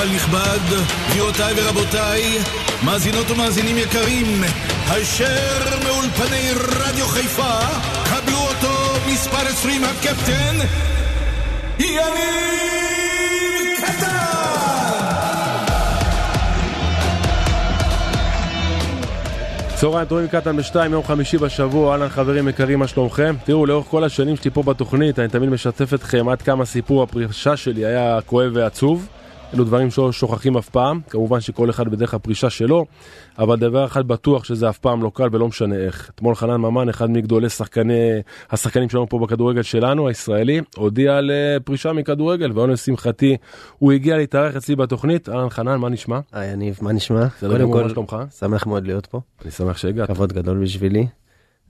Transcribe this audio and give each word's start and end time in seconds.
קהל 0.00 0.08
נכבד, 0.14 0.58
גבירותיי 1.10 1.54
ורבותיי, 1.56 2.38
מאזינות 2.84 3.30
ומאזינים 3.30 3.78
יקרים, 3.78 4.26
הישר 4.88 5.78
מאולפני 5.84 6.50
רדיו 6.54 7.06
חיפה, 7.06 7.58
קבלו 8.04 8.38
אותו 8.38 8.94
מספר 9.12 9.36
20 9.36 9.84
הקפטן, 9.84 10.56
יניב 11.78 12.00
קטן! 13.86 14.06
צהריים 19.74 20.08
טובים 20.08 20.28
קטן 20.28 20.56
בשתיים, 20.56 20.92
יום 20.92 21.04
חמישי 21.04 21.38
בשבוע, 21.38 21.92
אהלן 21.92 22.08
חברים 22.08 22.48
יקרים, 22.48 22.78
מה 22.78 22.86
שלומכם? 22.86 23.34
תראו, 23.44 23.66
לאורך 23.66 23.86
כל 23.86 24.04
השנים 24.04 24.36
שלי 24.36 24.50
פה 24.50 24.62
בתוכנית, 24.62 25.18
אני 25.18 25.28
תמיד 25.28 25.48
משתף 25.50 25.94
אתכם 25.94 26.28
עד 26.28 26.42
כמה 26.42 26.64
סיפור 26.64 27.02
הפרישה 27.02 27.56
שלי 27.56 27.86
היה 27.86 28.18
כואב 28.26 28.50
ועצוב. 28.54 29.08
אלו 29.54 29.64
דברים 29.64 29.90
שלא 29.90 30.12
שוכחים 30.12 30.56
אף 30.56 30.68
פעם, 30.68 31.00
כמובן 31.10 31.40
שכל 31.40 31.70
אחד 31.70 31.88
בדרך 31.88 32.14
הפרישה 32.14 32.50
שלו, 32.50 32.86
אבל 33.38 33.56
דבר 33.56 33.84
אחד 33.84 34.08
בטוח 34.08 34.44
שזה 34.44 34.68
אף 34.68 34.78
פעם 34.78 35.02
לא 35.02 35.10
קל 35.14 35.28
ולא 35.32 35.48
משנה 35.48 35.76
איך. 35.76 36.10
אתמול 36.14 36.34
חנן 36.34 36.56
ממן, 36.56 36.88
אחד 36.88 37.10
מגדולי 37.10 37.48
שחקני, 37.48 38.10
השחקנים 38.50 38.88
שלנו 38.88 39.08
פה 39.08 39.18
בכדורגל 39.18 39.62
שלנו, 39.62 40.08
הישראלי, 40.08 40.60
הודיע 40.76 41.16
על 41.16 41.30
אה, 41.30 41.60
פרישה 41.64 41.92
מכדורגל, 41.92 42.52
והיום 42.52 42.70
לשמחתי 42.70 43.36
הוא 43.78 43.92
הגיע 43.92 44.16
להתארח 44.16 44.56
אצלי 44.56 44.76
בתוכנית. 44.76 45.28
אהלן 45.28 45.50
חנן, 45.50 45.76
מה 45.76 45.88
נשמע? 45.88 46.20
היי 46.32 46.52
יניב, 46.52 46.78
מה 46.82 46.92
נשמע? 46.92 47.26
גמור, 47.58 47.82
מה 47.82 47.88
שלומך? 47.88 48.16
שמח 48.38 48.66
מאוד 48.66 48.86
להיות 48.86 49.06
פה, 49.06 49.20
אני 49.42 49.50
שמח 49.50 49.76
שהגעת. 49.76 50.10
כבוד 50.10 50.32
גדול 50.32 50.62
בשבילי. 50.62 51.06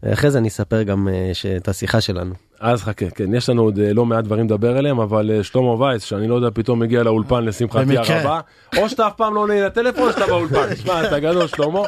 אחרי 0.06 0.30
זה 0.30 0.38
אני 0.38 0.48
אספר 0.48 0.82
גם 0.82 1.08
אה, 1.08 1.32
את 1.56 1.68
השיחה 1.68 2.00
שלנו. 2.00 2.34
אז 2.60 2.82
חכה, 2.82 3.10
כן, 3.10 3.34
יש 3.34 3.48
לנו 3.48 3.62
עוד 3.62 3.78
אה, 3.78 3.92
לא 3.92 4.06
מעט 4.06 4.24
דברים 4.24 4.46
לדבר 4.46 4.78
עליהם, 4.78 5.00
אבל 5.00 5.30
אה, 5.30 5.44
שלמה 5.44 5.80
וייס, 5.80 6.02
שאני 6.02 6.28
לא 6.28 6.34
יודע, 6.34 6.48
פתאום 6.54 6.78
מגיע 6.78 7.02
לאולפן 7.02 7.44
לשמחתי. 7.44 7.98
הרבה, 7.98 8.40
או 8.76 8.88
שאתה 8.88 9.06
אף 9.06 9.12
פעם 9.16 9.34
לא 9.34 9.40
עונה 9.40 9.66
לטלפון, 9.66 10.08
או 10.08 10.12
שאתה 10.12 10.26
באולפן. 10.26 10.66
תשמע, 10.74 11.06
אתה 11.06 11.18
גדול, 11.18 11.46
שלמה. 11.46 11.80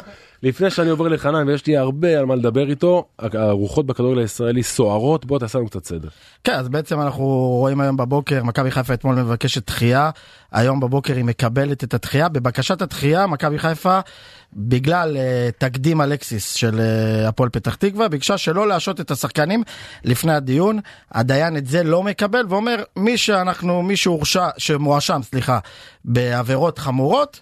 לפני 0.43 0.69
שאני 0.69 0.89
עובר 0.89 1.07
לחנן, 1.07 1.47
ויש 1.47 1.67
לי 1.67 1.77
הרבה 1.77 2.19
על 2.19 2.25
מה 2.25 2.35
לדבר 2.35 2.69
איתו, 2.69 3.05
הרוחות 3.19 3.85
בכדורגל 3.85 4.19
הישראלי 4.19 4.63
סוערות, 4.63 5.25
בוא 5.25 5.39
תעשה 5.39 5.59
לנו 5.59 5.67
קצת 5.67 5.85
סדר. 5.85 6.09
כן, 6.43 6.53
אז 6.53 6.69
בעצם 6.69 7.01
אנחנו 7.01 7.25
רואים 7.59 7.81
היום 7.81 7.97
בבוקר, 7.97 8.43
מכבי 8.43 8.71
חיפה 8.71 8.93
אתמול 8.93 9.15
מבקשת 9.15 9.67
דחייה, 9.67 10.09
היום 10.51 10.79
בבוקר 10.79 11.15
היא 11.15 11.23
מקבלת 11.23 11.83
את 11.83 11.93
הדחייה. 11.93 12.29
בבקשת 12.29 12.81
הדחייה, 12.81 13.27
מכבי 13.27 13.59
חיפה, 13.59 13.99
בגלל 14.53 15.17
uh, 15.17 15.19
תקדים 15.57 16.01
אלקסיס 16.01 16.53
של 16.53 16.79
uh, 16.79 17.27
הפועל 17.27 17.49
פתח 17.49 17.75
תקווה, 17.75 18.07
ביקשה 18.07 18.37
שלא 18.37 18.67
להשעות 18.67 18.99
את 18.99 19.11
השחקנים 19.11 19.63
לפני 20.03 20.33
הדיון. 20.33 20.79
הדיין 21.11 21.57
את 21.57 21.65
זה 21.65 21.83
לא 21.83 22.03
מקבל 22.03 22.45
ואומר, 22.49 22.75
מי 22.95 23.17
שאנחנו, 23.17 23.83
מי 23.83 23.97
שהורשע, 23.97 24.47
שמואשם, 24.57 25.21
סליחה, 25.23 25.59
בעבירות 26.05 26.79
חמורות, 26.79 27.41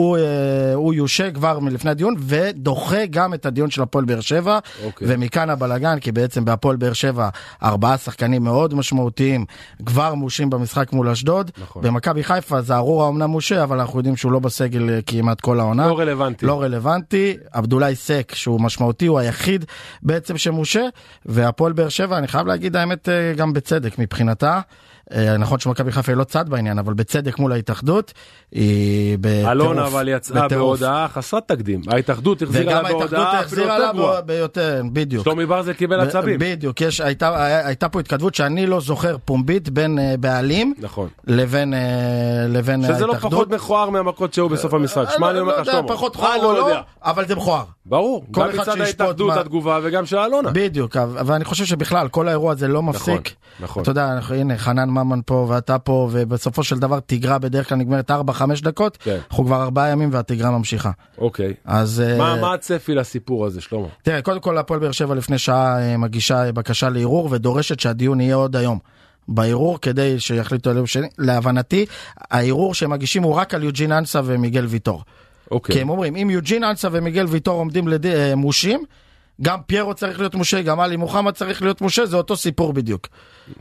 הוא, 0.00 0.16
אה, 0.16 0.74
הוא 0.74 0.94
יושע 0.94 1.30
כבר 1.30 1.58
מלפני 1.58 1.90
הדיון 1.90 2.14
ודוחה 2.18 3.06
גם 3.06 3.34
את 3.34 3.46
הדיון 3.46 3.70
של 3.70 3.82
הפועל 3.82 4.04
באר 4.04 4.20
שבע 4.20 4.58
אוקיי. 4.84 5.08
ומכאן 5.10 5.50
הבלגן 5.50 5.98
כי 5.98 6.12
בעצם 6.12 6.44
בהפועל 6.44 6.76
באר 6.76 6.92
שבע 6.92 7.28
ארבעה 7.62 7.98
שחקנים 7.98 8.44
מאוד 8.44 8.74
משמעותיים 8.74 9.44
כבר 9.86 10.14
מושים 10.14 10.50
במשחק 10.50 10.92
מול 10.92 11.08
אשדוד. 11.08 11.50
נכון. 11.62 11.82
במכבי 11.82 12.24
חיפה 12.24 12.62
זערורה 12.62 13.08
אמנם 13.08 13.30
מושה 13.30 13.62
אבל 13.62 13.80
אנחנו 13.80 13.98
יודעים 13.98 14.16
שהוא 14.16 14.32
לא 14.32 14.38
בסגל 14.38 14.90
אה, 14.90 14.98
כמעט 15.06 15.40
כל 15.40 15.60
העונה. 15.60 15.88
לא 15.88 15.98
רלוונטי. 15.98 16.46
לא 16.46 16.62
רלוונטי. 16.62 17.36
עבדולאי 17.52 17.94
סק 17.94 18.32
שהוא 18.34 18.60
משמעותי 18.60 19.06
הוא 19.06 19.18
היחיד 19.18 19.64
בעצם 20.02 20.38
שמושה 20.38 20.84
והפועל 21.26 21.72
באר 21.72 21.88
שבע 21.88 22.18
אני 22.18 22.28
חייב 22.28 22.46
להגיד 22.46 22.76
האמת 22.76 23.08
אה, 23.08 23.32
גם 23.36 23.52
בצדק 23.52 23.98
מבחינתה. 23.98 24.60
אה, 25.14 25.36
נכון 25.36 25.58
שמכבי 25.58 25.92
חיפה 25.92 26.12
היא 26.12 26.16
לא 26.16 26.24
צד 26.24 26.48
בעניין 26.48 26.78
אבל 26.78 26.94
בצדק 26.94 27.38
מול 27.38 27.52
ההתאחדות. 27.52 28.12
היא 28.52 29.18
בטירוף. 29.20 29.50
אלונה 29.50 29.86
אבל 29.86 30.08
יצאה. 30.08 30.48
בהודעה 30.48 31.08
חסרת 31.08 31.48
תקדים. 31.48 31.80
ההתאחדות 31.88 32.42
החזירה 32.42 32.82
לה 32.82 32.88
בהודעה 32.88 33.40
אפילו 33.40 33.62
יותר 33.62 33.92
גרועה. 33.92 34.20
ביותר, 34.20 34.82
בדיוק. 34.92 35.24
שלומי 35.24 35.46
ברזל 35.46 35.72
קיבל 35.72 36.00
עצבים. 36.00 36.36
בדיוק, 36.40 36.80
יש, 36.80 37.00
הייתה, 37.00 37.44
הייתה 37.66 37.88
פה 37.88 38.00
התכתבות 38.00 38.34
שאני 38.34 38.66
לא 38.66 38.80
זוכר 38.80 39.16
פומבית 39.24 39.68
בין 39.68 39.98
אה, 39.98 40.14
בעלים 40.20 40.74
נכון. 40.78 41.08
לבין, 41.26 41.74
אה, 41.74 41.80
לבין 42.48 42.82
שזה 42.82 43.06
לא. 43.06 43.14
פחות 43.14 43.50
מכוער 43.50 43.90
מהמכות 43.90 44.34
שהיו 44.34 44.48
בסוף 44.48 44.74
המשחק. 44.74 45.04
שמע, 45.16 45.30
אני 45.30 45.40
אומר 45.40 45.60
לך, 45.60 45.66
לא 45.66 45.72
שלמה. 45.72 45.88
פחות 45.88 46.16
מכוער 46.16 46.44
או 46.44 46.52
לא. 46.52 46.70
לא, 46.70 46.76
אבל 47.02 47.26
זה 47.26 47.36
מכוער. 47.36 47.64
ברור, 47.86 48.24
גם 48.30 48.48
מצד 48.48 48.80
ההתאחדות 48.80 49.36
התגובה 49.36 49.78
וגם 49.82 50.06
של 50.06 50.18
אלונה. 50.18 50.50
בדיוק, 50.50 50.96
אבל 50.96 51.34
אני 51.34 51.44
חושב 51.44 51.64
שבכלל 51.64 52.08
כל 52.08 52.28
האירוע 52.28 52.52
הזה 52.52 52.68
לא 52.68 52.82
מפסיק. 52.82 53.34
נכון. 53.60 53.82
אתה 53.82 53.90
יודע, 53.90 54.18
הנה 54.28 54.58
חנן 54.58 54.88
ממן 55.04 55.20
פה 55.26 55.46
ואתה 55.48 55.78
פה, 55.78 56.08
ובסופו 56.12 56.64
של 56.64 56.78
דבר 56.78 57.00
תגרה 57.06 57.38
בדרך 57.38 57.68
כלל 57.68 57.78
נגמרת 57.78 58.10
4-5 58.10 58.14
דקות, 58.62 58.96
כן. 58.96 59.18
אנחנו 59.30 59.44
כבר 59.44 59.62
4 59.62 59.88
ימים 59.88 60.08
והתגרה 60.12 60.50
ממשיכה. 60.50 60.90
אוקיי. 61.18 61.54
אז... 61.64 62.00
אה, 62.00 62.18
מה 62.18 62.36
מה 62.40 62.54
הצפי 62.54 62.94
לסיפור 62.94 63.46
הזה, 63.46 63.60
שלמה? 63.60 63.86
תראה, 64.02 64.22
קודם 64.22 64.40
כל 64.40 64.58
הפועל 64.58 64.80
באר 64.80 64.92
שבע 64.92 65.14
לפני 65.14 65.38
שעה 65.38 65.80
אה, 65.80 65.96
מגישה 65.96 66.44
אה, 66.44 66.52
בקשה 66.52 66.88
לערעור 66.88 67.28
ודורשת 67.30 67.80
שהדיון 67.80 68.20
יהיה 68.20 68.34
עוד 68.34 68.56
היום. 68.56 68.78
בערעור 69.28 69.80
כדי 69.80 70.20
שיחליטו 70.20 70.70
על 70.70 70.76
יום 70.76 70.86
שני, 70.86 71.08
להבנתי 71.18 71.86
הערעור 72.30 72.74
שהם 72.74 72.90
מגישים 72.90 73.22
הוא 73.22 73.34
רק 73.34 73.54
על 73.54 73.64
יוג'ין 73.64 73.92
אנסה 73.92 74.20
ומיגל 74.24 74.66
ויטור. 74.66 75.02
אוקיי. 75.50 75.74
כי 75.74 75.80
הם 75.80 75.90
אומרים 75.90 76.16
אם 76.16 76.30
יוג'ין 76.30 76.64
אנסה 76.64 76.88
ומיגל 76.92 77.26
ויטור 77.28 77.58
עומדים 77.58 77.88
לד... 77.88 78.06
אה, 78.06 78.34
מושים, 78.34 78.84
גם 79.42 79.58
פיירו 79.66 79.94
צריך 79.94 80.18
להיות 80.18 80.34
מושה, 80.34 80.62
גם 80.62 80.80
עלי 80.80 80.96
מוחמד 80.96 81.32
צריך 81.32 81.62
להיות 81.62 81.80
מושה, 81.80 82.06
זה 82.06 82.16
אותו 82.16 82.36
סיפור 82.36 82.72
בדיוק. 82.72 83.06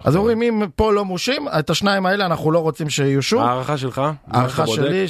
אז 0.04 0.16
אומרים 0.16 0.42
אם 0.42 0.64
פה 0.76 0.94
לא 0.94 1.06
מושים, 1.06 1.48
את 1.60 1.70
השניים 1.70 2.06
האלה 2.06 2.26
אנחנו 2.26 2.52
לא 2.52 2.60
רוצים 2.60 2.90
שלך? 3.80 3.98
מה 3.98 4.12
הערכה 4.32 4.64
אתה 4.64 4.66
בודק? 4.66 4.82
שלי 4.82 5.06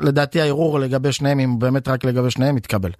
שלדעתי 0.00 0.40
הערעור 0.40 0.80
לגבי 0.80 1.12
שניהם, 1.12 1.40
אם 1.40 1.58
באמת 1.58 1.88
רק 1.88 2.04
לגבי 2.04 2.30
שניהם, 2.30 2.56
יתקבל. 2.56 2.90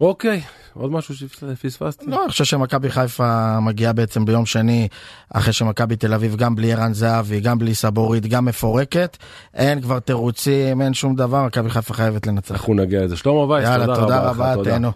אוקיי, 0.00 0.40
עוד 0.74 0.92
משהו 0.92 1.14
שפספסתי? 1.14 2.06
לא, 2.06 2.22
אני 2.22 2.30
חושב 2.30 2.44
שמכבי 2.44 2.90
חיפה 2.90 3.60
מגיעה 3.60 3.92
בעצם 3.92 4.24
ביום 4.24 4.46
שני, 4.46 4.88
אחרי 5.34 5.52
שמכבי 5.52 5.96
תל 5.96 6.14
אביב 6.14 6.36
גם 6.36 6.56
בלי 6.56 6.72
ערן 6.72 6.92
זהבי, 6.92 7.40
גם 7.40 7.58
בלי 7.58 7.74
סבורית, 7.74 8.26
גם 8.26 8.44
מפורקת. 8.44 9.16
אין 9.54 9.80
כבר 9.80 9.98
תירוצים, 9.98 10.82
אין 10.82 10.94
שום 10.94 11.14
דבר, 11.14 11.46
מכבי 11.46 11.70
חיפה 11.70 11.94
חייבת 11.94 12.26
לנצח. 12.26 12.52
אנחנו 12.52 12.74
נגיע 12.74 13.04
לזה. 13.04 13.16
שלמה 13.16 13.48
וייס, 13.48 13.68
יאללה, 13.68 13.86
תודה 13.86 14.00
תודה 14.00 14.18
רבה 14.18 14.30
רבה, 14.30 14.50
לך, 14.50 14.56
תודה. 14.56 14.70
תהנו. 14.70 14.90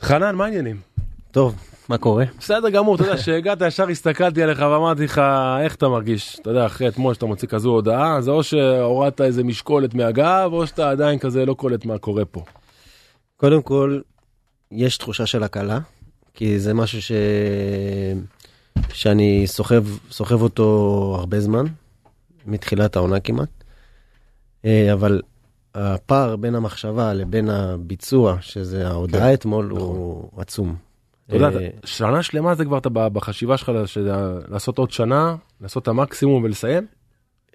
חנן, 0.00 0.34
מה 0.34 0.44
העניינים? 0.44 0.76
טוב, 1.30 1.54
מה 1.88 1.98
קורה? 1.98 2.24
בסדר 2.38 2.70
גמור, 2.70 2.94
אתה 2.94 3.04
יודע, 3.04 3.16
שהגעת 3.16 3.58
ישר 3.60 3.88
הסתכלתי 3.88 4.42
עליך 4.42 4.58
ואמרתי 4.58 5.04
לך, 5.04 5.22
איך 5.60 5.74
אתה 5.74 5.88
מרגיש? 5.88 6.38
אתה 6.42 6.50
יודע, 6.50 6.66
אחרי 6.66 6.88
אתמול 6.88 7.14
שאתה 7.14 7.26
מוציא 7.26 7.48
כזו 7.48 7.68
הודעה, 7.68 8.20
זה 8.20 8.30
או 8.30 8.42
שהורדת 8.42 9.20
איזה 9.20 9.44
משקולת 9.44 9.94
מהגב, 9.94 10.50
או 10.52 10.66
שאתה 10.66 10.90
עדיין 10.90 11.18
כזה 11.18 11.46
לא 11.46 11.54
קולט 11.54 11.84
מה 11.84 11.98
קורה 11.98 12.24
פה. 12.24 12.44
קודם 13.36 13.62
כל, 13.62 14.00
יש 14.74 14.98
תחושה 14.98 15.26
של 15.26 15.42
הקלה, 15.42 15.78
כי 16.34 16.58
זה 16.58 16.74
משהו 16.74 17.02
ש... 17.02 17.12
שאני 18.92 19.42
סוחב, 19.46 19.84
סוחב 20.10 20.42
אותו 20.42 21.16
הרבה 21.18 21.40
זמן, 21.40 21.64
מתחילת 22.46 22.96
העונה 22.96 23.20
כמעט. 23.20 23.48
אה, 24.64 24.92
אבל 24.92 25.22
הפער 25.74 26.36
בין 26.36 26.54
המחשבה 26.54 27.14
לבין 27.14 27.48
הביצוע, 27.48 28.36
שזה 28.40 28.88
ההודעה 28.88 29.34
אתמול, 29.34 29.70
הוא 29.70 30.28
עצום. 30.36 30.76
אתה 31.26 31.36
יודע, 31.36 31.60
אה, 31.60 31.68
שנה 31.84 32.22
שלמה 32.22 32.54
זה 32.54 32.64
כבר 32.64 32.78
אתה 32.78 32.88
בחשיבה 32.88 33.56
שלך 33.56 33.72
שזה 33.86 34.12
לעשות 34.48 34.78
עוד 34.78 34.90
שנה, 34.90 35.36
לעשות 35.60 35.82
את 35.82 35.88
המקסימום 35.88 36.44
ולסיים? 36.44 36.86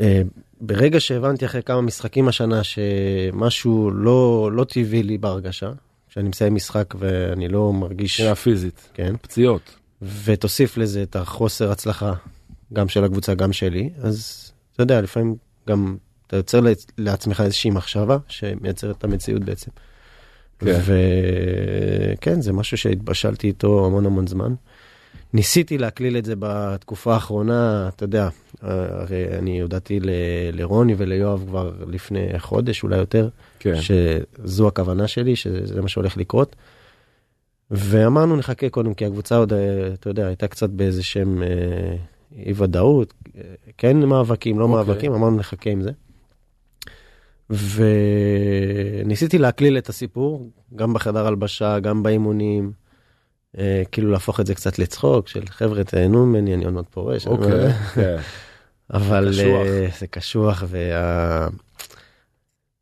אה, 0.02 0.22
ברגע 0.62 1.00
שהבנתי 1.00 1.46
אחרי 1.46 1.64
כמה 1.64 1.82
משחקים 1.82 2.28
השנה 2.28 2.62
שמשהו 2.64 3.92
לא, 3.92 4.50
לא 4.54 4.64
טבעי 4.64 5.04
לי 5.04 5.18
בהרגשה, 5.18 5.72
שאני 6.20 6.30
מסיים 6.30 6.56
משחק 6.56 6.94
ואני 7.00 7.48
לא 7.48 7.74
מרגיש, 7.74 8.20
מבחינה 8.20 8.36
פיזית, 8.36 8.90
כן, 8.94 9.16
פציעות. 9.22 9.76
ותוסיף 10.24 10.78
לזה 10.78 11.04
את 11.04 11.16
החוסר 11.16 11.72
הצלחה, 11.72 12.14
גם 12.74 12.90
של 12.90 13.04
הקבוצה, 13.04 13.34
גם 13.34 13.54
שלי, 13.54 13.90
אז 14.02 14.52
אתה 14.74 14.84
יודע, 14.84 15.02
לפעמים 15.02 15.36
גם 15.68 15.98
אתה 16.28 16.38
יוצר 16.38 16.60
לעצ- 16.60 16.92
לעצמך 16.98 17.42
איזושהי 17.46 17.70
מחשבה 17.72 18.18
שמייצרת 18.28 18.98
את 18.98 19.04
המציאות 19.04 19.44
בעצם. 19.44 19.72
כן. 20.60 20.80
וכן, 20.86 22.42
זה 22.42 22.54
משהו 22.54 22.78
שהתבשלתי 22.78 23.48
איתו 23.48 23.86
המון 23.86 24.06
המון 24.06 24.28
זמן. 24.28 24.54
ניסיתי 25.34 25.78
להקליל 25.78 26.18
את 26.18 26.26
זה 26.26 26.34
בתקופה 26.40 27.14
האחרונה, 27.14 27.90
אתה 27.96 28.04
יודע, 28.04 28.30
הרי 28.62 29.38
אני 29.38 29.62
הודעתי 29.62 30.00
ל- 30.00 30.10
לרוני 30.54 30.94
וליואב 30.98 31.46
כבר 31.48 31.72
לפני 31.88 32.40
חודש, 32.40 32.84
אולי 32.84 32.98
יותר, 32.98 33.30
כן. 33.60 33.74
שזו 33.82 34.68
הכוונה 34.68 35.08
שלי, 35.08 35.36
שזה 35.36 35.82
מה 35.82 35.88
שהולך 35.88 36.18
לקרות. 36.18 36.56
ואמרנו 37.72 38.36
נחכה 38.36 38.70
קודם, 38.70 38.94
כי 38.94 39.06
הקבוצה 39.06 39.38
עוד, 39.38 39.54
אה, 39.54 39.94
אתה 39.94 40.10
יודע, 40.10 40.28
הייתה 40.28 40.48
קצת 40.48 40.70
באיזה 40.70 41.04
שם 41.04 41.44
אה, 41.44 41.48
אי 42.46 42.54
ודאות, 42.56 43.14
כן 43.78 44.00
מאבקים, 44.00 44.60
לא 44.60 44.64
אוקיי. 44.64 44.76
מאבקים, 44.78 45.14
אמרנו 45.14 45.38
נחכה 45.38 45.70
עם 45.70 45.82
זה. 45.82 45.92
וניסיתי 47.50 49.38
להקליל 49.38 49.78
את 49.78 49.90
הסיפור, 49.90 50.50
גם 50.76 50.94
בחדר 50.94 51.28
הלבשה, 51.28 51.80
גם 51.80 52.04
באימונים, 52.04 52.72
כאילו 53.92 54.12
להפוך 54.12 54.40
את 54.40 54.46
זה 54.46 54.56
קצת 54.56 54.80
לצחוק, 54.80 55.28
של 55.28 55.44
חבר'ה 55.50 55.84
תהנו 55.84 56.26
ממני, 56.26 56.54
אני 56.54 56.66
עוד 56.66 56.74
מעט 56.74 56.86
פורש. 56.90 57.28
אוקיי. 57.28 57.74
כן. 57.96 58.18
אבל 58.94 59.30
קשוח. 59.32 59.68
אה, 59.68 59.88
זה 60.00 60.08
קשוח, 60.08 60.64
וה... 60.68 61.48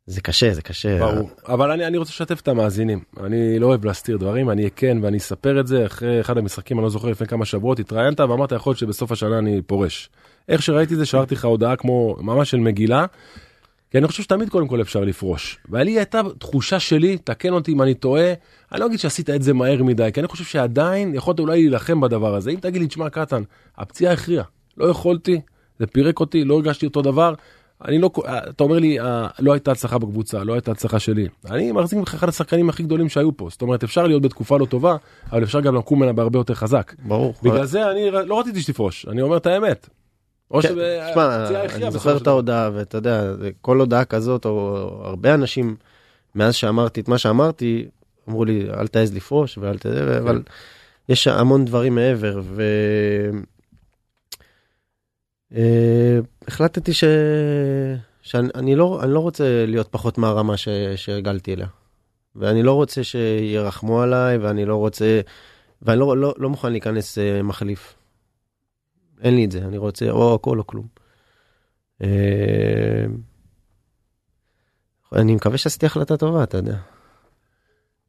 זה 0.06 0.20
קשה, 0.20 0.54
זה 0.54 0.62
קשה. 0.62 0.98
ברור. 0.98 1.30
אבל 1.48 1.70
אני, 1.70 1.86
אני 1.86 1.98
רוצה 1.98 2.10
לשתף 2.10 2.40
את 2.40 2.48
המאזינים. 2.48 3.00
אני 3.20 3.58
לא 3.58 3.66
אוהב 3.66 3.84
להסתיר 3.84 4.16
דברים, 4.16 4.50
אני 4.50 4.70
כן 4.76 4.98
ואני 5.02 5.16
אספר 5.16 5.60
את 5.60 5.66
זה. 5.66 5.86
אחרי 5.86 6.20
אחד 6.20 6.38
המשחקים, 6.38 6.78
אני 6.78 6.84
לא 6.84 6.90
זוכר, 6.90 7.08
לפני 7.08 7.26
כמה 7.26 7.44
שבועות, 7.44 7.78
התראיינת 7.78 8.20
ואמרת, 8.20 8.52
יכול 8.52 8.70
להיות 8.70 8.78
שבסוף 8.78 9.12
השנה 9.12 9.38
אני 9.38 9.62
פורש. 9.62 10.10
איך 10.48 10.62
שראיתי 10.62 10.96
זה, 10.96 11.06
שלחתי 11.06 11.34
לך 11.34 11.44
הודעה 11.44 11.76
כמו 11.76 12.16
ממש 12.20 12.50
של 12.50 12.56
מגילה. 12.56 13.06
כי 13.90 13.98
אני 13.98 14.06
חושב 14.06 14.22
שתמיד 14.22 14.48
קודם 14.48 14.68
כל 14.68 14.80
אפשר 14.80 15.00
לפרוש. 15.00 15.58
ולי 15.70 15.90
הייתה 15.90 16.20
תחושה 16.38 16.80
שלי, 16.80 17.18
תקן 17.18 17.52
אותי 17.52 17.72
אם 17.72 17.82
אני 17.82 17.94
טועה, 17.94 18.32
אני 18.72 18.80
לא 18.80 18.86
אגיד 18.86 18.98
שעשית 18.98 19.30
את 19.30 19.42
זה 19.42 19.54
מהר 19.54 19.82
מדי, 19.82 20.10
כי 20.14 20.20
אני 20.20 20.28
חושב 20.28 20.44
שעדיין 20.44 21.14
יכולת 21.14 21.40
אולי 21.40 21.56
להילחם 21.56 22.00
בדבר 22.00 22.34
הזה. 22.34 22.50
אם 22.50 22.56
תגיד 22.60 22.82
לי, 22.82 22.88
תשמע 22.88 23.10
קטן, 23.10 23.42
הפציעה 23.78 24.12
הכריעה, 24.12 24.44
לא 24.76 24.86
יכולתי, 24.86 25.40
זה 25.78 25.86
פירק 25.86 26.20
אותי, 26.20 26.44
לא 26.44 26.54
הרגשתי 26.54 26.86
אותו 26.86 27.02
דבר. 27.02 27.34
אני 27.84 27.98
לא, 27.98 28.10
אתה 28.26 28.64
אומר 28.64 28.78
לי, 28.78 29.00
אה, 29.00 29.26
לא 29.38 29.52
הייתה 29.52 29.72
הצלחה 29.72 29.98
בקבוצה, 29.98 30.44
לא 30.44 30.52
הייתה 30.52 30.70
הצלחה 30.70 30.98
שלי. 30.98 31.28
אני 31.50 31.72
מחזיק 31.72 31.98
ממך 31.98 32.14
אחד 32.14 32.28
השחקנים 32.28 32.68
הכי 32.68 32.82
גדולים 32.82 33.08
שהיו 33.08 33.36
פה. 33.36 33.48
זאת 33.50 33.62
אומרת, 33.62 33.84
אפשר 33.84 34.06
להיות 34.06 34.22
בתקופה 34.22 34.58
לא 34.58 34.66
טובה, 34.66 34.96
אבל 35.32 35.42
אפשר 35.42 35.60
גם 35.60 35.74
לקום 35.74 35.98
ממנה 35.98 36.12
בהרבה 36.12 36.38
יותר 36.38 36.54
חזק. 36.54 36.94
ברור. 36.98 37.34
בגלל 37.42 37.64
זה 37.64 37.90
אני 37.90 38.10
לא 38.10 38.40
רציתי 38.40 38.60
שתפרוש, 38.60 39.06
אני 39.08 39.22
אומר 39.22 39.36
את 39.36 39.46
האמת. 39.46 39.88
או 40.50 40.62
כן, 40.62 40.68
שהפציעה 40.68 41.64
הכריעה 41.64 41.64
אני 41.74 41.90
זוכר 41.90 42.16
את. 42.16 42.26
ההודעה, 42.26 42.70
ואתה 42.74 42.98
יודע, 42.98 43.32
כל 43.60 43.80
הודעה 43.80 44.04
כזאת, 44.04 44.44
או 44.44 44.76
הרבה 45.04 45.34
אנשים, 45.34 45.76
מאז 46.34 46.54
שאמרתי 46.54 47.00
את 47.00 47.08
מה 47.08 47.18
שאמרתי, 47.18 47.88
אמרו 48.28 48.44
לי, 48.44 48.66
אל 48.70 48.86
תעז 48.86 49.14
לפרוש, 49.14 49.58
ואל 49.58 49.78
ת... 49.78 49.86
אבל 49.86 50.42
יש 51.08 51.26
המון 51.26 51.64
דברים 51.64 51.94
מעבר, 51.94 52.40
ו... 52.44 52.62
אה, 55.54 56.18
החלטתי 56.48 56.94
ש... 56.94 57.04
שאני 58.22 58.48
אני 58.54 58.76
לא, 58.76 59.00
אני 59.02 59.12
לא 59.12 59.20
רוצה 59.20 59.64
להיות 59.66 59.88
פחות 59.90 60.18
מהרמה 60.18 60.56
ש... 60.56 60.68
שהרגלתי 60.96 61.54
אליה. 61.54 61.66
ואני 62.36 62.62
לא 62.62 62.72
רוצה 62.72 63.04
שירחמו 63.04 64.02
עליי, 64.02 64.38
ואני 64.38 64.64
לא 64.64 64.76
רוצה... 64.76 65.20
ואני 65.82 66.00
לא, 66.00 66.16
לא, 66.16 66.34
לא 66.38 66.50
מוכן 66.50 66.70
להיכנס 66.72 67.18
אה, 67.18 67.42
מחליף. 67.42 67.97
אין 69.22 69.34
לי 69.34 69.44
את 69.44 69.52
זה, 69.52 69.58
אני 69.58 69.78
רוצה 69.78 70.10
או 70.10 70.34
הכל 70.34 70.58
או 70.58 70.66
כלום. 70.66 70.86
אה, 72.02 73.06
אני 75.12 75.34
מקווה 75.34 75.58
שעשיתי 75.58 75.86
החלטה 75.86 76.16
טובה, 76.16 76.42
אתה 76.42 76.56
יודע. 76.56 76.76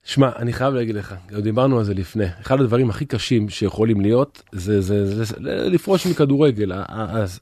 שמע, 0.03 0.29
אני 0.35 0.53
חייב 0.53 0.73
להגיד 0.73 0.95
לך, 0.95 1.15
גם 1.31 1.41
דיברנו 1.41 1.77
על 1.77 1.83
זה 1.83 1.93
לפני, 1.93 2.25
אחד 2.41 2.61
הדברים 2.61 2.89
הכי 2.89 3.05
קשים 3.05 3.49
שיכולים 3.49 4.01
להיות, 4.01 4.41
זה, 4.51 4.81
זה, 4.81 5.05
זה, 5.05 5.23
זה 5.23 5.35
לפרוש 5.69 6.07
מכדורגל. 6.07 6.71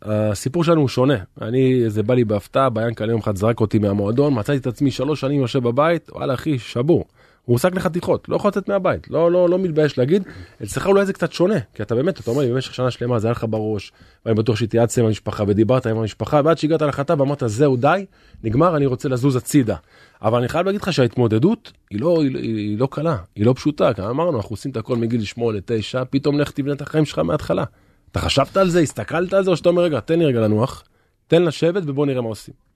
הסיפור 0.02 0.64
שלנו 0.64 0.82
הוא 0.82 0.88
שונה. 0.88 1.18
אני, 1.42 1.90
זה 1.90 2.04
בא 2.04 2.14
לי 2.14 2.26
בהפתעה, 2.26 2.70
ביאנקל 2.70 3.10
יום 3.10 3.20
אחד 3.20 3.36
זרק 3.36 3.60
אותי 3.60 3.80
מהמועדון, 3.80 4.40
מצאתי 4.40 4.58
את 4.58 4.68
עצמי 4.68 4.92
שלוש 4.92 5.22
שנים 5.22 5.42
יושב 5.42 5.64
בבית, 5.64 6.10
וואלה 6.10 6.34
אחי, 6.34 6.60
שבור. 6.60 7.06
הוא 7.48 7.54
הוסק 7.54 7.76
לחתיכות, 7.76 8.30
לא 8.30 8.36
יכול 8.36 8.48
לצאת 8.48 8.70
מהבית, 8.70 9.10
לא, 9.10 9.32
לא, 9.32 9.50
לא 9.50 9.60
מתבייש 9.60 9.98
להגיד. 9.98 10.24
אצלך 10.64 10.88
אולי 10.88 11.06
זה 11.06 11.14
קצת 11.14 11.32
שונה, 11.32 11.56
כי 11.74 11.84
אתה 11.84 11.96
באמת, 11.96 12.20
אתה 12.20 12.32
אומר 12.32 12.42
לי, 12.42 12.52
במשך 12.52 12.74
שנה 12.74 12.92
שלמה 12.92 13.20
זה 13.20 13.28
היה 13.28 13.32
לך 13.32 13.46
בראש, 13.50 13.92
ואני 14.26 14.36
בטוח 14.36 14.56
שהתייעצת 14.56 14.98
עם 14.98 15.06
המשפחה 15.06 15.44
ודיברת 15.48 15.86
עם 15.86 15.98
המשפחה, 15.98 16.42
ועד 16.46 16.58
שהגעת 16.58 16.82
להחלטה 16.82 17.14
ואמרת, 17.18 17.44
זהו, 17.46 17.78
די, 17.78 18.06
נגמר, 18.44 18.78
אני 18.78 18.86
רוצה 18.86 19.10
לזוז 19.10 19.36
הצידה. 19.36 19.76
אבל 20.22 20.40
אני 20.40 20.48
חייב 20.48 20.66
להגיד 20.66 20.82
לך 20.82 20.94
שההתמודדות 20.94 21.72
היא 21.90 22.02
לא, 22.02 22.22
היא, 22.22 22.38
היא 22.38 22.80
לא 22.80 22.88
קלה, 22.92 23.18
היא 23.36 23.46
לא 23.46 23.54
פשוטה, 23.54 23.94
כי 23.94 24.02
אמרנו, 24.02 24.38
אנחנו 24.38 24.54
עושים 24.54 24.72
את 24.72 24.78
הכל 24.78 24.96
מגיל 24.96 25.24
8, 25.24 25.60
9, 25.66 26.06
פתאום 26.06 26.40
לך 26.40 26.52
תבנה 26.52 26.74
את 26.74 26.82
החיים 26.82 27.06
שלך 27.06 27.20
מההתחלה. 27.20 27.64
אתה 28.12 28.20
חשבת 28.20 28.58
על 28.58 28.70
זה, 28.70 28.80
הסתכלת 28.80 29.34
על 29.34 29.44
זה, 29.44 29.52
או 29.52 29.58
שאתה 29.58 29.70
אומר, 29.70 29.84
רגע, 29.84 30.00
תן 30.00 30.20
לי 30.20 30.26
רגע 30.26 30.40
לנוח, 30.40 30.84
תן 31.28 31.44
לשבת 31.44 31.84
ובוא 31.86 32.06
נראה 32.06 32.22
מה 32.22 32.28
עושים. 32.28 32.67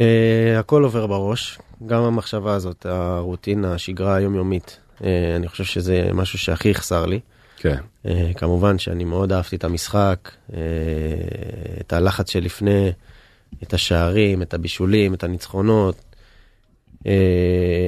Uh, 0.00 0.02
הכל 0.58 0.84
עובר 0.84 1.06
בראש, 1.06 1.58
גם 1.86 2.02
המחשבה 2.02 2.54
הזאת, 2.54 2.86
הרוטינה, 2.86 3.74
השגרה 3.74 4.16
היומיומית. 4.16 4.78
Uh, 4.98 5.04
אני 5.36 5.48
חושב 5.48 5.64
שזה 5.64 6.10
משהו 6.14 6.38
שהכי 6.38 6.68
יחסר 6.68 7.06
לי. 7.06 7.20
כן. 7.56 7.78
Uh, 8.06 8.08
כמובן 8.36 8.78
שאני 8.78 9.04
מאוד 9.04 9.32
אהבתי 9.32 9.56
את 9.56 9.64
המשחק, 9.64 10.30
uh, 10.50 10.52
את 11.80 11.92
הלחץ 11.92 12.30
שלפני, 12.30 12.92
את 13.62 13.74
השערים, 13.74 14.42
את 14.42 14.54
הבישולים, 14.54 15.14
את 15.14 15.24
הניצחונות, 15.24 15.96
uh, 16.98 17.06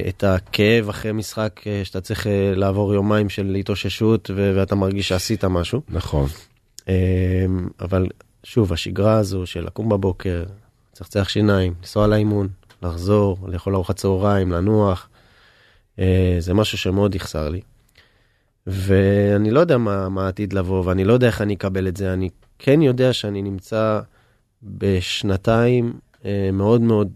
את 0.09 0.23
הכאב 0.23 0.89
אחרי 0.89 1.11
משחק 1.11 1.61
uh, 1.63 1.85
שאתה 1.85 2.01
צריך 2.01 2.25
uh, 2.25 2.29
לעבור 2.55 2.93
יומיים 2.93 3.29
של 3.29 3.55
התאוששות 3.55 4.31
ו- 4.35 4.53
ואתה 4.55 4.75
מרגיש 4.75 5.07
שעשית 5.07 5.45
משהו. 5.45 5.81
נכון. 5.89 6.27
אמ, 6.87 7.67
אבל 7.81 8.07
שוב, 8.43 8.73
השגרה 8.73 9.13
הזו 9.13 9.45
של 9.45 9.65
לקום 9.65 9.89
בבוקר, 9.89 10.43
צחצח 10.95 11.29
שיניים, 11.29 11.73
לנסוע 11.79 12.07
לאימון, 12.07 12.47
לחזור, 12.83 13.37
לאכול 13.47 13.75
ארוחת 13.75 13.95
צהריים, 13.95 14.51
לנוח, 14.51 15.09
אה, 15.99 16.35
זה 16.39 16.53
משהו 16.53 16.77
שמאוד 16.77 17.15
יחסר 17.15 17.49
לי. 17.49 17.61
ואני 18.67 19.51
לא 19.51 19.59
יודע 19.59 19.77
מה, 19.77 20.09
מה 20.09 20.25
העתיד 20.25 20.53
לבוא, 20.53 20.83
ואני 20.85 21.03
לא 21.03 21.13
יודע 21.13 21.27
איך 21.27 21.41
אני 21.41 21.53
אקבל 21.53 21.87
את 21.87 21.97
זה. 21.97 22.13
אני 22.13 22.29
כן 22.59 22.81
יודע 22.81 23.13
שאני 23.13 23.41
נמצא 23.41 23.99
בשנתיים 24.63 25.93
אה, 26.25 26.49
מאוד 26.53 26.81
מאוד 26.81 27.11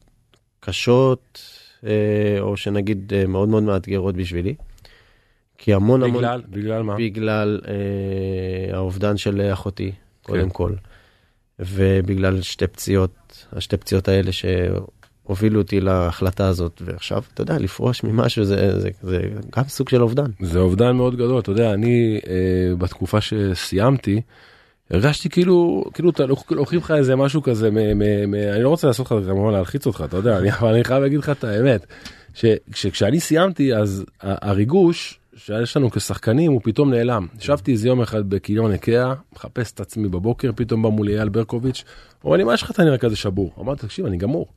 קשות, 0.60 1.42
אה, 1.84 2.38
או 2.40 2.58
שנגיד 2.58 3.14
מאוד 3.28 3.50
מאוד 3.50 3.64
מאתגרות 3.64 4.16
בשבילי. 4.16 4.56
כי 5.58 5.74
המון 5.74 6.04
המון... 6.04 6.18
בגלל, 6.18 6.42
בגלל 6.50 6.84
מה? 6.84 6.96
בגלל 6.96 7.62
אה, 7.68 8.78
האובדן 8.78 9.18
של 9.18 9.50
אחותי, 9.54 9.92
קודם 10.22 10.50
כל. 10.50 10.74
ובגלל 11.60 12.42
שתי 12.42 12.68
פציעות, 12.68 13.12
השתי 13.54 13.78
פציעות 13.78 14.08
האלה 14.08 14.32
שהובילו 14.32 15.62
אותי 15.62 15.80
להחלטה 15.82 16.48
הזאת, 16.48 16.82
ועכשיו, 16.86 17.24
אתה 17.34 17.42
יודע, 17.42 17.58
לפרוש 17.58 18.04
ממשהו 18.04 18.46
זה, 18.46 18.80
זה, 18.80 18.90
זה 19.02 19.22
גם 19.58 19.64
סוג 19.68 19.90
של 19.90 20.02
אובדן. 20.02 20.32
זה 20.42 20.60
אובדן 20.60 20.92
מאוד 20.96 21.16
גדול, 21.16 21.40
אתה 21.40 21.52
יודע, 21.52 21.74
אני 21.74 22.20
אה, 22.28 22.76
בתקופה 22.78 23.22
שסיימתי, 23.22 24.22
הרגשתי 24.92 25.30
כאילו, 25.30 25.84
כאילו 25.94 26.10
אתה 26.10 26.26
לוק- 26.26 26.52
לוקחים 26.52 26.80
לך 26.80 26.92
איזה 26.92 27.16
משהו 27.16 27.42
כזה, 27.42 27.72
מ, 27.72 27.76
מ, 27.76 28.32
מ, 28.32 28.34
אני 28.34 28.64
לא 28.64 28.70
רוצה 28.70 28.88
לעשות 28.88 29.06
לך 29.06 29.14
כמובן 29.28 29.54
להלחיץ 29.54 29.88
אותך, 29.88 30.04
אתה 30.06 30.18
יודע, 30.18 30.38
אני, 30.40 30.52
אבל 30.52 30.74
אני 30.74 30.84
חייב 30.84 31.02
להגיד 31.04 31.20
לך 31.20 31.30
את 31.30 31.44
האמת, 31.44 31.86
שכשאני 32.74 33.20
סיימתי 33.20 33.76
אז 33.76 34.06
הריגוש 34.22 35.19
שיש 35.36 35.78
לנו 35.78 35.92
כשחקנים 35.92 36.52
הוא 36.52 36.62
פתאום 36.64 36.94
נעלם. 36.94 37.28
ישבתי 37.40 37.72
איזה 37.72 37.88
יום 37.88 38.02
אחד 38.02 38.30
בקניון 38.30 38.72
איקאה, 38.72 39.14
מחפש 39.34 39.72
את 39.72 39.80
עצמי 39.80 40.10
בבוקר, 40.10 40.52
פתאום 40.56 40.82
בא 40.82 40.90
מולי 40.90 41.16
אייל 41.16 41.30
ברקוביץ', 41.30 41.84
אומר 42.24 42.38
לי, 42.38 42.44
מה 42.44 42.54
יש 42.54 42.64
לך 42.64 42.72
אתה 42.72 42.84
נראה 42.84 42.98
כזה 42.98 43.16
שבור? 43.16 43.54
אמרתי, 43.60 43.82
תקשיב, 43.82 44.06
אני 44.06 44.18
גמור. 44.18 44.48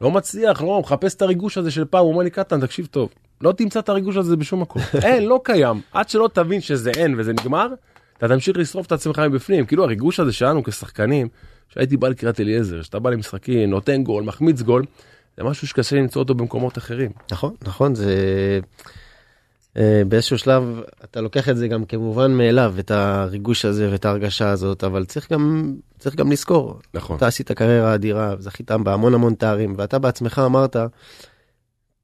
לא 0.00 0.10
מצליח, 0.10 0.62
לא, 0.62 0.80
מחפש 0.80 1.14
את 1.14 1.22
הריגוש 1.22 1.58
הזה 1.58 1.70
של 1.70 1.84
פעם, 1.84 2.04
הוא 2.04 2.12
אומר 2.12 2.22
לי, 2.22 2.30
קטן, 2.30 2.60
תקשיב 2.60 2.86
טוב, 2.86 3.08
לא 3.40 3.52
תמצא 3.52 3.78
את 3.78 3.88
הריגוש 3.88 4.16
הזה 4.16 4.36
בשום 4.36 4.60
מקום. 4.60 4.82
אין, 5.02 5.24
לא 5.24 5.40
קיים. 5.44 5.80
עד 5.92 6.08
שלא 6.08 6.28
תבין 6.32 6.60
שזה 6.60 6.90
אין 6.90 7.14
וזה 7.18 7.32
נגמר, 7.32 7.68
אתה 8.18 8.28
תמשיך 8.28 8.56
לשרוף 8.56 8.86
את 8.86 8.92
עצמך 8.92 9.18
מבפנים. 9.18 9.66
כאילו 9.66 9.84
הריגוש 9.84 10.20
הזה 10.20 10.32
שלנו 10.32 10.64
כשחקנים, 10.64 11.28
שהייתי 11.68 11.96
בא 11.96 12.08
לקריית 12.08 12.40
אליעזר, 12.40 12.82
שאתה 12.82 12.98
בא 12.98 13.10
למשחקים, 13.10 13.70
נותן 13.70 14.02
גול, 14.02 14.24
מחמיץ 14.24 14.62
גול, 14.62 14.84
זה 15.36 15.44
משהו 15.44 15.66
שקשה 15.68 15.96
למצוא 15.96 16.22
אותו 16.22 16.34
במקומות 16.34 16.78
אחרים. 16.78 17.10
נכון, 17.32 17.54
נכון, 17.62 17.94
זה... 17.94 18.14
אה, 19.76 20.02
באיזשהו 20.08 20.38
שלב 20.38 20.80
אתה 21.04 21.20
לוקח 21.20 21.48
את 21.48 21.56
זה 21.56 21.68
גם 21.68 21.84
כמובן 21.84 22.32
מאליו, 22.32 22.74
את 22.78 22.90
הריגוש 22.90 23.64
הזה 23.64 23.90
ואת 23.92 24.04
ההרגשה 24.04 24.50
הזאת, 24.50 24.84
אבל 24.84 25.04
צריך 25.04 25.32
גם, 25.32 25.74
צריך 25.98 26.16
גם 26.16 26.32
לזכור, 26.32 26.78
נכון. 26.94 27.16
אתה 27.16 27.26
עשית 27.26 27.52
קריירה 27.52 27.94
אדירה, 27.94 28.34
זכית 28.38 28.70
בהמון 28.70 29.14
המון 29.14 29.34
תארים, 29.34 29.74
ואתה 29.76 29.98
בעצמך 29.98 30.42
אמרת 30.46 30.76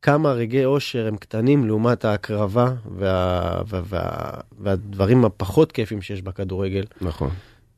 כמה 0.03 0.33
רגעי 0.33 0.65
אושר 0.65 1.07
הם 1.07 1.17
קטנים 1.17 1.67
לעומת 1.67 2.05
ההקרבה 2.05 2.73
וה, 2.99 3.63
וה, 3.69 3.83
וה, 3.85 4.31
והדברים 4.59 5.25
הפחות 5.25 5.73
כיפים 5.73 6.03
שיש 6.03 6.23
בכדורגל. 6.23 6.85
נכון. 7.01 7.31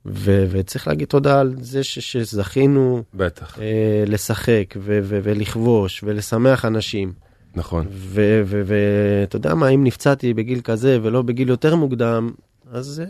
ו, 0.07 0.47
וצריך 0.51 0.89
להגיד 0.89 1.09
תודה 1.09 1.41
על 1.41 1.55
זה 1.61 1.85
ש, 1.85 1.99
שזכינו 1.99 3.03
בטח. 3.15 3.59
אה, 3.61 4.05
לשחק 4.07 4.75
ו, 4.77 4.99
ו, 5.03 5.21
ולכבוש 5.23 6.05
ולשמח 6.07 6.65
אנשים. 6.65 7.13
נכון. 7.55 7.87
ואתה 7.91 9.37
יודע 9.37 9.55
מה, 9.55 9.69
אם 9.69 9.85
נפצעתי 9.85 10.35
בגיל 10.35 10.61
כזה 10.61 10.99
ולא 11.03 11.23
בגיל 11.23 11.49
יותר 11.49 11.77
מוקדם, 11.77 12.31
אז 12.73 13.03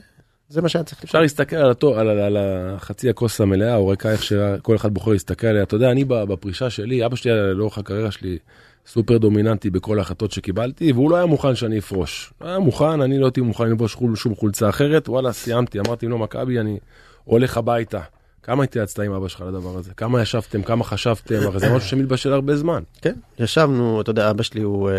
זה, 0.49 0.63
מה 0.63 0.69
שהיה 0.69 0.85
צריך 0.85 1.05
אפשר 1.05 1.21
להסתכל 1.21 1.57
על, 1.57 1.71
התו, 1.71 1.99
על, 1.99 2.09
על, 2.09 2.19
על 2.19 2.37
החצי 2.41 3.11
הכוס 3.11 3.41
המלאה, 3.41 3.77
או 3.77 3.89
ריקה 3.89 4.13
איך 4.13 4.23
שכל 4.23 4.77
אחד 4.77 4.95
בוחר 4.95 5.11
להסתכל 5.11 5.47
עליה. 5.47 5.63
אתה 5.63 5.77
יודע, 5.77 5.91
אני 5.91 6.05
בפרישה 6.05 6.71
שלי, 6.71 7.07
אבא 7.07 7.17
שלי 7.17 7.31
היה 7.33 7.43
לאורך 7.43 7.79
הקריירה 7.79 8.11
שלי 8.11 8.39
סופר 8.87 9.19
דומיננטי 9.19 9.71
בכל 9.71 9.99
ההחלטות 9.99 10.33
שקיבלתי, 10.33 10.93
והוא 10.93 11.11
לא 11.11 11.17
היה 11.17 11.27
מוכן 11.27 11.55
שאני 11.55 11.79
אפרוש. 11.79 12.33
לא 12.41 12.49
היה 12.49 12.59
מוכן, 12.59 13.01
אני 13.01 13.19
לא 13.19 13.27
הייתי 13.27 13.41
מוכן 13.41 13.65
חול- 13.89 14.17
שום 14.17 14.35
חולצה 14.35 14.69
אחרת, 14.69 15.09
וואלה, 15.09 15.33
סיימתי, 15.33 15.81
אמרתי 15.81 16.07
לו, 16.07 16.19
מכבי, 16.19 16.61
אני 16.61 16.79
הולך 17.25 17.57
הביתה. 17.57 18.01
כמה 18.43 18.65
התייעצת 18.65 19.01
עם 19.01 19.13
אבא 19.13 19.29
שלך 19.29 19.41
לדבר 19.41 19.79
הזה? 19.79 19.95
כמה 19.95 20.23
ישבתם? 20.23 20.63
כמה 20.63 20.85
חשבתם? 20.85 21.39
הרי 21.43 21.61
זה 21.61 21.75
משהו 21.75 21.89
שמתבשל 21.89 22.33
הרבה 22.33 22.57
זמן. 22.57 22.83
כן, 23.03 23.15
ישבנו, 23.39 24.01
אתה 24.01 24.11
יודע, 24.11 24.31
אבא 24.31 24.43
שלי 24.43 24.63
הוא 24.63 24.91
אה, 24.91 24.95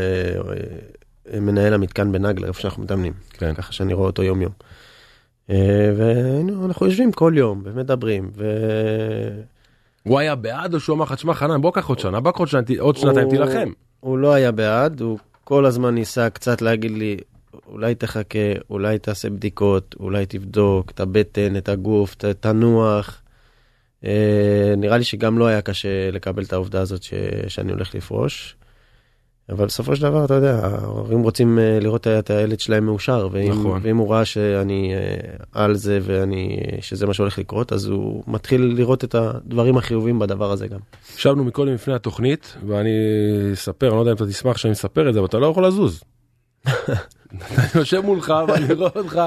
אה, 1.33 1.39
מנהל 1.39 1.74
המתקן 1.74 2.12
בנגלה, 2.12 2.48
איפה 2.48 2.62
שאנחנו 2.62 2.83
מתאמנים. 2.83 3.13
כן. 3.29 3.53
ככה 3.53 3.74
שאני 3.74 3.93
רואה 3.93 4.07
אותו 4.07 4.24
יום 4.24 4.41
יום. 4.41 4.51
אה, 5.50 5.91
ואנחנו 5.98 6.86
יושבים 6.86 7.12
כל 7.12 7.33
יום 7.36 7.62
ומדברים. 7.65 8.31
ו... 8.36 8.45
הוא 10.03 10.19
היה 10.19 10.36
בעד 10.36 10.74
או 10.74 10.79
שהוא 10.79 10.95
אמר 10.95 11.05
לך, 11.05 11.13
תשמע 11.13 11.33
חנן 11.33 11.62
בוא 11.62 11.71
קח 11.71 11.88
עוד 11.88 12.00
שנה, 12.00 12.19
בוא 12.19 12.31
קח 12.31 12.38
עוד 12.38 12.48
שנתיים, 12.48 12.79
עוד 12.79 12.95
שנתיים 12.95 13.29
תילחם. 13.29 13.71
הוא 14.00 14.17
לא 14.17 14.33
היה 14.33 14.51
בעד, 14.51 15.01
הוא 15.01 15.17
כל 15.43 15.65
הזמן 15.65 15.95
ניסה 15.95 16.29
קצת 16.29 16.62
להגיד 16.62 16.91
לי, 16.91 17.17
אולי 17.67 17.95
תחכה, 17.95 18.39
אולי 18.69 19.00
תעשה 19.00 19.29
בדיקות, 19.29 19.95
אולי 20.00 20.25
תבדוק 20.25 20.91
את 20.91 21.00
הבטן, 21.00 21.57
את 21.57 21.69
הגוף, 21.69 22.15
ת, 22.15 22.25
תנוח. 22.25 23.21
אה, 24.05 24.74
נראה 24.77 24.98
לי 24.98 25.03
שגם 25.03 25.38
לא 25.38 25.48
היה 25.48 25.62
קשה 25.62 26.12
לקבל 26.12 26.43
את 26.43 26.53
העובדה 26.53 26.81
הזאת 26.81 27.03
ש, 27.03 27.13
שאני 27.48 27.72
הולך 27.72 27.96
לפרוש. 27.96 28.55
אבל 29.50 29.65
בסופו 29.65 29.96
של 29.96 30.01
דבר, 30.01 30.25
אתה 30.25 30.34
יודע, 30.34 30.60
ההורים 30.63 31.22
רוצים 31.22 31.60
אה, 31.60 31.79
לראות 31.81 32.08
את 32.08 32.29
הילד 32.29 32.60
שלהם 32.60 32.86
מאושר, 32.86 33.29
ואם, 33.31 33.50
נכון. 33.51 33.79
ואם 33.84 33.98
הוא 33.98 34.13
ראה 34.13 34.25
שאני 34.25 34.93
אה, 34.96 35.62
על 35.63 35.75
זה 35.75 36.00
ואני, 36.01 36.60
שזה 36.81 37.08
מה 37.08 37.13
שהולך 37.13 37.39
לקרות, 37.39 37.74
אז 37.74 37.86
הוא 37.86 38.24
מתחיל 38.27 38.62
לראות 38.75 39.03
את 39.03 39.15
הדברים 39.15 39.77
החיובים 39.77 40.20
בדבר 40.20 40.51
הזה 40.51 40.67
גם. 40.67 40.79
ישבנו 41.15 41.43
מקודם 41.43 41.74
לפני 41.74 41.93
התוכנית, 41.93 42.58
ואני 42.67 42.89
אספר, 43.53 43.88
אני 43.88 43.96
לא 43.96 44.00
יודע 44.00 44.12
אם 44.12 44.15
אתה 44.15 44.27
תשמח 44.27 44.58
שאני 44.58 44.74
אספר 44.74 45.10
את 45.10 45.13
זה, 45.13 45.20
אבל 45.20 45.27
אתה 45.27 45.39
לא 45.39 45.48
יכול 45.48 45.65
לזוז. 45.67 46.03
אני 46.67 47.67
יושב 47.75 48.00
מולך 48.00 48.34
ואני 48.48 48.74
רואה 48.74 48.89
אותך, 48.96 49.22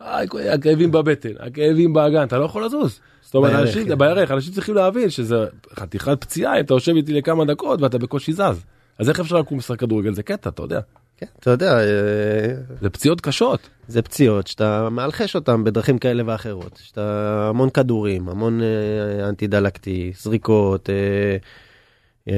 "איי, 0.00 0.26
הכאבים 0.52 0.90
בבטן, 0.90 1.32
הכאבים 1.38 1.92
באגן, 1.92 2.22
אתה 2.22 2.38
לא 2.38 2.44
יכול 2.44 2.64
לזוז. 2.64 3.00
זאת 3.28 3.34
אומרת, 3.34 3.52
אנשים, 3.52 3.88
כן. 3.88 3.98
בירך, 3.98 4.30
אנשים 4.30 4.52
צריכים 4.52 4.74
להבין 4.74 5.10
שזה 5.10 5.36
חתיכת 5.74 6.20
פציעה 6.20 6.56
אם 6.56 6.64
אתה 6.64 6.74
יושב 6.74 6.92
איתי 6.96 7.12
לכמה 7.12 7.44
דקות 7.44 7.82
ואתה 7.82 7.98
בקושי 7.98 8.32
זז. 8.32 8.64
אז 8.98 9.08
איך 9.08 9.20
אפשר 9.20 9.38
לקום 9.38 9.58
לשחק 9.58 9.80
כדורגל? 9.80 10.14
זה 10.14 10.22
קטע, 10.22 10.50
אתה 10.50 10.62
יודע. 10.62 10.80
כן, 11.16 11.26
אתה 11.38 11.50
יודע, 11.50 11.78
אה, 11.78 12.54
זה 12.80 12.90
פציעות 12.90 13.20
קשות. 13.20 13.68
זה 13.88 14.02
פציעות 14.02 14.46
שאתה 14.46 14.88
מאלחש 14.90 15.34
אותם 15.34 15.64
בדרכים 15.64 15.98
כאלה 15.98 16.22
ואחרות. 16.26 16.80
שאתה 16.82 17.46
המון 17.48 17.70
כדורים, 17.70 18.28
המון 18.28 18.60
אה, 18.62 19.28
אנטי 19.28 19.46
דלקתי, 19.46 20.12
זריקות, 20.20 20.90
אה, 20.90 22.34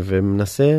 ומנסה, 0.00 0.72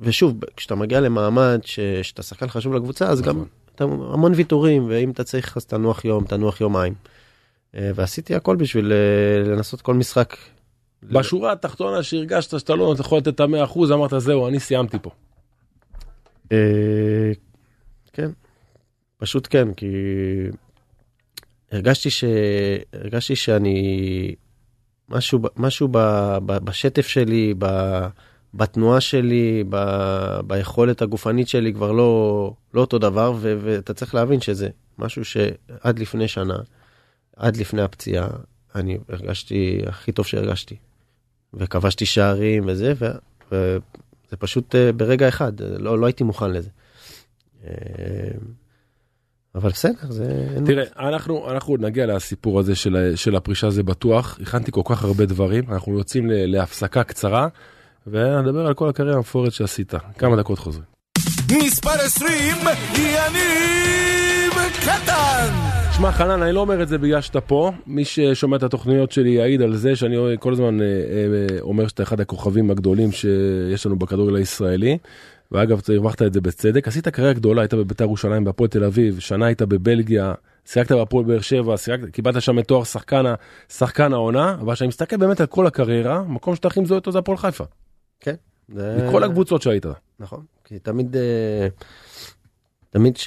ושוב, 0.00 0.40
כשאתה 0.56 0.74
מגיע 0.74 1.00
למעמד 1.00 1.60
ש, 1.64 1.80
שאתה 2.02 2.22
שחקן 2.22 2.48
חשוב 2.48 2.74
לקבוצה, 2.74 3.08
אז 3.08 3.22
גם 3.22 3.44
אתה, 3.74 3.84
המון 3.84 4.32
ויתורים, 4.36 4.86
ואם 4.88 5.10
אתה 5.10 5.24
צריך 5.24 5.56
אז 5.56 5.64
תנוח 5.64 6.04
יום, 6.04 6.24
תנוח 6.24 6.60
יומיים. 6.60 6.94
אה, 7.74 7.90
ועשיתי 7.94 8.34
הכל 8.34 8.56
בשביל 8.56 8.92
אה, 8.92 9.50
לנסות 9.50 9.82
כל 9.82 9.94
משחק. 9.94 10.36
בשורה 11.02 11.52
התחתונה 11.52 12.02
שהרגשת 12.02 12.58
שאתה 12.58 12.74
לא 12.74 12.94
יכול 12.98 13.18
לתת 13.18 13.28
את 13.28 13.40
המאה 13.40 13.64
אחוז, 13.64 13.92
אמרת 13.92 14.10
זהו, 14.18 14.48
אני 14.48 14.60
סיימתי 14.60 14.96
פה. 15.02 15.10
אה, 16.52 17.32
כן, 18.12 18.30
פשוט 19.18 19.46
כן, 19.50 19.74
כי 19.74 19.86
הרגשתי 21.72 22.10
ש... 22.10 22.24
הרגשתי 22.92 23.36
שאני... 23.36 24.34
משהו, 25.08 25.40
משהו 25.56 25.88
ב... 25.88 25.98
ב... 26.46 26.58
בשטף 26.64 27.06
שלי, 27.06 27.54
ב... 27.58 27.66
בתנועה 28.54 29.00
שלי, 29.00 29.64
ב... 29.68 29.76
ביכולת 30.46 31.02
הגופנית 31.02 31.48
שלי 31.48 31.74
כבר 31.74 31.92
לא, 31.92 32.52
לא 32.74 32.80
אותו 32.80 32.98
דבר, 32.98 33.32
ו... 33.36 33.58
ואתה 33.60 33.94
צריך 33.94 34.14
להבין 34.14 34.40
שזה 34.40 34.68
משהו 34.98 35.24
שעד 35.24 35.98
לפני 35.98 36.28
שנה, 36.28 36.56
עד 37.40 37.56
לפני 37.56 37.82
הפציעה, 37.82 38.28
אני 38.74 38.98
הרגשתי 39.08 39.82
הכי 39.86 40.12
טוב 40.12 40.26
שהרגשתי. 40.26 40.76
וכבשתי 41.54 42.06
שערים 42.06 42.64
וזה, 42.66 42.92
ו... 43.00 43.06
וזה 43.52 44.36
פשוט 44.38 44.74
אה, 44.74 44.92
ברגע 44.92 45.28
אחד, 45.28 45.60
אה, 45.60 45.66
לא, 45.78 45.98
לא 45.98 46.06
הייתי 46.06 46.24
מוכן 46.24 46.50
לזה. 46.50 46.68
אה, 47.64 47.70
אבל 49.54 49.70
בסדר, 49.70 50.10
זה... 50.10 50.46
תראה, 50.66 50.84
אנחנו, 50.98 51.50
אנחנו 51.50 51.72
עוד 51.72 51.80
נגיע 51.80 52.06
לסיפור 52.06 52.60
הזה 52.60 52.74
של, 52.74 53.12
של 53.16 53.36
הפרישה, 53.36 53.70
זה 53.70 53.82
בטוח. 53.82 54.38
הכנתי 54.42 54.72
כל 54.72 54.82
כך 54.84 55.04
הרבה 55.04 55.26
דברים, 55.26 55.64
אנחנו 55.68 55.98
יוצאים 55.98 56.26
להפסקה 56.30 57.04
קצרה, 57.04 57.48
ונדבר 58.06 58.66
על 58.66 58.74
כל 58.74 58.88
הקריירה 58.88 59.16
המפוארת 59.16 59.52
שעשית. 59.52 59.94
כמה 60.18 60.36
דקות 60.36 60.58
חוזרים. 60.58 60.89
מספר 61.64 61.90
20, 61.90 62.56
יניב 62.96 64.52
קטן! 64.80 65.52
שמע 65.96 66.12
חנן, 66.12 66.42
אני 66.42 66.52
לא 66.52 66.60
אומר 66.60 66.82
את 66.82 66.88
זה 66.88 66.98
בגלל 66.98 67.20
שאתה 67.20 67.40
פה, 67.40 67.72
מי 67.86 68.04
ששומע 68.04 68.56
את 68.56 68.62
התוכניות 68.62 69.12
שלי 69.12 69.30
יעיד 69.30 69.62
על 69.62 69.76
זה 69.76 69.96
שאני 69.96 70.16
כל 70.38 70.52
הזמן 70.52 70.80
אה, 70.80 70.86
אה, 70.86 71.60
אומר 71.60 71.88
שאתה 71.88 72.02
אחד 72.02 72.20
הכוכבים 72.20 72.70
הגדולים 72.70 73.12
שיש 73.12 73.86
לנו 73.86 73.96
בכדורגל 73.96 74.36
הישראלי. 74.36 74.98
ואגב, 75.52 75.80
הרווחת 75.88 76.22
את 76.22 76.32
זה 76.32 76.40
בצדק, 76.40 76.88
עשית 76.88 77.08
קריירה 77.08 77.32
גדולה, 77.32 77.62
היית 77.62 77.74
בבית"ר 77.74 78.04
ירושלים, 78.04 78.44
בהפועל 78.44 78.68
תל 78.68 78.84
אביב, 78.84 79.18
שנה 79.18 79.46
היית 79.46 79.62
בבלגיה, 79.62 80.34
שיחקת 80.64 80.92
בהפועל 80.92 81.24
באר 81.24 81.40
שבע, 81.40 81.76
שיחקת, 81.76 82.10
קיבלת 82.10 82.42
שם 82.42 82.58
את 82.58 82.68
תואר 82.68 82.84
שחקן, 82.84 83.24
שחקן 83.68 84.12
העונה, 84.12 84.56
אבל 84.60 84.74
כשאני 84.74 84.88
מסתכל 84.88 85.16
באמת 85.16 85.40
על 85.40 85.46
כל 85.46 85.66
הקריירה, 85.66 86.16
המקום 86.16 86.54
שאתה 86.54 86.68
הכי 86.68 86.80
מזוהה 86.80 86.98
אותו 86.98 87.12
זה 87.12 87.18
הפועל 87.18 87.38
חיפה. 87.38 87.64
כן. 88.20 88.34
זה... 88.74 89.06
מכל 89.08 89.24
הקבוצות 89.24 89.62
שהיית. 89.62 89.86
נכון, 90.20 90.44
כי 90.64 90.78
תמיד, 90.78 91.16
אה, 91.16 91.68
תמיד 92.90 93.18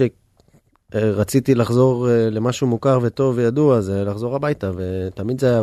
שרציתי 0.93 1.55
לחזור 1.55 2.09
אה, 2.09 2.29
למשהו 2.29 2.67
מוכר 2.67 3.00
וטוב 3.01 3.38
וידוע, 3.38 3.81
זה 3.81 4.03
לחזור 4.03 4.35
הביתה, 4.35 4.71
ותמיד 4.75 5.39
זה 5.39 5.50
היה, 5.50 5.62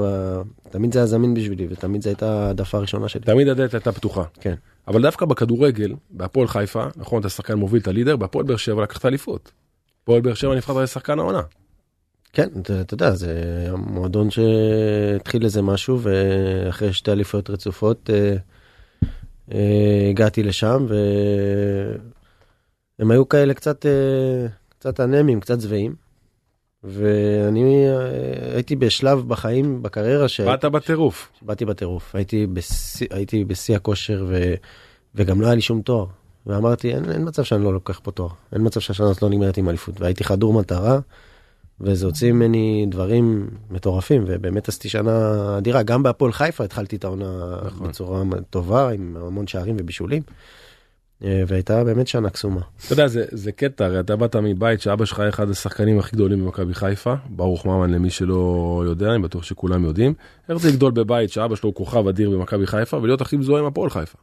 תמיד 0.71 0.93
זה 0.93 0.99
היה 0.99 1.07
זמין 1.07 1.35
בשבילי, 1.35 1.67
ותמיד 1.71 2.03
זו 2.03 2.11
הייתה 2.11 2.47
העדפה 2.47 2.79
הראשונה 2.79 3.09
שלי. 3.09 3.23
תמיד 3.23 3.49
הדלת 3.49 3.75
הייתה 3.75 3.93
פתוחה. 3.93 4.25
כן. 4.41 4.55
אבל 4.89 5.03
דווקא 5.03 5.27
בכדורגל, 5.27 5.95
בהפועל 6.11 6.49
חיפה, 6.49 6.87
נכון, 6.97 7.21
אתה 7.21 7.29
שחקן 7.29 7.55
מוביל, 7.55 7.81
אתה 7.81 7.93
לידר, 7.93 8.17
בהפועל 8.17 8.45
באר 8.45 8.57
שבע 8.57 8.83
לקחת 8.83 9.07
אליפות. 9.07 9.53
הפועל 10.03 10.21
באר 10.21 10.35
שבע 10.35 10.55
נבחרת 10.55 10.83
לשחקן 10.83 11.19
העונה. 11.19 11.43
כן, 12.33 12.49
אתה, 12.63 12.81
אתה 12.81 12.95
יודע, 12.95 13.11
זה 13.15 13.65
המועדון 13.69 14.29
שהתחיל 14.31 15.45
איזה 15.45 15.63
משהו, 15.63 15.99
ואחרי 16.03 16.93
שתי 16.93 17.13
אליפויות 17.13 17.51
רצופות 17.51 18.11
אה, 18.11 18.17
אה, 18.17 18.37
הגעתי 20.11 20.43
לשם, 20.43 20.87
והם 22.99 23.11
היו 23.11 23.29
כאלה 23.29 23.55
קצת, 23.55 23.87
אה, 23.87 24.47
קצת 24.69 25.01
אנמים, 25.01 25.41
קצת 25.41 25.61
שבעים. 25.61 25.95
ואני 26.85 27.87
אה, 27.89 28.55
הייתי 28.55 28.77
בשלב 28.77 29.29
בחיים, 29.29 29.83
בקריירה, 29.83 30.29
ש... 30.29 30.41
באת 30.41 30.65
בטירוף. 30.65 31.29
באתי 31.43 31.65
בטירוף, 31.65 32.15
הייתי 32.15 32.47
בשיא, 32.47 33.07
הייתי 33.11 33.45
בשיא 33.45 33.77
הכושר 33.77 34.25
ו, 34.29 34.55
וגם 35.15 35.41
לא 35.41 35.47
היה 35.47 35.55
לי 35.55 35.61
שום 35.61 35.83
תואר. 35.83 36.07
ואמרתי, 36.47 36.95
אין, 36.95 37.11
אין 37.11 37.29
מצב 37.29 37.43
שאני 37.43 37.65
לא 37.65 37.73
לוקח 37.73 38.01
פה 38.03 38.11
תואר, 38.11 38.31
אין 38.53 38.67
מצב 38.67 38.81
שהשנה 38.81 39.07
הזאת 39.07 39.23
לא 39.23 39.29
נגמרת 39.29 39.57
עם 39.57 39.69
אליפות. 39.69 40.01
והייתי 40.01 40.25
חדור 40.25 40.53
מטרה, 40.53 40.99
וזה 41.81 42.07
הוציא 42.07 42.33
ממני 42.33 42.87
דברים 42.89 43.51
מטורפים, 43.71 44.25
ובאמת 44.27 44.69
עשיתי 44.69 44.89
שנה 44.89 45.55
אדירה. 45.59 45.83
גם 45.83 46.03
בהפועל 46.03 46.33
חיפה 46.33 46.65
התחלתי 46.65 46.97
את 46.97 47.05
העונה 47.05 47.61
נכון. 47.65 47.89
בצורה 47.89 48.23
טובה, 48.51 48.91
עם 48.91 49.17
המון 49.17 49.47
שערים 49.47 49.77
ובישולים. 49.79 50.23
אה, 51.25 51.43
והייתה 51.47 51.85
באמת 51.85 52.09
שנה 52.09 52.31
קסומה. 52.31 52.61
אתה 52.85 52.93
יודע, 52.93 53.07
זה, 53.07 53.25
זה 53.31 53.53
קטע, 53.53 53.85
הרי 53.85 54.01
אתה 54.01 54.17
באת 54.17 54.37
מבית 54.37 54.81
שאבא 54.81 55.05
שלך 55.05 55.21
היה 55.21 55.29
אחד 55.29 55.51
השחקנים 55.51 55.99
הכי 55.99 56.17
גדולים 56.17 56.45
במכבי 56.45 56.75
חיפה, 56.75 57.15
ברוך 57.29 57.67
ממן 57.67 57.91
למי 57.91 58.11
שלא 58.11 58.83
יודע, 58.87 59.11
אני 59.11 59.23
בטוח 59.23 59.43
שכולם 59.43 59.85
יודעים. 59.85 60.15
איך 60.49 60.59
זה 60.59 60.69
לגדול 60.69 60.93
בבית 60.93 61.31
שאבא 61.31 61.57
שלו 61.57 61.69
הוא 61.69 61.75
כוכב 61.75 62.09
אדיר 62.09 62.31
במכבי 62.31 62.67
חיפה 62.67 62.97
ולהיות 62.97 63.21
הכי 63.21 63.37
מזוהה 63.37 63.61
עם 63.61 63.67
הפועל 63.67 63.91
חיפה? 63.91 64.19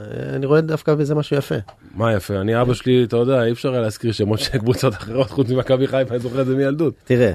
אני 0.00 0.46
רואה 0.46 0.60
דווקא 0.60 0.94
בזה 0.94 1.14
משהו 1.14 1.36
יפה. 1.36 1.54
מה 1.94 2.12
יפה, 2.12 2.40
אני 2.40 2.62
אבא 2.62 2.74
שלי, 2.74 3.04
אתה 3.04 3.16
יודע, 3.16 3.44
אי 3.44 3.52
אפשר 3.52 3.72
היה 3.72 3.80
להזכיר 3.80 4.12
שמות 4.12 4.38
של 4.38 4.58
קבוצות 4.58 4.94
אחרות 4.94 5.30
חוץ 5.30 5.50
ממכבי 5.50 5.86
חיפה, 5.86 6.14
אני 6.14 6.18
זוכר 6.18 6.40
את 6.40 6.46
זה 6.46 6.56
מילדות. 6.56 6.94
תראה, 7.04 7.32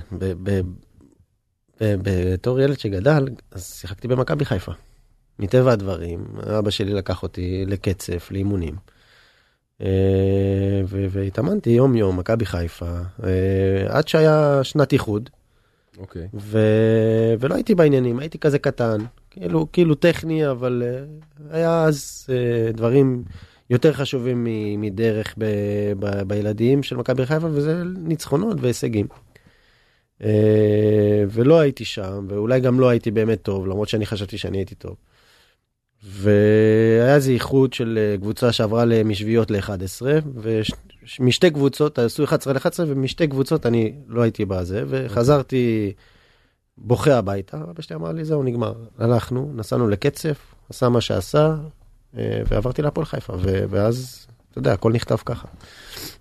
בתור 1.81 2.59
ילד 2.59 2.79
שגדל, 2.79 3.27
אז 3.51 3.73
שיחקתי 3.79 4.07
במכבי 4.07 4.45
חיפה. 4.45 4.71
מטבע 5.39 5.71
הדברים, 5.71 6.25
אבא 6.59 6.69
שלי 6.69 6.93
לקח 6.93 7.23
אותי 7.23 7.65
לקצף, 7.67 8.31
לאימונים. 8.31 8.75
אה, 9.81 10.81
והתאמנתי 10.87 11.69
יום 11.69 11.95
יום, 11.95 12.17
מכבי 12.17 12.45
חיפה, 12.45 12.91
אה, 13.23 13.85
עד 13.87 14.07
שהיה 14.07 14.59
שנת 14.63 14.93
איחוד, 14.93 15.29
אוקיי. 15.97 16.27
ולא 17.39 17.55
הייתי 17.55 17.75
בעניינים, 17.75 18.19
הייתי 18.19 18.39
כזה 18.39 18.59
קטן, 18.59 18.97
כאילו, 19.31 19.67
כאילו 19.71 19.95
טכני, 19.95 20.49
אבל 20.51 20.83
אה, 20.85 21.03
היה 21.57 21.83
אז 21.83 22.27
אה, 22.29 22.71
דברים 22.71 23.23
יותר 23.69 23.93
חשובים 23.93 24.47
מדרך 24.77 25.35
ב- 25.37 25.93
ב- 25.99 26.21
בילדים 26.27 26.83
של 26.83 26.95
מכבי 26.95 27.25
חיפה, 27.25 27.47
וזה 27.51 27.83
ניצחונות 27.83 28.57
והישגים. 28.61 29.07
אה, 30.23 31.23
ולא 31.29 31.59
הייתי 31.59 31.85
שם, 31.85 32.25
ואולי 32.29 32.59
גם 32.59 32.79
לא 32.79 32.89
הייתי 32.89 33.11
באמת 33.11 33.41
טוב, 33.41 33.67
למרות 33.67 33.89
שאני 33.89 34.05
חשבתי 34.05 34.37
שאני 34.37 34.57
הייתי 34.57 34.75
טוב. 34.75 34.95
והיה 36.03 37.15
איזה 37.15 37.31
איחוד 37.31 37.73
של 37.73 38.15
קבוצה 38.21 38.51
שעברה 38.51 38.85
משביעיות 39.05 39.51
ל-11, 39.51 40.01
ומשתי 41.19 41.51
קבוצות, 41.51 41.99
עשו 41.99 42.23
11 42.23 42.53
ל-11, 42.53 42.79
ומשתי 42.87 43.27
קבוצות 43.27 43.65
אני 43.65 43.93
לא 44.07 44.21
הייתי 44.21 44.45
בזה, 44.45 44.83
וחזרתי 44.87 45.93
בוכה 46.83 47.17
הביתה, 47.17 47.57
אבא 47.57 47.81
שלי 47.81 47.95
אמר 47.95 48.11
לי, 48.11 48.25
זהו, 48.25 48.43
נגמר. 48.43 48.73
הלכנו, 48.99 49.51
נסענו 49.55 49.87
לקצף, 49.87 50.55
עשה 50.69 50.89
מה 50.89 51.01
שעשה, 51.01 51.55
אה, 52.17 52.41
ועברתי 52.47 52.81
להפועל 52.81 53.05
חיפה, 53.05 53.33
ואז 53.69 54.27
אתה 54.51 54.59
יודע, 54.59 54.73
הכל 54.73 54.91
נכתב 54.91 55.15
ככה. 55.25 55.47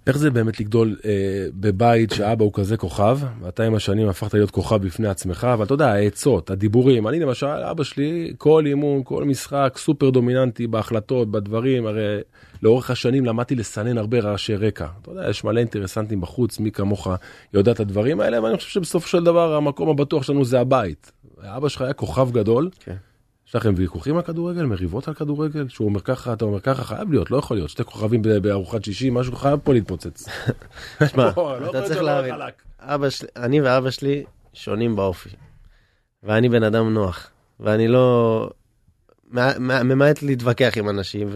איך 0.06 0.18
זה 0.18 0.30
באמת 0.30 0.60
לגדול 0.60 0.96
אה, 1.04 1.10
בבית 1.54 2.10
שאבא 2.10 2.44
הוא 2.44 2.52
כזה 2.54 2.76
כוכב, 2.76 3.18
ואתה 3.42 3.64
עם 3.64 3.74
השנים 3.74 4.08
הפכת 4.08 4.34
להיות 4.34 4.50
כוכב 4.50 4.76
בפני 4.86 5.08
עצמך, 5.08 5.46
אבל 5.54 5.64
אתה 5.64 5.74
יודע, 5.74 5.92
העצות, 5.92 6.50
הדיבורים, 6.50 7.08
אני 7.08 7.20
למשל, 7.20 7.46
אבא 7.46 7.84
שלי, 7.84 8.32
כל 8.38 8.62
אימון, 8.66 9.02
כל 9.04 9.24
משחק, 9.24 9.74
סופר 9.76 10.10
דומיננטי 10.10 10.66
בהחלטות, 10.66 11.30
בדברים, 11.30 11.86
הרי 11.86 12.20
לאורך 12.62 12.90
השנים 12.90 13.24
למדתי 13.24 13.54
לסנן 13.54 13.98
הרבה 13.98 14.20
רעשי 14.20 14.54
רקע. 14.54 14.86
אתה 15.02 15.10
יודע, 15.10 15.30
יש 15.30 15.44
מלא 15.44 15.60
אינטרסנטים 15.60 16.20
בחוץ, 16.20 16.60
מי 16.60 16.70
כמוך 16.70 17.08
יודע 17.54 17.72
את 17.72 17.80
הדברים 17.80 18.20
האלה, 18.20 18.42
ואני 18.42 18.56
חושב 18.56 18.68
שבסופו 18.68 19.08
של 19.08 19.24
דבר 19.24 19.54
המקום 19.54 19.88
הבטוח 19.88 20.22
שלנו 20.22 20.44
זה 20.44 20.60
הבית. 20.60 21.12
אבא 21.42 21.68
שלך 21.68 21.82
היה 21.82 21.92
כוכב 21.92 22.30
גדול. 22.30 22.70
כן. 22.80 22.96
יש 23.50 23.56
לכם 23.56 23.74
ויכוחים 23.76 24.16
על 24.16 24.22
כדורגל, 24.22 24.62
מריבות 24.62 25.08
על 25.08 25.14
כדורגל, 25.14 25.68
שהוא 25.68 25.88
אומר 25.88 26.00
ככה, 26.00 26.32
אתה 26.32 26.44
אומר 26.44 26.60
ככה, 26.60 26.84
חייב 26.84 27.12
להיות, 27.12 27.30
לא 27.30 27.36
יכול 27.36 27.56
להיות, 27.56 27.70
שתי 27.70 27.84
כוכבים 27.84 28.22
בארוחת 28.22 28.84
שישי, 28.84 29.10
משהו 29.10 29.36
חייב 29.36 29.60
פה 29.64 29.72
להתפוצץ. 29.72 30.28
שמע, 31.10 31.30
לא, 31.36 31.60
לא 31.60 31.70
אתה 31.70 31.82
צריך 31.82 32.02
להבין, 32.02 32.34
אני 33.36 33.60
ואבא 33.60 33.90
שלי 33.90 34.24
שונים 34.52 34.96
באופי. 34.96 35.28
ואני 36.22 36.48
בן 36.48 36.62
אדם 36.62 36.94
נוח, 36.94 37.30
ואני 37.60 37.88
לא... 37.88 38.50
ממעט 39.60 40.22
להתווכח 40.22 40.72
עם 40.76 40.88
אנשים, 40.88 41.28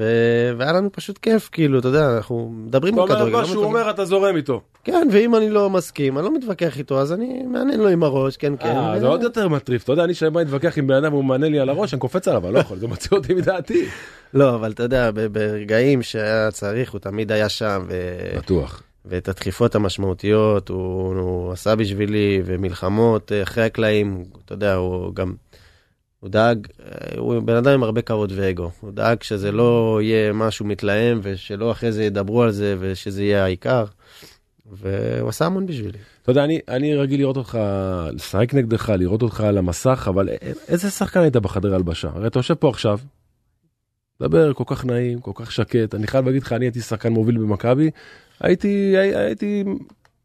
והיה 0.56 0.72
לנו 0.72 0.92
פשוט 0.92 1.18
כיף, 1.18 1.48
כאילו, 1.52 1.78
אתה 1.78 1.88
יודע, 1.88 2.16
אנחנו 2.16 2.52
מדברים 2.66 2.94
אתה 2.94 3.02
אומר 3.02 3.14
בכדורגל. 3.14 3.36
מה 3.36 3.40
לא 3.42 3.46
שהוא. 3.46 3.64
אומר, 3.64 3.90
אתה 3.90 4.04
זורם 4.04 4.36
איתו. 4.36 4.60
כן, 4.84 5.08
ואם 5.12 5.36
אני 5.36 5.50
לא 5.50 5.70
מסכים, 5.70 6.18
אני 6.18 6.24
לא 6.24 6.34
מתווכח 6.34 6.78
איתו, 6.78 7.00
אז 7.00 7.12
אני 7.12 7.42
מעניין 7.46 7.80
לו 7.80 7.88
עם 7.88 8.02
הראש, 8.02 8.36
כן, 8.36 8.52
כן. 8.60 8.76
אה, 8.76 9.00
זה 9.00 9.06
עוד 9.06 9.22
יותר 9.22 9.48
מטריף, 9.48 9.84
אתה 9.84 9.92
יודע, 9.92 10.04
אני 10.04 10.14
כשאני 10.14 10.30
בא 10.30 10.40
להתווכח 10.40 10.78
עם 10.78 10.86
בן 10.86 10.94
אדם 10.94 11.12
והוא 11.12 11.24
מענה 11.24 11.48
לי 11.48 11.58
על 11.60 11.68
הראש, 11.68 11.94
אני 11.94 12.00
קופץ 12.00 12.28
עליו, 12.28 12.46
אני 12.46 12.54
לא 12.54 12.58
יכול, 12.58 12.78
זה 12.78 12.86
מוציא 12.86 13.16
אותי 13.16 13.34
מדעתי. 13.34 13.86
לא, 14.34 14.54
אבל 14.54 14.70
אתה 14.72 14.82
יודע, 14.82 15.10
ברגעים 15.32 16.02
שהיה 16.02 16.50
צריך, 16.50 16.92
הוא 16.92 16.98
תמיד 16.98 17.32
היה 17.32 17.48
שם, 17.48 17.86
בטוח. 18.38 18.82
ואת 19.04 19.28
הדחיפות 19.28 19.74
המשמעותיות 19.74 20.68
הוא, 20.68 21.14
הוא 21.14 21.52
עשה 21.52 21.76
בשבילי, 21.76 22.42
ומלחמות 22.44 23.32
אה, 23.32 23.42
אחרי 23.42 23.64
הקלעים, 23.64 24.24
אתה 24.44 24.52
יודע, 24.52 24.74
הוא 24.74 25.14
גם, 25.14 25.34
הוא 26.24 26.30
דאג, 26.30 26.66
אה, 26.82 27.18
הוא 27.18 27.40
בן 27.40 27.56
אדם 27.56 27.72
עם 27.72 27.82
הרבה 27.82 28.02
כבוד 28.02 28.32
ואגו, 28.36 28.70
הוא 28.80 28.90
דאג 28.92 29.22
שזה 29.22 29.52
לא 29.52 29.98
יהיה 30.02 30.32
משהו 30.32 30.66
מתלהם, 30.66 31.20
ושלא 31.22 31.72
אחרי 31.72 31.92
זה 31.92 32.04
ידברו 32.04 32.42
על 32.42 32.50
זה, 32.50 32.76
ושזה 32.78 33.22
יהיה 33.22 33.44
העיקר, 33.44 33.84
והוא 34.72 35.28
עשה 35.28 35.46
המון 35.46 35.66
בשבילי. 35.66 35.98
אתה 36.22 36.30
יודע, 36.30 36.44
אני, 36.44 36.60
אני 36.68 36.94
רגיל 36.94 37.20
לראות 37.20 37.36
אותך, 37.36 37.58
לשחק 38.12 38.54
נגדך, 38.54 38.92
לראות 38.98 39.22
אותך 39.22 39.40
על 39.40 39.58
המסך, 39.58 40.06
אבל 40.08 40.28
איזה 40.68 40.90
שחקן 40.90 41.20
היית 41.20 41.36
בחדר 41.36 41.74
הלבשה? 41.74 42.08
הרי 42.14 42.26
אתה 42.26 42.38
יושב 42.38 42.54
פה 42.54 42.68
עכשיו, 42.68 42.98
מדבר 44.20 44.52
כל 44.54 44.64
כך 44.66 44.84
נעים, 44.84 45.20
כל 45.20 45.32
כך 45.34 45.52
שקט, 45.52 45.94
אני 45.94 46.06
חייב 46.06 46.26
להגיד 46.26 46.42
לך, 46.42 46.52
אני 46.52 46.64
הייתי 46.64 46.80
שחקן 46.80 47.12
מוביל 47.12 47.38
במכבי, 47.38 47.90
הייתי, 48.40 48.68
הי- 48.96 49.16
הייתי, 49.16 49.64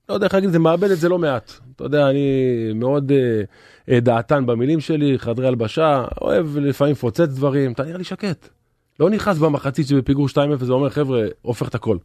לא 0.10 0.14
יודע 0.14 0.26
איך 0.26 0.34
להגיד, 0.34 0.50
זה 0.50 0.60
מאבד 0.60 0.92
את 0.92 0.98
זה 0.98 1.10
לא 1.10 1.20
מעט. 1.20 1.52
אתה 1.76 1.84
יודע, 1.84 2.10
אני 2.10 2.26
מאוד 2.76 3.12
אה, 3.12 3.42
אה, 3.90 4.00
דעתן 4.00 4.46
במילים 4.46 4.80
שלי, 4.80 5.20
חדרי 5.20 5.48
הלבשה, 5.48 6.06
אוהב 6.22 6.58
לפעמים 6.58 6.92
לפוצץ 6.92 7.20
דברים, 7.20 7.72
אתה 7.72 7.84
נראה 7.84 7.98
לי 7.98 8.04
שקט. 8.04 8.50
לא 9.00 9.10
נכנס 9.10 9.38
במחצית 9.38 9.88
שבפיגור 9.88 10.28
2-0 10.28 10.36
ואומר, 10.60 10.90
חבר'ה, 10.90 11.26
הופך 11.42 11.70
את 11.70 11.76
הכל. 11.76 11.98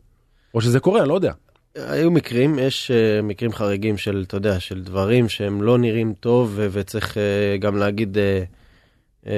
או 0.55 0.61
שזה 0.61 0.81
קורה, 0.81 1.01
אני 1.01 1.09
לא 1.09 1.15
יודע. 1.15 1.33
היו 1.75 2.11
מקרים, 2.11 2.59
יש 2.59 2.91
uh, 2.91 3.23
מקרים 3.23 3.53
חריגים 3.53 3.97
של, 3.97 4.25
אתה 4.27 4.37
יודע, 4.37 4.61
של 4.61 4.83
דברים 4.83 5.29
שהם 5.29 5.63
לא 5.63 5.79
נראים 5.79 6.15
טוב, 6.21 6.53
ו- 6.55 6.69
וצריך 6.73 7.15
uh, 7.15 7.61
גם 7.61 7.77
להגיד 7.77 8.17
uh, 8.17 9.25
uh, 9.25 9.29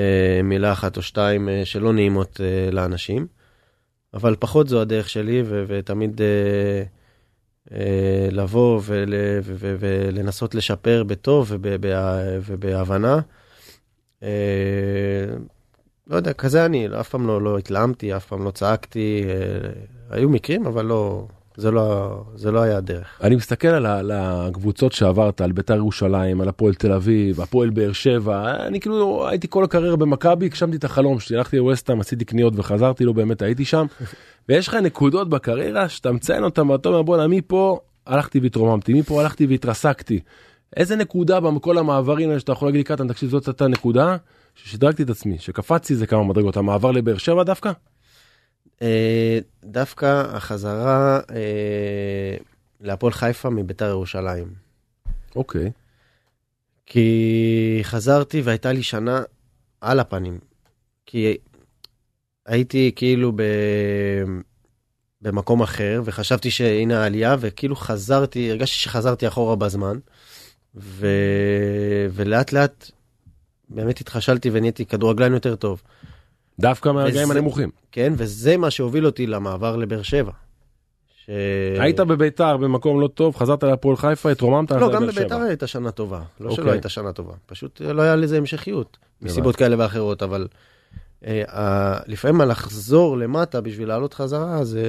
מילה 0.44 0.72
אחת 0.72 0.96
או 0.96 1.02
שתיים 1.02 1.48
uh, 1.48 1.64
שלא 1.64 1.92
נעימות 1.92 2.40
uh, 2.40 2.74
לאנשים. 2.74 3.26
אבל 4.14 4.36
פחות 4.38 4.68
זו 4.68 4.80
הדרך 4.80 5.08
שלי, 5.08 5.42
ו- 5.46 5.64
ותמיד 5.68 6.20
uh, 6.20 6.22
לבוא 8.30 8.80
ול- 8.84 9.14
ו- 9.42 9.54
ו- 9.58 9.76
ולנסות 9.80 10.54
לשפר 10.54 11.04
בטוב 11.04 11.46
וב- 11.50 11.84
ובהבנה. 12.46 13.20
Uh, 14.20 14.24
לא 16.06 16.16
יודע, 16.16 16.32
כזה 16.32 16.64
אני, 16.66 16.88
אף 17.00 17.08
פעם 17.08 17.26
לא, 17.26 17.42
לא 17.42 17.58
התלהמתי, 17.58 18.16
אף 18.16 18.26
פעם 18.26 18.44
לא 18.44 18.50
צעקתי. 18.50 19.24
Uh, 19.24 20.14
היו 20.14 20.28
מקרים, 20.28 20.66
אבל 20.66 20.84
לא, 20.84 21.26
זה 21.56 21.70
לא, 21.70 22.16
זה 22.34 22.50
לא 22.50 22.60
היה 22.60 22.76
הדרך. 22.76 23.20
אני 23.22 23.36
מסתכל 23.36 23.68
על, 23.68 24.10
הקבוצות 24.14 24.92
שעברת, 24.92 25.40
על 25.40 25.52
בית"ר 25.52 25.76
ירושלים, 25.76 26.40
על 26.40 26.48
הפועל 26.48 26.74
תל 26.74 26.92
אביב, 26.92 27.40
הפועל 27.40 27.70
באר 27.70 27.92
שבע, 27.92 28.66
אני 28.66 28.80
כאילו 28.80 29.28
הייתי 29.28 29.46
כל 29.50 29.64
הקריירה 29.64 29.96
במכבי, 29.96 30.46
הגשמתי 30.46 30.76
את 30.76 30.84
החלום 30.84 31.20
שלי, 31.20 31.36
הלכתי 31.36 31.56
לווסטהאם, 31.56 32.00
עשיתי 32.00 32.24
קניות 32.24 32.52
וחזרתי, 32.56 33.04
לא 33.04 33.12
באמת 33.12 33.42
הייתי 33.42 33.64
שם, 33.64 33.86
ויש 34.48 34.68
לך 34.68 34.74
נקודות 34.74 35.28
בקריירה 35.28 35.88
שאתה 35.88 36.12
מציין 36.12 36.44
אותן 36.44 36.70
ואתה 36.70 36.88
אומר 36.88 37.02
בואנה 37.02 37.26
מפה 37.28 37.80
הלכתי 38.06 38.40
והתרוממתי, 38.40 38.94
מפה 38.94 39.20
הלכתי 39.20 39.46
והתרסקתי. 39.46 40.20
איזה 40.76 40.96
נקודה 40.96 41.40
בכל 41.40 41.78
המעברים 41.78 42.28
האלה 42.28 42.40
שאתה 42.40 42.52
יכול 42.52 42.68
להגיד 42.68 42.78
לי 42.78 42.84
קטן, 42.84 43.08
תקשיב 43.08 43.30
זאת 43.30 43.46
הייתה 43.46 43.68
נקודה 43.68 44.16
ששדרגתי 44.54 45.02
את 45.02 45.10
עצמי, 45.10 45.38
שקפצתי 45.38 45.92
איזה 45.92 46.06
כמה 46.06 46.24
מדרגות, 46.24 46.56
המעבר 46.56 46.90
לבאר 46.90 47.18
שבע 47.18 47.42
דווקא? 47.42 47.72
אה, 48.82 49.38
דווקא 49.64 50.22
החזרה 50.36 51.20
אה, 51.30 52.36
להפועל 52.80 53.12
חיפה 53.12 53.50
מביתר 53.50 53.88
ירושלים. 53.88 54.54
אוקיי. 55.36 55.70
כי 56.86 57.80
חזרתי 57.82 58.40
והייתה 58.40 58.72
לי 58.72 58.82
שנה 58.82 59.22
על 59.80 60.00
הפנים. 60.00 60.38
כי 61.06 61.36
הייתי 62.46 62.92
כאילו 62.96 63.32
ב... 63.32 63.42
במקום 65.22 65.62
אחר, 65.62 66.02
וחשבתי 66.04 66.50
שהנה 66.50 67.02
העלייה, 67.02 67.36
וכאילו 67.40 67.76
חזרתי, 67.76 68.50
הרגשתי 68.50 68.76
שחזרתי 68.76 69.28
אחורה 69.28 69.56
בזמן, 69.56 69.98
ו... 70.74 71.06
ולאט 72.12 72.52
לאט 72.52 72.90
באמת 73.68 74.00
התחשלתי 74.00 74.50
ונהייתי 74.52 74.86
כדורגלן 74.86 75.32
יותר 75.32 75.56
טוב. 75.56 75.82
דווקא 76.60 76.88
מהרגעים 76.88 77.30
הנמוכים. 77.30 77.70
כן, 77.92 78.12
וזה 78.16 78.56
מה 78.56 78.70
שהוביל 78.70 79.06
אותי 79.06 79.26
למעבר 79.26 79.76
לבאר 79.76 80.02
שבע. 80.02 80.32
ש... 81.24 81.30
היית 81.78 82.00
בביתר 82.00 82.56
במקום 82.56 83.00
לא 83.00 83.08
טוב, 83.08 83.36
חזרת 83.36 83.62
להפועל 83.62 83.96
חיפה, 83.96 84.30
התרוממת, 84.30 84.70
לא, 84.70 84.76
הלכת 84.76 84.94
גם 84.94 85.02
לבאר 85.02 85.12
שבע. 85.12 85.22
בביתר 85.22 85.40
הייתה 85.40 85.66
שנה 85.66 85.90
טובה. 85.90 86.20
לא 86.40 86.50
שלא 86.50 86.62
אוקיי. 86.62 86.72
הייתה 86.72 86.88
שנה 86.88 87.12
טובה. 87.12 87.32
פשוט 87.46 87.80
לא 87.80 88.02
היה 88.02 88.16
לזה 88.16 88.36
המשכיות. 88.36 88.96
מסיבות 89.22 89.56
כאלה 89.56 89.76
ואחרות, 89.78 90.22
אבל 90.22 90.46
אה, 91.26 91.98
לפעמים 92.06 92.40
לחזור 92.40 93.18
למטה 93.18 93.60
בשביל 93.60 93.88
לעלות 93.88 94.14
חזרה, 94.14 94.64
זה, 94.64 94.84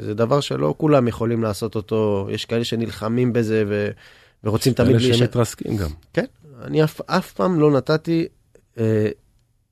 זה 0.00 0.14
דבר 0.14 0.40
שלא 0.40 0.74
כולם 0.76 1.08
יכולים 1.08 1.42
לעשות 1.42 1.74
אותו. 1.74 2.28
יש 2.30 2.44
כאלה 2.44 2.64
שנלחמים 2.64 3.32
בזה 3.32 3.64
ו, 3.68 3.90
ורוצים 4.44 4.72
תמיד 4.72 4.90
אלה 4.90 4.98
להישאר. 4.98 5.16
שמתרסקים 5.16 5.76
גם. 5.76 5.90
כן, 6.12 6.24
אני 6.62 6.84
אף, 6.84 7.00
אף 7.06 7.32
פעם 7.32 7.60
לא 7.60 7.70
נתתי 7.70 8.26
אה, 8.78 9.08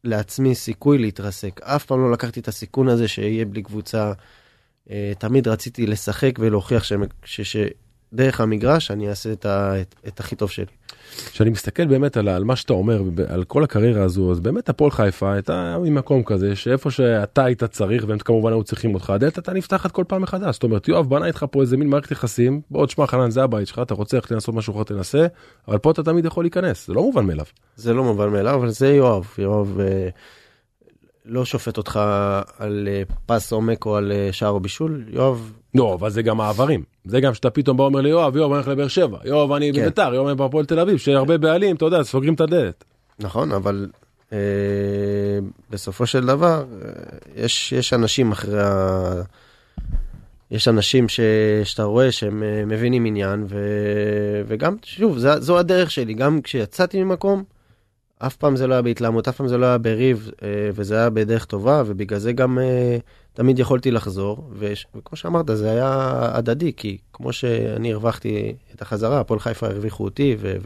לעצמי 0.06 0.54
סיכוי 0.54 0.98
להתרסק. 0.98 1.60
אף 1.62 1.84
פעם 1.86 2.00
לא 2.00 2.12
לקחתי 2.12 2.40
את 2.40 2.48
הסיכון 2.48 2.88
הזה 2.88 3.08
שיהיה 3.08 3.44
בלי 3.44 3.62
קבוצה. 3.62 4.12
אה, 4.90 5.12
תמיד 5.18 5.48
רציתי 5.48 5.86
לשחק 5.86 6.32
ולהוכיח 6.38 6.84
שהם- 6.84 7.02
ש- 7.24 7.56
שדרך 8.12 8.40
המגרש 8.40 8.90
אני 8.90 9.08
אעשה 9.08 9.32
את, 9.32 9.46
ה, 9.46 9.80
את, 9.80 9.94
את 10.08 10.20
הכי 10.20 10.36
טוב 10.36 10.50
שלי. 10.50 10.66
כשאני 11.30 11.50
מסתכל 11.50 11.86
באמת 11.86 12.16
על, 12.16 12.28
על 12.28 12.44
מה 12.44 12.56
שאתה 12.56 12.72
אומר, 12.72 13.02
על 13.28 13.44
כל 13.44 13.64
הקריירה 13.64 14.04
הזו, 14.04 14.30
אז 14.30 14.40
באמת 14.40 14.68
הפועל 14.68 14.90
חיפה 14.90 15.32
הייתה 15.32 15.76
ממקום 15.82 16.22
כזה, 16.22 16.56
שאיפה 16.56 16.90
שאתה 16.90 17.44
היית 17.44 17.64
צריך, 17.64 18.04
והם 18.08 18.18
כמובן 18.18 18.52
היו 18.52 18.64
צריכים 18.64 18.94
אותך, 18.94 19.10
הדלת 19.10 19.36
הייתה 19.36 19.52
נפתחת 19.52 19.92
כל 19.92 20.04
פעם 20.08 20.22
מחדש. 20.22 20.54
זאת 20.54 20.62
אומרת, 20.62 20.88
יואב 20.88 21.10
בנה 21.10 21.26
איתך 21.26 21.46
פה 21.50 21.60
איזה 21.60 21.76
מין 21.76 21.88
מערכת 21.88 22.10
יחסים, 22.10 22.60
בוא 22.70 22.86
תשמע 22.86 23.06
חנן, 23.06 23.30
זה 23.30 23.42
הבית 23.42 23.68
שלך, 23.68 23.78
אתה 23.78 23.94
רוצה 23.94 24.16
ללכת 24.16 24.30
לעשות 24.30 24.54
משהו 24.54 24.74
אחר 24.74 24.82
תנסה, 24.82 25.26
אבל 25.68 25.78
פה 25.78 25.90
אתה 25.90 26.02
תמיד 26.02 26.24
יכול 26.24 26.44
להיכנס, 26.44 26.86
זה 26.86 26.94
לא 26.94 27.02
מובן 27.02 27.26
מאליו. 27.26 27.44
זה 27.76 27.94
לא 27.94 28.04
מובן 28.04 28.28
מאליו, 28.28 28.54
אבל 28.54 28.70
זה 28.70 28.88
יואב. 28.88 29.26
יואב 29.38 29.80
אה, 29.80 30.08
לא 31.26 31.44
שופט 31.44 31.76
אותך 31.76 32.00
על 32.58 32.88
אה, 32.90 33.02
פס 33.26 33.52
עומק 33.52 33.86
או 33.86 33.96
על 33.96 34.12
אה, 34.12 34.28
שער 34.32 34.50
או 34.50 34.60
בישול. 34.60 35.04
יואב, 35.08 35.52
לא, 35.74 35.94
אבל 35.94 36.10
זה 36.10 36.22
גם 36.22 36.36
מעברים. 36.36 36.82
זה 37.04 37.20
גם 37.20 37.34
שאתה 37.34 37.50
פתאום 37.50 37.76
בא 37.76 37.84
אומר 37.84 38.00
ליואב, 38.00 38.36
יואב, 38.36 38.50
אני 38.50 38.56
הולך 38.56 38.68
לבאר 38.68 38.88
שבע, 38.88 39.18
יואב, 39.24 39.52
אני 39.52 39.72
כן. 39.72 39.82
בביתר, 39.82 40.14
יואב, 40.14 40.26
אני 40.26 40.36
בהפועל 40.36 40.64
תל 40.64 40.78
אביב, 40.78 40.96
שהרבה 40.96 41.38
בעלים, 41.38 41.76
אתה 41.76 41.84
יודע, 41.84 42.02
סוגרים 42.02 42.34
את 42.34 42.40
הדלת. 42.40 42.84
נכון, 43.18 43.52
אבל 43.52 43.86
אה, 44.32 44.38
בסופו 45.70 46.06
של 46.06 46.26
דבר, 46.26 46.64
אה, 46.84 46.90
יש, 47.36 47.72
יש 47.72 47.92
אנשים 47.92 48.32
אחרי 48.32 48.62
ה... 48.62 49.22
יש 50.50 50.68
אנשים 50.68 51.08
ש... 51.08 51.20
שאתה 51.64 51.82
רואה 51.82 52.12
שהם 52.12 52.42
אה, 52.42 52.64
מבינים 52.66 53.04
עניין, 53.04 53.44
ו... 53.48 53.58
וגם, 54.46 54.76
שוב, 54.82 55.18
זו, 55.18 55.40
זו 55.40 55.58
הדרך 55.58 55.90
שלי, 55.90 56.14
גם 56.14 56.42
כשיצאתי 56.42 57.04
ממקום, 57.04 57.44
אף 58.18 58.37
פעם 58.37 58.57
זה 58.57 58.66
לא 58.66 58.74
היה 58.74 58.83
בהתלהמות, 58.83 59.29
אף 59.29 59.37
פעם 59.37 59.48
זה 59.48 59.59
לא 59.59 59.66
היה 59.66 59.79
בריב, 59.79 60.31
אה, 60.42 60.70
וזה 60.74 60.96
היה 60.96 61.11
בדרך 61.11 61.44
טובה, 61.44 61.83
ובגלל 61.87 62.18
זה 62.18 62.33
גם 62.33 62.59
אה, 62.59 62.98
תמיד 63.33 63.59
יכולתי 63.59 63.90
לחזור, 63.90 64.50
וש... 64.59 64.87
וכמו 64.94 65.16
שאמרת, 65.16 65.46
זה 65.55 65.70
היה 65.70 66.18
הדדי, 66.37 66.72
כי 66.76 66.98
כמו 67.12 67.33
שאני 67.33 67.92
הרווחתי 67.92 68.55
את 68.74 68.83
החזרה, 68.83 69.20
הפועל 69.20 69.40
חיפה 69.40 69.66
הרוויחו 69.66 70.05
אותי, 70.05 70.37
ו... 70.38 70.57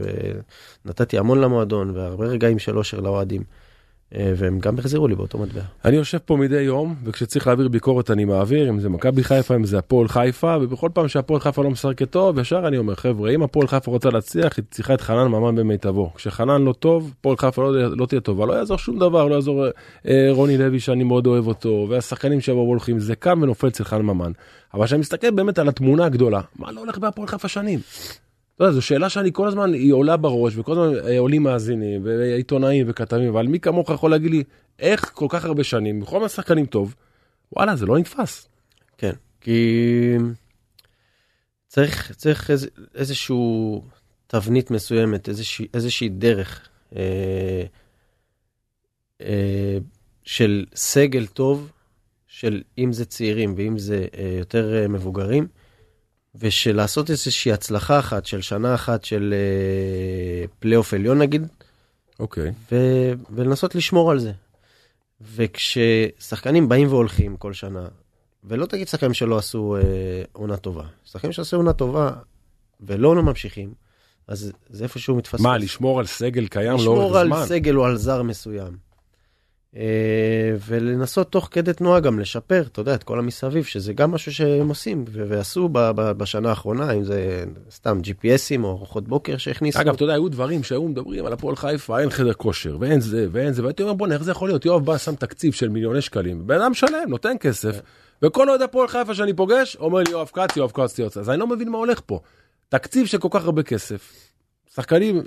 ונתתי 0.85 1.19
המון 1.19 1.41
למועדון, 1.41 1.97
והרבה 1.97 2.27
רגעים 2.27 2.59
של 2.59 2.79
אושר 2.79 3.01
לאוהדים. 3.01 3.43
אה, 4.14 4.33
והם 4.37 4.59
גם 4.59 4.79
החזירו 4.79 5.09
לי 5.09 5.14
באותו 5.14 5.38
מטבע. 5.38 5.61
אני 5.85 5.96
יושב 5.96 6.18
פה 6.18 6.37
מדי 6.37 6.61
יום, 6.61 6.94
וכשצריך 7.05 7.46
להעביר 7.46 7.68
ביקורת 7.68 8.11
אני 8.11 8.25
מעביר, 8.25 8.68
אם 8.68 8.81
זה 8.81 8.88
מכבי 8.88 9.25
חיפה, 9.25 9.55
אם 9.55 9.64
זה 9.64 9.79
הפועל 9.79 10.09
חיפה, 10.09 10.57
ובכל 10.61 10.88
פעם 10.94 11.09
שהפועל 11.09 11.40
חיפה 11.40 11.62
לא 11.62 11.70
משחקת 11.70 12.11
טוב, 12.11 12.38
ישר 12.38 12.68
אני 12.68 12.79
אומר, 12.79 12.94
חבר'ה, 12.94 13.31
אם 13.31 13.42
הפועל 13.42 13.66
חיפה 13.66 13.90
רוצה 13.90 14.11
להצליח, 14.11 14.57
היא 14.57 14.64
צריכה 14.70 14.94
את 14.94 15.01
חנן 15.01 15.27
ממן 15.27 15.57
במיטבו. 15.57 16.11
כשחנן 16.14 16.62
לא 16.62 16.73
טוב, 16.73 17.14
הפועל 17.20 17.37
חיפה 17.37 17.62
לא, 17.62 17.96
לא 17.96 18.07
תהיה 18.07 18.20
טובה, 18.20 18.46
לא 18.46 18.53
יעזור 18.53 18.79
שום 18.79 18.99
דבר, 18.99 19.29
לא 19.29 19.35
יעזור 19.35 19.64
אה, 20.09 20.29
רוני 20.31 20.59
לוי 20.59 20.81
שאני 20.81 21.05
מאוד 21.05 21.27
אוהב 21.27 21.46
אותו, 21.46 21.87
והשחקנים 21.90 22.40
שיבואו 22.40 22.66
הולכים, 22.66 22.99
זה 22.99 23.16
קם 23.16 23.38
ונופל 23.42 23.68
אצל 23.68 23.85
חנן 23.85 24.03
ממן. 24.03 24.33
אבל 24.75 24.87
כשאני 24.87 25.01
מסתכל 25.01 25.31
באמת 25.31 25.59
על 25.59 25.68
התמונה 25.68 26.05
הגדולה, 26.05 26.40
מה 26.59 26.73
לא 26.73 26.81
הולך 26.81 26.99
בהפועל 26.99 27.29
חיפה 27.29 27.49
שנים? 27.49 27.81
אתה 28.61 28.68
יודע, 28.68 28.75
זו 28.75 28.83
שאלה 28.83 29.09
שאני 29.09 29.31
כל 29.33 29.49
הזמן, 29.49 29.73
היא 29.73 29.92
עולה 29.92 30.16
בראש, 30.16 30.57
וכל 30.57 30.73
הזמן 30.73 31.09
אה, 31.09 31.18
עולים 31.18 31.42
מאזינים, 31.42 32.05
ועיתונאים 32.05 32.87
וכתבים, 32.88 33.29
אבל 33.29 33.46
מי 33.46 33.61
כמוך 33.61 33.90
יכול 33.90 34.11
להגיד 34.11 34.31
לי, 34.31 34.44
איך 34.79 35.11
כל 35.14 35.27
כך 35.29 35.44
הרבה 35.44 35.64
שנים, 35.64 36.01
בכל 36.01 36.16
מיני 36.16 36.29
שחקנים 36.29 36.66
טוב, 36.66 36.94
וואלה, 37.53 37.77
זה 37.77 37.87
לא 37.87 37.99
נתפס. 37.99 38.49
כן, 38.99 39.12
כי 39.40 40.16
צריך, 41.68 42.12
צריך 42.16 42.51
איז, 42.51 42.68
איזשהו 42.94 43.83
תבנית 44.27 44.70
מסוימת, 44.70 45.29
איזושהי, 45.29 45.66
איזושהי 45.75 46.09
דרך 46.09 46.68
אה, 46.96 47.64
אה, 49.20 49.79
של 50.25 50.64
סגל 50.75 51.27
טוב, 51.27 51.73
של 52.27 52.62
אם 52.79 52.92
זה 52.92 53.05
צעירים 53.05 53.55
ואם 53.57 53.79
זה 53.79 54.07
אה, 54.18 54.35
יותר 54.38 54.75
אה, 54.75 54.88
מבוגרים, 54.88 55.46
ושל 56.35 56.77
לעשות 56.77 57.11
איזושהי 57.11 57.53
הצלחה 57.53 57.99
אחת 57.99 58.27
של 58.27 58.40
שנה 58.40 58.75
אחת 58.75 59.05
של 59.05 59.35
אה, 59.37 60.47
פלייאוף 60.59 60.95
עליון 60.95 61.19
נגיד, 61.19 61.47
אוקיי. 62.21 62.53
ו- 62.73 63.12
ולנסות 63.31 63.75
לשמור 63.75 64.11
על 64.11 64.19
זה. 64.19 64.33
וכששחקנים 65.35 66.69
באים 66.69 66.88
והולכים 66.88 67.37
כל 67.37 67.53
שנה, 67.53 67.88
ולא 68.45 68.66
תגיד 68.66 68.88
שחקנים 68.88 69.14
שלא 69.14 69.38
עשו 69.38 69.77
אה, 69.77 69.83
עונה 70.33 70.57
טובה, 70.57 70.85
שחקנים 71.05 71.33
שעשו 71.33 71.57
עונה 71.57 71.73
טובה 71.73 72.12
ולא 72.81 73.16
לא 73.16 73.23
ממשיכים, 73.23 73.75
אז 74.29 74.53
זה 74.71 74.85
איפשהו 74.85 75.16
מתפספס. 75.16 75.40
מה, 75.40 75.59
לשמור 75.59 76.01
על 76.01 76.07
סגל 76.07 76.47
קיים 76.47 76.66
לאורך 76.66 76.81
לשמור 76.81 77.19
על 77.19 77.27
זמן? 77.27 77.47
סגל 77.47 77.77
או 77.77 77.85
על 77.85 77.97
זר 77.97 78.23
מסוים. 78.23 78.89
אה, 79.77 80.53
ולנסות 80.67 81.33
תוך 81.33 81.49
כדי 81.51 81.73
תנועה 81.73 82.01
גם 82.01 82.19
לשפר, 82.19 82.63
אתה 82.73 82.81
יודע, 82.81 82.95
את 82.95 83.03
כל 83.03 83.19
המסביב, 83.19 83.65
שזה 83.65 83.93
גם 83.93 84.11
משהו 84.11 84.33
שהם 84.33 84.69
עושים 84.69 85.05
ועשו 85.13 85.69
בשנה 85.93 86.49
האחרונה, 86.51 86.93
אם 86.93 87.05
זה 87.05 87.45
סתם 87.71 88.01
GPSים 88.05 88.65
או 88.65 88.71
ארוחות 88.71 89.09
בוקר 89.09 89.37
שהכניסו. 89.37 89.81
אגב, 89.81 89.95
אתה 89.95 90.05
יודע, 90.05 90.15
היו 90.15 90.29
דברים 90.29 90.63
שהיו 90.63 90.89
מדברים 90.89 91.27
על 91.27 91.33
הפועל 91.33 91.57
חיפה, 91.57 92.01
אין 92.01 92.11
חדר 92.11 92.33
כושר, 92.33 92.77
ואין 92.81 93.01
זה, 93.01 93.27
ואין 93.33 93.53
זה, 93.53 93.63
והייתי 93.63 93.83
אומר, 93.83 93.95
בוא'נה, 93.95 94.15
איך 94.15 94.23
זה 94.23 94.31
יכול 94.31 94.49
להיות? 94.49 94.65
יואב 94.65 94.85
בא, 94.85 94.99
שם 94.99 95.15
תקציב 95.15 95.53
של 95.53 95.69
מיליוני 95.69 96.01
שקלים, 96.01 96.47
בן 96.47 96.61
אדם 96.61 96.75
שלם, 96.75 97.09
נותן 97.09 97.37
כסף, 97.41 97.81
וכל 98.23 98.49
אוהד 98.49 98.63
הפועל 98.63 98.89
חיפה 98.89 99.15
שאני 99.15 99.33
פוגש, 99.33 99.77
אומר 99.77 99.99
לי, 99.99 100.11
יואב 100.11 100.31
כץ, 100.33 100.57
יואב 100.57 100.71
כץ 100.71 100.99
יוצא. 100.99 101.21
אז 101.21 101.31
אני 101.31 101.39
לא 101.39 101.47
מבין 101.47 101.69
מה 101.69 101.79
הולך 101.79 102.01
פה. 102.07 102.21
תקציב 102.69 103.07
של 103.07 103.19
כל 103.19 103.29
כך 103.31 103.45
הרבה 103.45 103.63
כסף, 103.63 104.31
שחקנים 104.75 105.17
אה, 105.17 105.23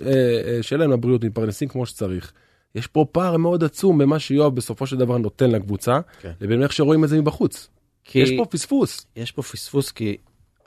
אה, 0.46 0.64
שאין 0.64 0.80
להם 0.80 0.92
לבריאות, 0.92 1.24
מתפרנסים 1.24 1.68
כמו 1.68 1.86
שצריך. 1.86 2.34
יש 2.76 2.88
פה 2.88 3.06
פער 3.12 3.38
מאוד 3.38 3.64
עצום 3.64 3.98
במה 3.98 4.20
שיואב 4.20 4.56
בסופו 4.56 4.88
של 4.88 4.98
דבר 4.98 5.18
נותן 5.18 5.52
לקבוצה, 5.52 6.00
כן. 6.22 6.32
לבין 6.42 6.64
איך 6.64 6.74
שרואים 6.74 7.04
את 7.04 7.10
זה 7.10 7.22
מבחוץ. 7.22 7.70
כי 8.04 8.20
יש 8.20 8.32
פה 8.38 8.46
פספוס. 8.46 9.06
יש 9.16 9.32
פה 9.32 9.42
פספוס 9.42 9.92
כי 9.92 10.18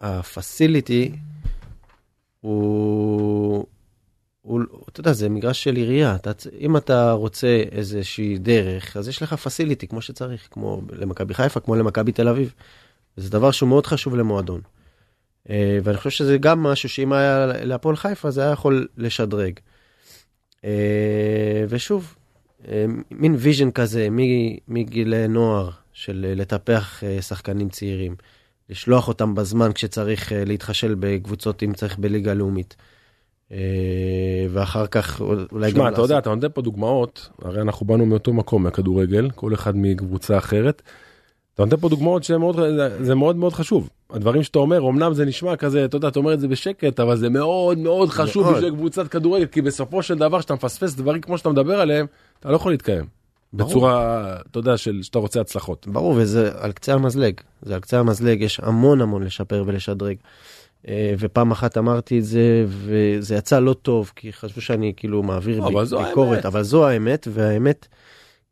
הפסיליטי 0.01 1.13
הוא, 2.41 3.67
הוא, 4.43 4.61
אתה 4.89 5.01
יודע, 5.01 5.13
זה 5.13 5.29
מגרש 5.29 5.65
של 5.65 5.77
עירייה. 5.77 6.15
אתה, 6.15 6.31
אם 6.61 6.77
אתה 6.77 7.13
רוצה 7.13 7.63
איזושהי 7.73 8.39
דרך, 8.39 8.97
אז 8.97 9.09
יש 9.09 9.23
לך 9.23 9.35
פסיליטי 9.35 9.87
כמו 9.87 10.03
שצריך, 10.03 10.49
כמו 10.51 10.83
למכבי 10.93 11.35
חיפה, 11.35 11.61
כמו 11.61 11.77
למכבי 11.77 12.13
תל 12.13 12.29
אביב. 12.29 12.55
זה 13.17 13.31
דבר 13.31 13.51
שהוא 13.51 13.69
מאוד 13.69 13.87
חשוב 13.87 14.17
למועדון. 14.17 14.61
אה, 15.51 15.79
ואני 15.83 15.97
חושב 15.97 16.11
שזה 16.11 16.39
גם 16.39 16.63
משהו 16.63 16.89
שאם 16.89 17.13
היה 17.13 17.47
להפועל 17.47 17.97
חיפה 17.97 18.31
זה 18.31 18.43
היה 18.43 18.51
יכול 18.51 18.89
לשדרג. 18.97 19.61
אה, 20.67 21.65
ושוב, 21.69 22.17
אה, 22.69 22.87
מין 23.11 23.35
vision 23.39 23.71
כזה 23.71 24.09
מגיל 24.69 25.27
נוער 25.27 25.71
של 25.93 26.27
אה, 26.29 26.35
לטפח 26.35 27.03
שחקנים 27.21 27.69
צעירים, 27.69 28.15
לשלוח 28.71 29.09
אותם 29.09 29.35
בזמן 29.35 29.73
כשצריך 29.73 30.33
להתחשל 30.47 30.95
בקבוצות 30.99 31.63
אם 31.63 31.73
צריך 31.73 31.99
בליגה 31.99 32.35
לאומית. 32.35 32.77
ואחר 34.51 34.87
כך 34.87 35.21
אולי 35.21 35.71
גם 35.71 35.77
שמע, 35.77 35.89
אתה 35.89 36.01
יודע, 36.01 36.19
אתה 36.19 36.35
נותן 36.35 36.49
פה 36.55 36.63
דוגמאות, 36.63 37.29
הרי 37.43 37.61
אנחנו 37.61 37.87
באנו 37.87 38.07
מאותו 38.07 38.33
מקום, 38.33 38.63
מהכדורגל, 38.63 39.31
כל 39.31 39.55
אחד 39.55 39.77
מקבוצה 39.77 40.39
אחרת. 40.39 40.83
אתה 41.57 41.65
נותן 41.65 41.77
פה 41.77 41.89
דוגמאות 41.89 42.25
שזה 42.25 42.39
מאוד, 42.39 42.61
זה 43.01 43.15
מאוד 43.15 43.37
מאוד 43.37 43.53
חשוב. 43.53 43.89
הדברים 44.11 44.43
שאתה 44.43 44.59
אומר, 44.59 44.89
אמנם 44.89 45.15
זה 45.15 45.25
נשמע 45.25 45.57
כזה, 45.57 45.85
אתה 45.85 45.97
יודע, 45.97 46.09
אתה 46.09 46.19
אומר 46.19 46.35
את 46.35 46.41
זה 46.41 46.49
בשקט, 46.49 47.01
אבל 47.01 47.17
זה 47.17 47.29
מאוד 47.29 47.79
מאוד 47.79 48.09
חשוב. 48.09 48.53
בשביל 48.53 48.71
קבוצת 48.71 49.09
כדורגל, 49.09 49.47
כי 49.47 49.63
בסופו 49.63 50.03
של 50.03 50.19
דבר, 50.19 50.39
כשאתה 50.39 50.55
מפספס 50.55 50.95
דברים 50.95 51.21
כמו 51.21 51.39
שאתה 51.39 51.49
מדבר 51.49 51.81
עליהם, 51.81 52.07
אתה 52.41 52.51
לא 52.51 52.57
יכול 52.57 52.73
להתקיים. 52.73 53.05
ברור. 53.53 53.71
בצורה, 53.71 54.37
אתה 54.51 54.59
יודע, 54.59 54.77
של 54.77 55.03
שאתה 55.03 55.19
רוצה 55.19 55.41
הצלחות. 55.41 55.87
ברור, 55.87 56.15
וזה 56.17 56.51
על 56.59 56.73
קצה 56.73 56.95
המזלג. 56.95 57.35
זה 57.63 57.75
על 57.75 57.81
קצה 57.81 58.01
המזלג, 58.01 58.43
יש 58.43 58.61
המון 58.63 59.01
המון 59.01 59.23
לשפר 59.23 59.65
ולשדרג. 59.67 60.17
אה, 60.89 61.15
ופעם 61.19 61.51
אחת 61.51 61.79
אמרתי 61.79 62.19
את 62.19 62.25
זה, 62.25 62.65
וזה 62.69 63.35
יצא 63.35 63.59
לא 63.59 63.73
טוב, 63.73 64.13
כי 64.17 64.33
חשבו 64.33 64.61
שאני 64.61 64.93
כאילו 64.97 65.23
מעביר 65.23 65.67
אבל 65.67 65.85
ביקורת, 65.85 66.33
האמת. 66.33 66.47
אבל 66.47 66.63
זו 66.63 66.87
האמת, 66.87 67.29
והאמת 67.31 67.87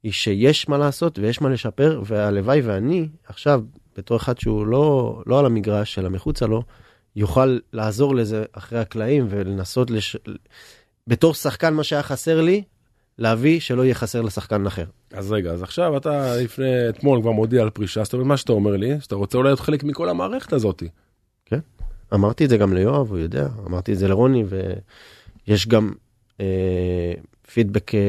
היא 0.04 0.12
שיש 0.12 0.68
מה 0.68 0.78
לעשות 0.78 1.18
ויש 1.18 1.40
מה 1.40 1.48
לשפר, 1.48 2.02
והלוואי 2.06 2.60
ואני, 2.60 3.08
עכשיו, 3.26 3.62
בתור 3.96 4.16
אחד 4.16 4.38
שהוא 4.38 4.66
לא, 4.66 5.22
לא 5.26 5.38
על 5.38 5.46
המגרש, 5.46 5.98
אלא 5.98 6.08
מחוצה 6.08 6.46
לו, 6.46 6.62
יוכל 7.16 7.58
לעזור 7.72 8.14
לזה 8.14 8.44
אחרי 8.52 8.78
הקלעים 8.78 9.26
ולנסות, 9.30 9.90
לש... 9.90 10.16
בתור 11.06 11.34
שחקן, 11.34 11.74
מה 11.74 11.84
שהיה 11.84 12.02
חסר 12.02 12.40
לי, 12.40 12.62
להביא 13.18 13.60
שלא 13.60 13.82
יהיה 13.82 13.94
חסר 13.94 14.22
לשחקן 14.22 14.66
אחר. 14.66 14.84
אז 15.12 15.32
רגע, 15.32 15.50
אז 15.50 15.62
עכשיו 15.62 15.96
אתה 15.96 16.36
לפני, 16.36 16.88
אתמול 16.88 17.20
כבר 17.20 17.32
מודיע 17.32 17.62
על 17.62 17.70
פרישה, 17.70 18.04
זאת 18.04 18.12
אומרת, 18.12 18.26
מה 18.26 18.36
שאתה 18.36 18.52
אומר 18.52 18.76
לי, 18.76 19.00
שאתה 19.00 19.14
רוצה 19.14 19.38
אולי 19.38 19.48
להיות 19.48 19.60
חלק 19.60 19.84
מכל 19.84 20.08
המערכת 20.08 20.52
הזאת. 20.52 20.82
אמרתי 22.14 22.44
את 22.44 22.50
זה 22.50 22.56
גם 22.56 22.74
ליואב, 22.74 23.10
הוא 23.10 23.18
יודע, 23.18 23.48
אמרתי 23.66 23.92
את 23.92 23.98
זה 23.98 24.08
לרוני, 24.08 24.44
ויש 25.46 25.68
גם 25.68 25.92
אה, 26.40 27.14
פידבק 27.54 27.94
אה, 27.94 28.00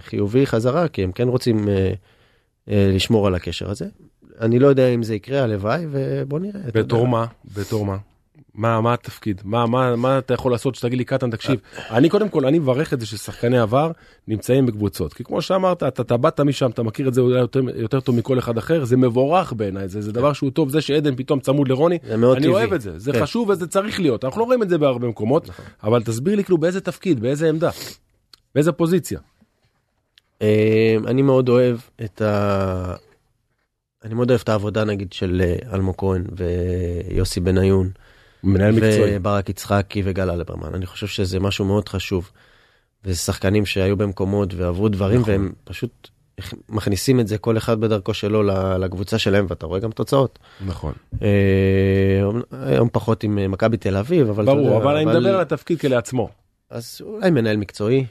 חיובי 0.00 0.46
חזרה, 0.46 0.88
כי 0.88 1.04
הם 1.04 1.12
כן 1.12 1.28
רוצים 1.28 1.68
אה, 1.68 1.92
אה, 2.70 2.90
לשמור 2.94 3.26
על 3.26 3.34
הקשר 3.34 3.70
הזה. 3.70 3.86
אני 4.40 4.58
לא 4.58 4.66
יודע 4.68 4.88
אם 4.88 5.02
זה 5.02 5.14
יקרה, 5.14 5.42
הלוואי, 5.42 5.86
ובוא 5.90 6.38
נראה. 6.38 6.60
בתור. 6.74 7.08
מה? 7.08 7.26
בתור 7.54 7.86
מה? 7.86 7.96
מה, 8.54 8.80
מה 8.80 8.94
התפקיד? 8.94 9.40
מה, 9.44 9.66
מה, 9.66 9.96
מה 9.96 10.18
אתה 10.18 10.34
יכול 10.34 10.52
לעשות 10.52 10.74
שתגיד 10.74 10.98
לי, 10.98 11.04
קטן, 11.04 11.30
תקשיב. 11.30 11.60
אני 11.90 12.08
קודם 12.08 12.28
כל, 12.28 12.46
אני 12.46 12.58
מברך 12.58 12.92
את 12.92 13.00
זה 13.00 13.06
ששחקני 13.06 13.58
עבר 13.58 13.90
נמצאים 14.28 14.66
בקבוצות. 14.66 15.14
כי 15.14 15.24
כמו 15.24 15.42
שאמרת, 15.42 15.82
אתה, 15.82 16.02
אתה 16.02 16.16
באת 16.16 16.40
משם, 16.40 16.70
אתה 16.70 16.82
מכיר 16.82 17.08
את 17.08 17.14
זה 17.14 17.20
אולי 17.20 17.38
יותר, 17.38 17.60
יותר 17.74 18.00
טוב 18.00 18.16
מכל 18.16 18.38
אחד 18.38 18.58
אחר, 18.58 18.84
זה 18.84 18.96
מבורך 18.96 19.52
בעיניי, 19.52 19.88
זה, 19.88 20.02
זה 20.02 20.12
דבר 20.12 20.32
שהוא 20.32 20.50
טוב, 20.50 20.68
זה 20.68 20.80
שעדן 20.80 21.16
פתאום 21.16 21.40
צמוד 21.40 21.68
לרוני, 21.68 21.98
אני 22.10 22.26
טבעי. 22.34 22.46
אוהב 22.48 22.72
את 22.72 22.80
זה, 22.80 22.98
זה 22.98 23.12
כן. 23.12 23.22
חשוב 23.22 23.48
וזה 23.48 23.66
צריך 23.66 24.00
להיות, 24.00 24.24
אנחנו 24.24 24.40
לא 24.40 24.44
רואים 24.44 24.62
את 24.62 24.68
זה 24.68 24.78
בהרבה 24.78 25.08
מקומות, 25.08 25.50
אבל 25.82 26.02
תסביר 26.02 26.36
לי 26.36 26.44
כאילו 26.44 26.58
באיזה 26.58 26.80
תפקיד, 26.80 27.20
באיזה 27.20 27.48
עמדה, 27.48 27.70
באיזה 28.54 28.72
פוזיציה. 28.72 29.20
אה, 30.42 30.96
אני 31.06 31.22
מאוד 31.22 31.48
אוהב 31.48 31.78
את 32.04 32.22
ה... 32.22 32.94
אני 34.04 34.14
מאוד 34.14 34.30
אוהב 34.30 34.40
את 34.40 34.48
העבודה 34.48 34.84
נגיד 34.84 35.12
של 35.12 35.42
אה, 35.44 35.74
אלמוג 35.74 35.94
כהן 35.98 36.24
ויוסי 36.36 37.40
בניון. 37.40 37.90
מנהל 38.44 38.72
מקצועי. 38.72 39.16
וברק 39.16 39.48
יצחקי 39.48 40.02
וגל 40.04 40.30
אלברמן. 40.30 40.74
אני 40.74 40.86
חושב 40.86 41.06
שזה 41.06 41.40
משהו 41.40 41.64
מאוד 41.64 41.88
חשוב. 41.88 42.30
וזה 43.04 43.16
שחקנים 43.16 43.66
שהיו 43.66 43.96
במקומות 43.96 44.54
ועברו 44.54 44.88
דברים 44.88 45.20
נכון. 45.20 45.32
והם 45.32 45.52
פשוט 45.64 46.08
מכניסים 46.68 47.20
את 47.20 47.28
זה 47.28 47.38
כל 47.38 47.56
אחד 47.56 47.80
בדרכו 47.80 48.14
שלו 48.14 48.42
לקבוצה 48.78 49.18
שלהם 49.18 49.46
ואתה 49.48 49.66
רואה 49.66 49.80
גם 49.80 49.90
תוצאות. 49.90 50.38
נכון. 50.66 50.92
אה, 51.22 52.22
היום 52.50 52.88
פחות 52.92 53.24
עם 53.24 53.38
אה, 53.38 53.48
מכבי 53.48 53.76
תל 53.76 53.96
אביב 53.96 54.28
אבל 54.28 54.44
ברור, 54.44 54.76
אבל 54.76 54.96
אני 54.96 55.04
מדבר 55.04 55.34
על 55.34 55.40
התפקיד 55.40 55.80
כלעצמו. 55.80 56.28
אז 56.70 57.00
אולי 57.04 57.30
מנהל 57.30 57.56
מקצועי. 57.56 58.06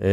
אה, 0.00 0.06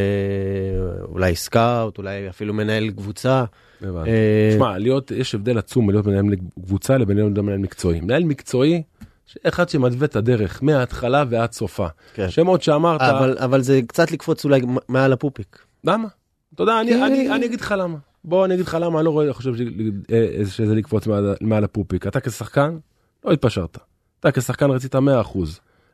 אולי 1.03 1.35
סקאוט 1.35 1.97
אולי 1.97 2.29
אפילו 2.29 2.53
מנהל 2.53 2.89
קבוצה. 2.91 3.43
אה, 3.83 4.51
שמע, 4.57 4.77
להיות, 4.77 5.11
יש 5.11 5.35
הבדל 5.35 5.57
עצום 5.57 5.89
להיות 5.89 6.05
מנהל 6.07 6.23
קבוצה 6.65 6.97
לבין 6.97 7.17
להיות 7.17 7.37
מנהל 7.37 7.57
מקצועי. 7.57 8.01
מנהל 8.01 8.23
מקצועי, 8.23 8.83
אחד 9.47 9.69
שמתווה 9.69 10.05
את 10.05 10.15
הדרך 10.15 10.63
מההתחלה 10.63 11.23
ועד 11.29 11.51
סופה. 11.51 11.87
כן. 12.13 12.29
שמות 12.29 12.61
שאמרת, 12.63 13.01
אבל 13.01 13.37
אבל 13.37 13.61
זה 13.61 13.79
קצת 13.87 14.11
לקפוץ 14.11 14.45
אולי 14.45 14.61
מעל 14.87 15.13
הפופיק. 15.13 15.59
למה? 15.83 16.07
אתה 16.55 16.63
יודע, 16.63 16.81
אני. 16.81 17.05
אני, 17.05 17.35
אני 17.35 17.45
אגיד 17.45 17.61
לך 17.61 17.75
למה. 17.77 17.97
בוא 18.23 18.45
אני 18.45 18.53
אגיד 18.53 18.65
לך 18.65 18.77
למה, 18.81 18.99
אני 18.99 19.05
לא 19.05 19.09
רואה, 19.11 19.33
חושב 19.33 19.55
ש- 19.55 19.61
אה, 20.11 20.45
שזה 20.45 20.75
לקפוץ 20.75 21.07
מעל, 21.07 21.35
מעל 21.41 21.63
הפופיק. 21.63 22.07
אתה 22.07 22.19
כשחקן, 22.19 22.77
לא 23.25 23.31
התפשרת. 23.31 23.77
אתה 24.19 24.31
כשחקן 24.31 24.69
רצית 24.71 24.95
100%. 24.95 24.99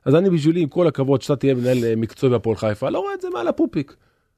אז 0.05 0.15
אני 0.15 0.29
בשבילי, 0.29 0.61
עם 0.61 0.69
כל 0.69 0.87
הכבוד, 0.87 1.21
שאתה 1.21 1.35
תהיה 1.35 1.53
מנהל 1.53 1.83
אה, 1.83 1.93
מקצועי 1.97 2.31
בהפועל 2.31 2.55
חיפה, 2.55 2.89
לא 2.89 2.99
רואה 2.99 3.13
את 3.13 3.21
זה 3.21 3.29
מעל 3.29 3.47
הפופיק. 3.47 3.95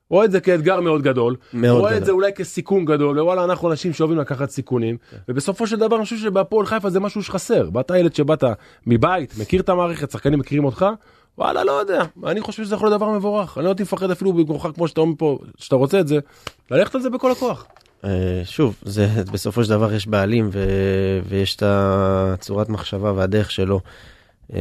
רואה 0.09 0.25
את 0.25 0.31
זה 0.31 0.39
כאתגר 0.39 0.81
מאוד 0.81 1.01
גדול, 1.01 1.35
מאוד 1.53 1.79
רואה 1.79 1.91
גדול. 1.91 2.01
את 2.01 2.05
זה 2.05 2.11
אולי 2.11 2.33
כסיכון 2.33 2.85
גדול, 2.85 3.19
ווואלה 3.19 3.43
אנחנו 3.43 3.71
אנשים 3.71 3.93
שאוהבים 3.93 4.17
לקחת 4.17 4.49
סיכונים, 4.49 4.97
כן. 5.11 5.17
ובסופו 5.29 5.67
של 5.67 5.75
דבר 5.75 5.95
אני 5.95 6.03
חושב 6.03 6.17
שבהפועל 6.17 6.65
חיפה 6.65 6.89
זה 6.89 6.99
משהו 6.99 7.23
שחסר, 7.23 7.69
באת 7.69 7.91
ילד 7.99 8.15
שבאת 8.15 8.43
מבית, 8.87 9.33
מכיר 9.37 9.61
את 9.61 9.69
המערכת, 9.69 10.11
שחקנים 10.11 10.39
מכירים 10.39 10.65
אותך, 10.65 10.85
וואלה 11.37 11.63
לא 11.63 11.71
יודע, 11.71 12.03
אני 12.25 12.41
חושב 12.41 12.63
שזה 12.63 12.75
יכול 12.75 12.89
להיות 12.89 13.01
דבר 13.01 13.09
מבורך, 13.09 13.57
אני 13.57 13.65
לא 13.65 13.73
תפחד 13.73 14.11
אפילו 14.11 14.33
במקומך 14.33 14.67
כמו 14.75 14.87
שאתה 14.87 15.01
אומר 15.01 15.13
פה, 15.17 15.39
שאתה 15.57 15.75
רוצה 15.75 15.99
את 15.99 16.07
זה, 16.07 16.19
ללכת 16.71 16.95
על 16.95 17.01
זה 17.01 17.09
בכל 17.09 17.31
הכוח. 17.31 17.65
אה, 18.03 18.41
שוב, 18.45 18.75
זה 18.81 19.07
בסופו 19.31 19.63
של 19.63 19.69
דבר 19.69 19.93
יש 19.93 20.07
בעלים 20.07 20.49
ו, 20.51 20.59
ויש 21.27 21.55
את 21.55 21.63
הצורת 21.65 22.69
מחשבה 22.69 23.13
והדרך 23.15 23.51
שלו. 23.51 23.79
אה, 24.53 24.59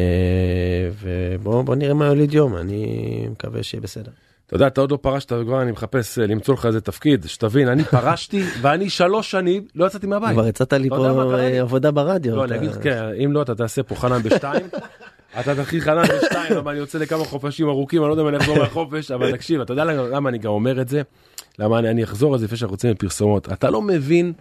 ובוא 1.01 1.63
בוא 1.63 1.75
נראה 1.75 1.95
מה 1.95 2.07
יוליד 2.07 2.35
יום, 2.35 2.57
אני 2.57 3.27
מקווה 3.31 3.63
שיהיה 3.63 3.83
בסדר. 3.83 4.11
אתה 4.47 4.55
יודע, 4.55 4.67
אתה 4.67 4.81
עוד 4.81 4.91
לא 4.91 4.99
פרשת 5.01 5.33
וכבר 5.33 5.63
אני 5.63 5.73
מחפש 5.73 6.19
אה, 6.19 6.27
למצוא 6.27 6.55
לך 6.55 6.67
איזה 6.67 6.81
תפקיד, 6.81 7.25
שתבין, 7.27 7.69
אני 7.69 7.85
פרשתי 7.85 8.43
ואני 8.63 8.91
שלוש 8.91 9.31
שנים 9.31 9.67
לא 9.75 9.87
יצאתי 9.87 10.07
מהבית. 10.07 10.33
כבר 10.33 10.47
הצעת 10.47 10.73
לי 10.73 10.89
פה? 10.89 11.37
אה, 11.39 11.61
עבודה 11.61 11.91
ברדיו. 11.91 12.37
לא, 12.37 12.45
אני 12.45 12.57
אגיד, 12.57 12.75
כן, 12.75 13.05
אם 13.25 13.33
לא, 13.33 13.43
אתה 13.43 13.55
תעשה 13.55 13.83
פה 13.83 13.95
חנן 13.95 14.23
בשתיים. 14.23 14.67
אתה 15.41 15.55
תתחיל 15.55 15.81
חנן 15.81 16.03
בשתיים, 16.03 16.57
אבל 16.57 16.71
אני 16.71 16.81
יוצא 16.81 16.99
לכמה 16.99 17.25
חופשים 17.25 17.69
ארוכים, 17.69 18.03
אני 18.03 18.09
לא 18.09 18.13
יודע 18.13 18.23
אם 18.23 18.29
אני 18.29 18.37
אחזור 18.37 18.59
מהחופש, 18.59 19.11
אבל 19.11 19.33
תקשיב, 19.37 19.61
אתה 19.61 19.73
יודע 19.73 19.85
למה 19.85 20.29
אני 20.29 20.39
גם 20.39 20.51
אומר 20.51 20.81
את 20.81 20.89
זה? 20.89 21.03
למה 21.59 21.79
אני 21.79 22.05
אחזור 22.05 22.33
על 22.33 22.39
זה 22.39 22.45
לפני 22.45 22.57
שאנחנו 22.59 22.75
יוצאים 22.75 22.93
לפרסומות. 22.93 23.53
אתה 23.53 23.71
לא 23.71 23.83
מבין 23.83 24.33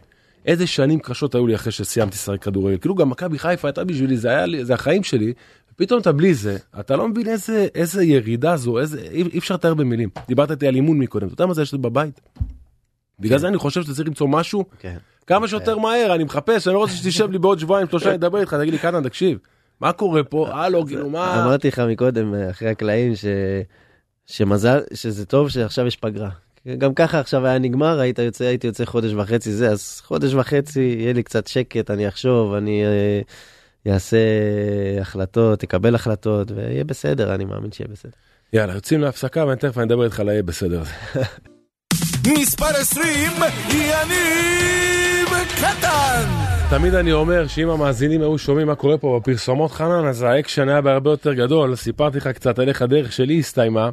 איזה 0.45 0.67
שנים 0.67 0.99
קשות 0.99 1.35
היו 1.35 1.47
לי 1.47 1.55
אחרי 1.55 1.71
שסיימתי 1.71 2.15
לשחק 2.15 2.43
כדורגל. 2.43 2.77
כאילו 2.77 2.95
גם 2.95 3.09
מכבי 3.09 3.39
חיפה 3.39 3.67
הייתה 3.67 3.83
בשבילי, 3.83 4.17
זה 4.17 4.29
היה 4.29 4.45
לי, 4.45 4.65
זה 4.65 4.73
החיים 4.73 5.03
שלי. 5.03 5.33
פתאום 5.75 6.01
אתה 6.01 6.11
בלי 6.11 6.33
זה, 6.33 6.57
אתה 6.79 6.95
לא 6.95 7.07
מבין 7.07 7.27
איזה, 7.27 7.67
איזה 7.75 8.03
ירידה 8.03 8.57
זו, 8.57 8.79
איזה, 8.79 9.01
אי, 9.11 9.23
אי 9.33 9.37
אפשר 9.37 9.53
לתאר 9.53 9.73
במילים. 9.73 10.09
דיברת 10.27 10.51
איתי 10.51 10.67
על 10.67 10.75
אימון 10.75 10.99
מקודם, 10.99 11.27
אתה 11.27 11.33
יודע 11.33 11.45
מה 11.45 11.53
זה 11.53 11.61
יש 11.61 11.71
לי 11.71 11.77
בבית? 11.77 12.21
בגלל 13.19 13.39
זה 13.39 13.47
אני 13.47 13.57
חושב 13.57 13.81
שאתה 13.81 13.93
צריך 13.93 14.07
למצוא 14.07 14.27
משהו 14.27 14.65
כן. 14.79 14.97
כמה 15.27 15.47
שיותר 15.47 15.77
מהר, 15.77 16.15
אני 16.15 16.23
מחפש, 16.23 16.67
אני 16.67 16.73
לא 16.73 16.79
רוצה 16.79 16.93
שתשב 16.93 17.31
לי 17.31 17.37
בעוד 17.37 17.59
שבועיים, 17.59 17.87
שלושה, 17.89 18.09
אני 18.09 18.15
אדבר 18.15 18.39
איתך, 18.39 18.53
תגיד 18.53 18.73
לי, 18.73 18.79
קטן, 18.79 19.03
תקשיב, 19.03 19.39
מה 19.81 19.91
קורה 19.91 20.23
פה? 20.23 20.47
הלו, 20.57 20.85
כאילו, 20.85 21.09
מה... 21.09 21.43
אמרתי 21.43 21.67
לך 21.67 21.79
מקודם, 21.79 22.33
אחרי 22.49 22.69
הקלעים. 22.69 23.13
שמזל, 24.25 24.79
שזה 24.93 25.25
טוב 25.25 25.49
שעכשיו 25.49 25.87
יש 25.87 25.95
פגרה. 25.95 26.29
גם 26.77 26.93
ככה 26.93 27.19
עכשיו 27.19 27.45
היה 27.45 27.59
נגמר, 27.59 27.99
היית 27.99 28.19
יוצא, 28.19 28.43
הייתי 28.43 28.67
יוצא 28.67 28.85
חודש 28.85 29.13
וחצי 29.13 29.51
זה, 29.51 29.69
אז 29.69 30.01
חודש 30.05 30.33
וחצי 30.33 30.95
יהיה 30.99 31.13
לי 31.13 31.23
קצת 31.23 31.47
שקט, 31.47 31.91
אני 31.91 32.07
אחשוב, 32.07 32.53
אני 32.53 32.83
אה, 32.85 33.93
אעשה 33.93 34.17
החלטות, 35.01 35.63
אקבל 35.63 35.95
החלטות, 35.95 36.51
ויהיה 36.51 36.83
בסדר, 36.83 37.35
אני 37.35 37.45
מאמין 37.45 37.71
שיהיה 37.71 37.87
בסדר. 37.91 38.11
יאללה, 38.53 38.73
יוצאים 38.73 39.01
להפסקה, 39.01 39.45
ואני 39.45 39.59
אדבר 39.83 40.03
איתך 40.05 40.19
על 40.19 40.29
היהיה 40.29 40.43
בסדר. 40.43 40.83
מספר 42.27 42.65
20, 42.65 43.31
יניב 43.71 45.29
קטן! 45.55 45.94
תמיד 46.69 46.95
אני 46.95 47.11
אומר 47.11 47.47
שאם 47.47 47.69
המאזינים 47.69 48.21
היו 48.21 48.37
שומעים 48.37 48.67
מה 48.67 48.75
קורה 48.75 48.97
פה 48.97 49.19
בפרסומות 49.19 49.71
חנן, 49.71 50.07
אז 50.07 50.21
האקשן 50.21 50.69
היה 50.69 50.81
בהרבה 50.81 51.09
יותר 51.09 51.33
גדול. 51.33 51.75
סיפרתי 51.75 52.17
לך 52.17 52.27
קצת 52.27 52.59
על 52.59 52.69
איך 52.69 52.81
הדרך 52.81 53.11
שלי 53.11 53.39
הסתיימה, 53.39 53.89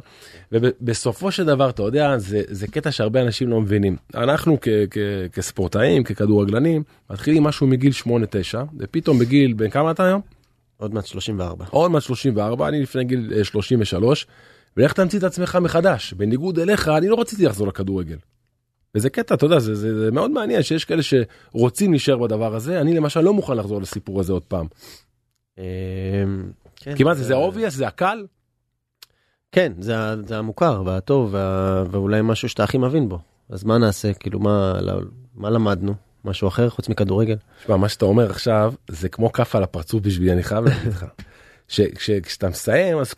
ובסופו 0.51 1.31
של 1.31 1.45
דבר, 1.45 1.69
אתה 1.69 1.83
יודע, 1.83 2.17
זה, 2.17 2.41
זה 2.47 2.67
קטע 2.67 2.91
שהרבה 2.91 3.21
אנשים 3.21 3.49
לא 3.49 3.61
מבינים. 3.61 3.95
אנחנו 4.15 4.57
כ, 4.61 4.67
כ, 4.91 4.97
כספורטאים, 5.33 6.03
ככדורגלנים, 6.03 6.83
מתחילים 7.09 7.43
משהו 7.43 7.67
מגיל 7.67 7.91
8-9, 8.03 8.07
ופתאום 8.79 9.19
בגיל, 9.19 9.53
בן 9.53 9.69
כמה 9.69 9.91
אתה 9.91 10.05
היום? 10.05 10.21
עוד 10.77 10.93
מעט 10.93 11.05
34. 11.05 11.65
עוד 11.69 11.91
מעט 11.91 12.01
34, 12.01 12.67
אני 12.67 12.81
לפני 12.81 13.03
גיל 13.03 13.33
אה, 13.37 13.43
33, 13.43 14.27
ולך 14.77 14.93
תמציא 14.93 15.19
את 15.19 15.23
עצמך 15.23 15.57
מחדש. 15.61 16.13
בניגוד 16.13 16.59
אליך, 16.59 16.87
אני 16.87 17.07
לא 17.07 17.15
רציתי 17.19 17.45
לחזור 17.45 17.67
לכדורגל. 17.67 18.17
וזה 18.95 19.09
קטע, 19.09 19.35
אתה 19.35 19.45
יודע, 19.45 19.59
זה, 19.59 19.75
זה, 19.75 19.99
זה 20.05 20.11
מאוד 20.11 20.31
מעניין 20.31 20.63
שיש 20.63 20.85
כאלה 20.85 21.01
שרוצים 21.03 21.91
להישאר 21.91 22.17
בדבר 22.17 22.55
הזה, 22.55 22.81
אני 22.81 22.93
למשל 22.93 23.21
לא 23.21 23.33
מוכן 23.33 23.57
לחזור 23.57 23.81
לסיפור 23.81 24.19
הזה 24.19 24.33
עוד 24.33 24.43
פעם. 24.43 24.67
אה, 25.59 25.63
כן, 26.75 26.95
מה 27.03 27.13
זה, 27.13 27.23
זה 27.23 27.35
obvious, 27.35 27.69
זה 27.69 27.87
הקל? 27.87 28.25
כן, 29.51 29.73
זה, 29.79 29.95
זה 30.27 30.37
המוכר 30.37 30.83
והטוב, 30.85 31.29
וה, 31.33 31.83
ואולי 31.91 32.21
משהו 32.23 32.49
שאתה 32.49 32.63
הכי 32.63 32.77
מבין 32.77 33.09
בו. 33.09 33.19
אז 33.49 33.63
מה 33.63 33.77
נעשה? 33.77 34.13
כאילו, 34.13 34.39
מה, 34.39 34.73
מה 35.35 35.49
למדנו? 35.49 35.93
משהו 36.25 36.47
אחר 36.47 36.69
חוץ 36.69 36.89
מכדורגל? 36.89 37.35
תשמע, 37.59 37.77
מה 37.77 37.89
שאתה 37.89 38.05
אומר 38.05 38.29
עכשיו, 38.29 38.73
זה 38.87 39.09
כמו 39.09 39.31
כף 39.31 39.55
על 39.55 39.63
הפרצוף 39.63 40.01
בשבילי, 40.01 40.31
אני 40.31 40.43
חייב 40.43 40.65
להגיד 40.65 40.87
לך. 40.87 41.05
שכשאתה 41.67 42.49
מסיים, 42.49 42.97
אז 42.97 43.13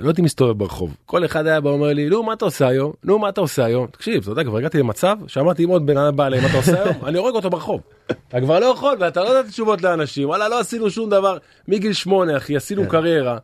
לא 0.00 0.08
הייתי 0.08 0.22
מסתובב 0.22 0.58
ברחוב. 0.58 0.96
כל 1.06 1.24
אחד 1.24 1.46
היה 1.46 1.60
בא 1.60 1.70
אומר 1.70 1.92
לי, 1.92 2.08
נו, 2.08 2.22
מה 2.22 2.32
אתה 2.32 2.44
עושה 2.44 2.68
היום? 2.68 2.92
נו, 3.04 3.18
מה 3.18 3.28
אתה 3.28 3.40
עושה 3.40 3.64
היום? 3.64 3.86
תקשיב, 3.86 4.22
אתה 4.22 4.30
יודע, 4.30 4.44
כבר 4.44 4.58
הגעתי 4.58 4.78
למצב 4.78 5.16
שאמרתי, 5.26 5.64
אם 5.64 5.68
עוד 5.68 5.86
בן 5.86 5.96
אדם 5.96 6.16
בא 6.16 6.26
אליי, 6.26 6.40
מה 6.40 6.46
אתה 6.46 6.56
עושה 6.56 6.84
היום? 6.84 7.04
אני 7.04 7.18
הורג 7.18 7.34
אותו 7.34 7.50
ברחוב. 7.50 7.80
אתה 8.28 8.40
כבר 8.40 8.60
לא 8.60 8.66
יכול, 8.66 8.96
ואתה 9.00 9.20
לא 9.20 9.28
יודע 9.28 9.50
תשובות 9.50 9.82
לאנשים. 9.82 10.28
וואלה, 10.28 10.48
לא 10.48 10.60
עשינו 10.60 10.90
שום 10.90 11.10
דבר. 11.10 11.38
מגיל 11.68 11.92
שמונה, 11.92 12.36
אחי, 12.36 12.56
עשינו 12.56 12.88
קריירה. 12.88 13.38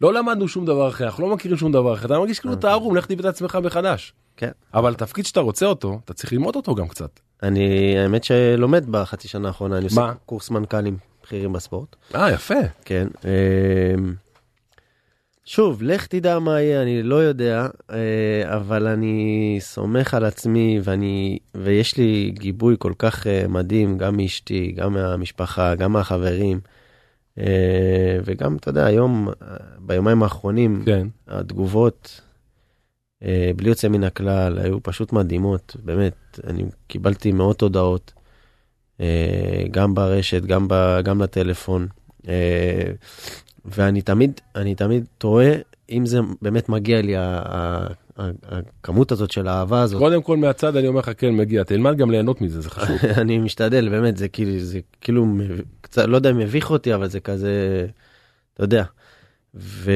לא 0.00 0.14
למדנו 0.14 0.48
שום 0.48 0.66
דבר 0.66 0.88
אחר, 0.88 1.04
אנחנו 1.04 1.28
לא 1.28 1.34
מכירים 1.34 1.58
שום 1.58 1.72
דבר 1.72 1.94
אחר. 1.94 2.06
אתה 2.06 2.18
מרגיש 2.18 2.40
כאילו 2.40 2.54
אתה 2.54 2.70
ערום, 2.70 2.96
לך 2.96 3.06
תביא 3.06 3.20
את 3.20 3.24
עצמך 3.24 3.58
מחדש. 3.64 4.12
כן. 4.36 4.50
אבל 4.74 4.94
תפקיד 4.94 5.26
שאתה 5.26 5.40
רוצה 5.40 5.66
אותו, 5.66 6.00
אתה 6.04 6.14
צריך 6.14 6.32
ללמוד 6.32 6.56
אותו 6.56 6.74
גם 6.74 6.88
קצת. 6.88 7.20
אני, 7.42 7.98
האמת 7.98 8.24
שלומד 8.24 8.84
בחצי 8.90 9.28
שנה 9.28 9.48
האחרונה, 9.48 9.76
אני 9.76 9.84
עושה? 9.84 10.12
קורס 10.26 10.50
מנכ"לים 10.50 11.11
בכירים 11.32 11.52
בספורט. 11.52 11.96
אה, 12.14 12.30
יפה. 12.30 12.54
כן. 12.84 13.08
אמ, 13.24 14.14
שוב, 15.44 15.82
לך 15.82 16.06
תדע 16.06 16.38
מה 16.38 16.60
יהיה, 16.60 16.82
אני 16.82 17.02
לא 17.02 17.14
יודע, 17.14 17.66
אה, 17.90 18.56
אבל 18.56 18.86
אני 18.86 19.56
סומך 19.60 20.14
על 20.14 20.24
עצמי 20.24 20.80
ואני, 20.82 21.38
ויש 21.54 21.96
לי 21.96 22.32
גיבוי 22.38 22.76
כל 22.78 22.92
כך 22.98 23.26
אה, 23.26 23.44
מדהים, 23.48 23.98
גם 23.98 24.16
מאשתי, 24.16 24.72
גם 24.76 24.92
מהמשפחה, 24.92 25.74
גם 25.74 25.92
מהחברים. 25.92 26.60
אה, 27.38 28.18
וגם, 28.24 28.56
אתה 28.56 28.68
יודע, 28.68 28.86
היום, 28.86 29.28
ביומיים 29.78 30.22
האחרונים, 30.22 30.82
כן. 30.86 31.06
התגובות, 31.28 32.20
בלי 33.56 33.68
יוצא 33.68 33.88
מן 33.88 34.04
הכלל, 34.04 34.58
היו 34.58 34.82
פשוט 34.82 35.12
מדהימות, 35.12 35.76
באמת, 35.84 36.40
אני 36.46 36.64
קיבלתי 36.86 37.32
מאות 37.32 37.62
הודעות, 37.62 38.12
גם 39.70 39.94
ברשת, 39.94 40.42
גם, 40.42 40.68
ב, 40.68 41.00
גם 41.04 41.22
לטלפון, 41.22 41.86
אה, 42.28 42.92
ואני 43.64 44.02
תמיד, 44.02 44.40
אני 44.56 44.74
תמיד 44.74 45.04
תוהה 45.18 45.52
אם 45.90 46.06
זה 46.06 46.18
באמת 46.42 46.68
מגיע 46.68 47.02
לי, 47.02 47.14
הכמות 48.16 49.12
הזאת 49.12 49.30
של 49.30 49.48
האהבה 49.48 49.82
הזאת. 49.82 49.98
קודם 49.98 50.22
כל 50.22 50.36
מהצד 50.36 50.76
אני 50.76 50.86
אומר 50.86 50.98
לך 50.98 51.10
כן 51.18 51.34
מגיע, 51.34 51.62
תלמד 51.62 51.96
גם 51.96 52.10
ליהנות 52.10 52.40
מזה, 52.40 52.60
זה 52.60 52.70
חשוב. 52.70 52.96
אני 53.22 53.38
משתדל, 53.38 53.88
באמת, 53.88 54.16
זה 54.16 54.28
כאילו, 54.28 54.58
זה 54.58 54.80
כאילו, 55.00 55.26
קצת, 55.80 56.04
לא 56.06 56.16
יודע 56.16 56.30
אם 56.30 56.38
מביך 56.38 56.70
אותי, 56.70 56.94
אבל 56.94 57.08
זה 57.08 57.20
כזה, 57.20 57.86
אתה 58.54 58.64
יודע. 58.64 58.84
ו... 59.54 59.92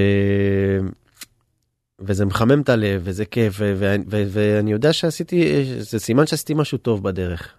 וזה 2.00 2.24
מחמם 2.24 2.60
את 2.60 2.68
הלב, 2.68 3.00
וזה 3.04 3.24
כיף, 3.24 3.54
ו- 3.58 3.74
ו- 3.76 3.96
ו- 4.10 4.24
ואני 4.28 4.72
יודע 4.72 4.92
שעשיתי, 4.92 5.64
זה 5.78 5.98
סימן 5.98 6.26
שעשיתי 6.26 6.54
משהו 6.54 6.78
טוב 6.78 7.02
בדרך. 7.02 7.54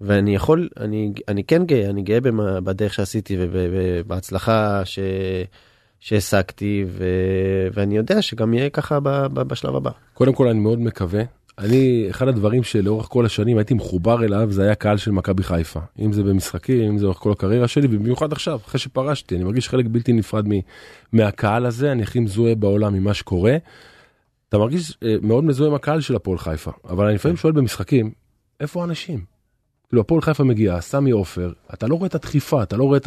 ואני 0.00 0.34
יכול, 0.34 0.68
אני, 0.80 1.12
אני 1.28 1.44
כן 1.44 1.66
גאה, 1.66 1.90
אני 1.90 2.02
גאה 2.02 2.20
במה- 2.20 2.60
בדרך 2.60 2.94
שעשיתי 2.94 3.36
ובהצלחה 3.38 4.82
ש... 4.84 4.98
שהשגתי, 6.00 6.84
ו... 6.88 7.04
ואני 7.72 7.96
יודע 7.96 8.22
שגם 8.22 8.54
יהיה 8.54 8.70
ככה 8.70 9.00
ב... 9.00 9.08
ב... 9.08 9.40
בשלב 9.42 9.76
הבא. 9.76 9.90
קודם 10.14 10.32
כל 10.32 10.48
אני 10.48 10.60
מאוד 10.60 10.80
מקווה. 10.80 11.22
אני, 11.58 12.06
אחד 12.10 12.28
הדברים 12.28 12.62
שלאורך 12.62 13.06
כל 13.06 13.26
השנים 13.26 13.58
הייתי 13.58 13.74
מחובר 13.74 14.24
אליו 14.24 14.52
זה 14.52 14.62
היה 14.62 14.74
קהל 14.74 14.96
של 14.96 15.10
מכבי 15.10 15.42
חיפה. 15.42 15.80
אם 15.98 16.12
זה 16.12 16.22
במשחקים, 16.22 16.82
אם 16.82 16.98
זה 16.98 17.04
לאורך 17.04 17.18
כל 17.18 17.32
הקריירה 17.32 17.68
שלי, 17.68 17.86
ובמיוחד 17.86 18.32
עכשיו, 18.32 18.60
אחרי 18.66 18.80
שפרשתי, 18.80 19.36
אני 19.36 19.44
מרגיש 19.44 19.68
חלק 19.68 19.86
בלתי 19.88 20.12
נפרד 20.12 20.48
מ, 20.48 20.52
מהקהל 21.12 21.66
הזה, 21.66 21.92
אני 21.92 22.02
הכי 22.02 22.20
מזוהה 22.20 22.54
בעולם 22.54 22.94
ממה 22.94 23.14
שקורה. 23.14 23.56
אתה 24.48 24.58
מרגיש 24.58 24.98
אה, 25.04 25.16
מאוד 25.22 25.44
מזוהה 25.44 25.70
עם 25.70 25.74
הקהל 25.74 26.00
של 26.00 26.16
הפועל 26.16 26.38
חיפה, 26.38 26.70
אבל 26.88 27.06
אני 27.06 27.14
לפעמים 27.14 27.36
שואל 27.36 27.52
במשחקים, 27.52 28.10
איפה 28.60 28.80
האנשים? 28.80 29.39
כאילו 29.90 30.00
הפועל 30.00 30.20
חיפה 30.20 30.44
מגיע, 30.44 30.80
סמי 30.80 31.10
עופר, 31.10 31.52
אתה 31.74 31.86
לא 31.86 31.94
רואה 31.94 32.06
את 32.06 32.14
הדחיפה, 32.14 32.62
אתה 32.62 32.76
לא 32.76 32.84
רואה 32.84 32.98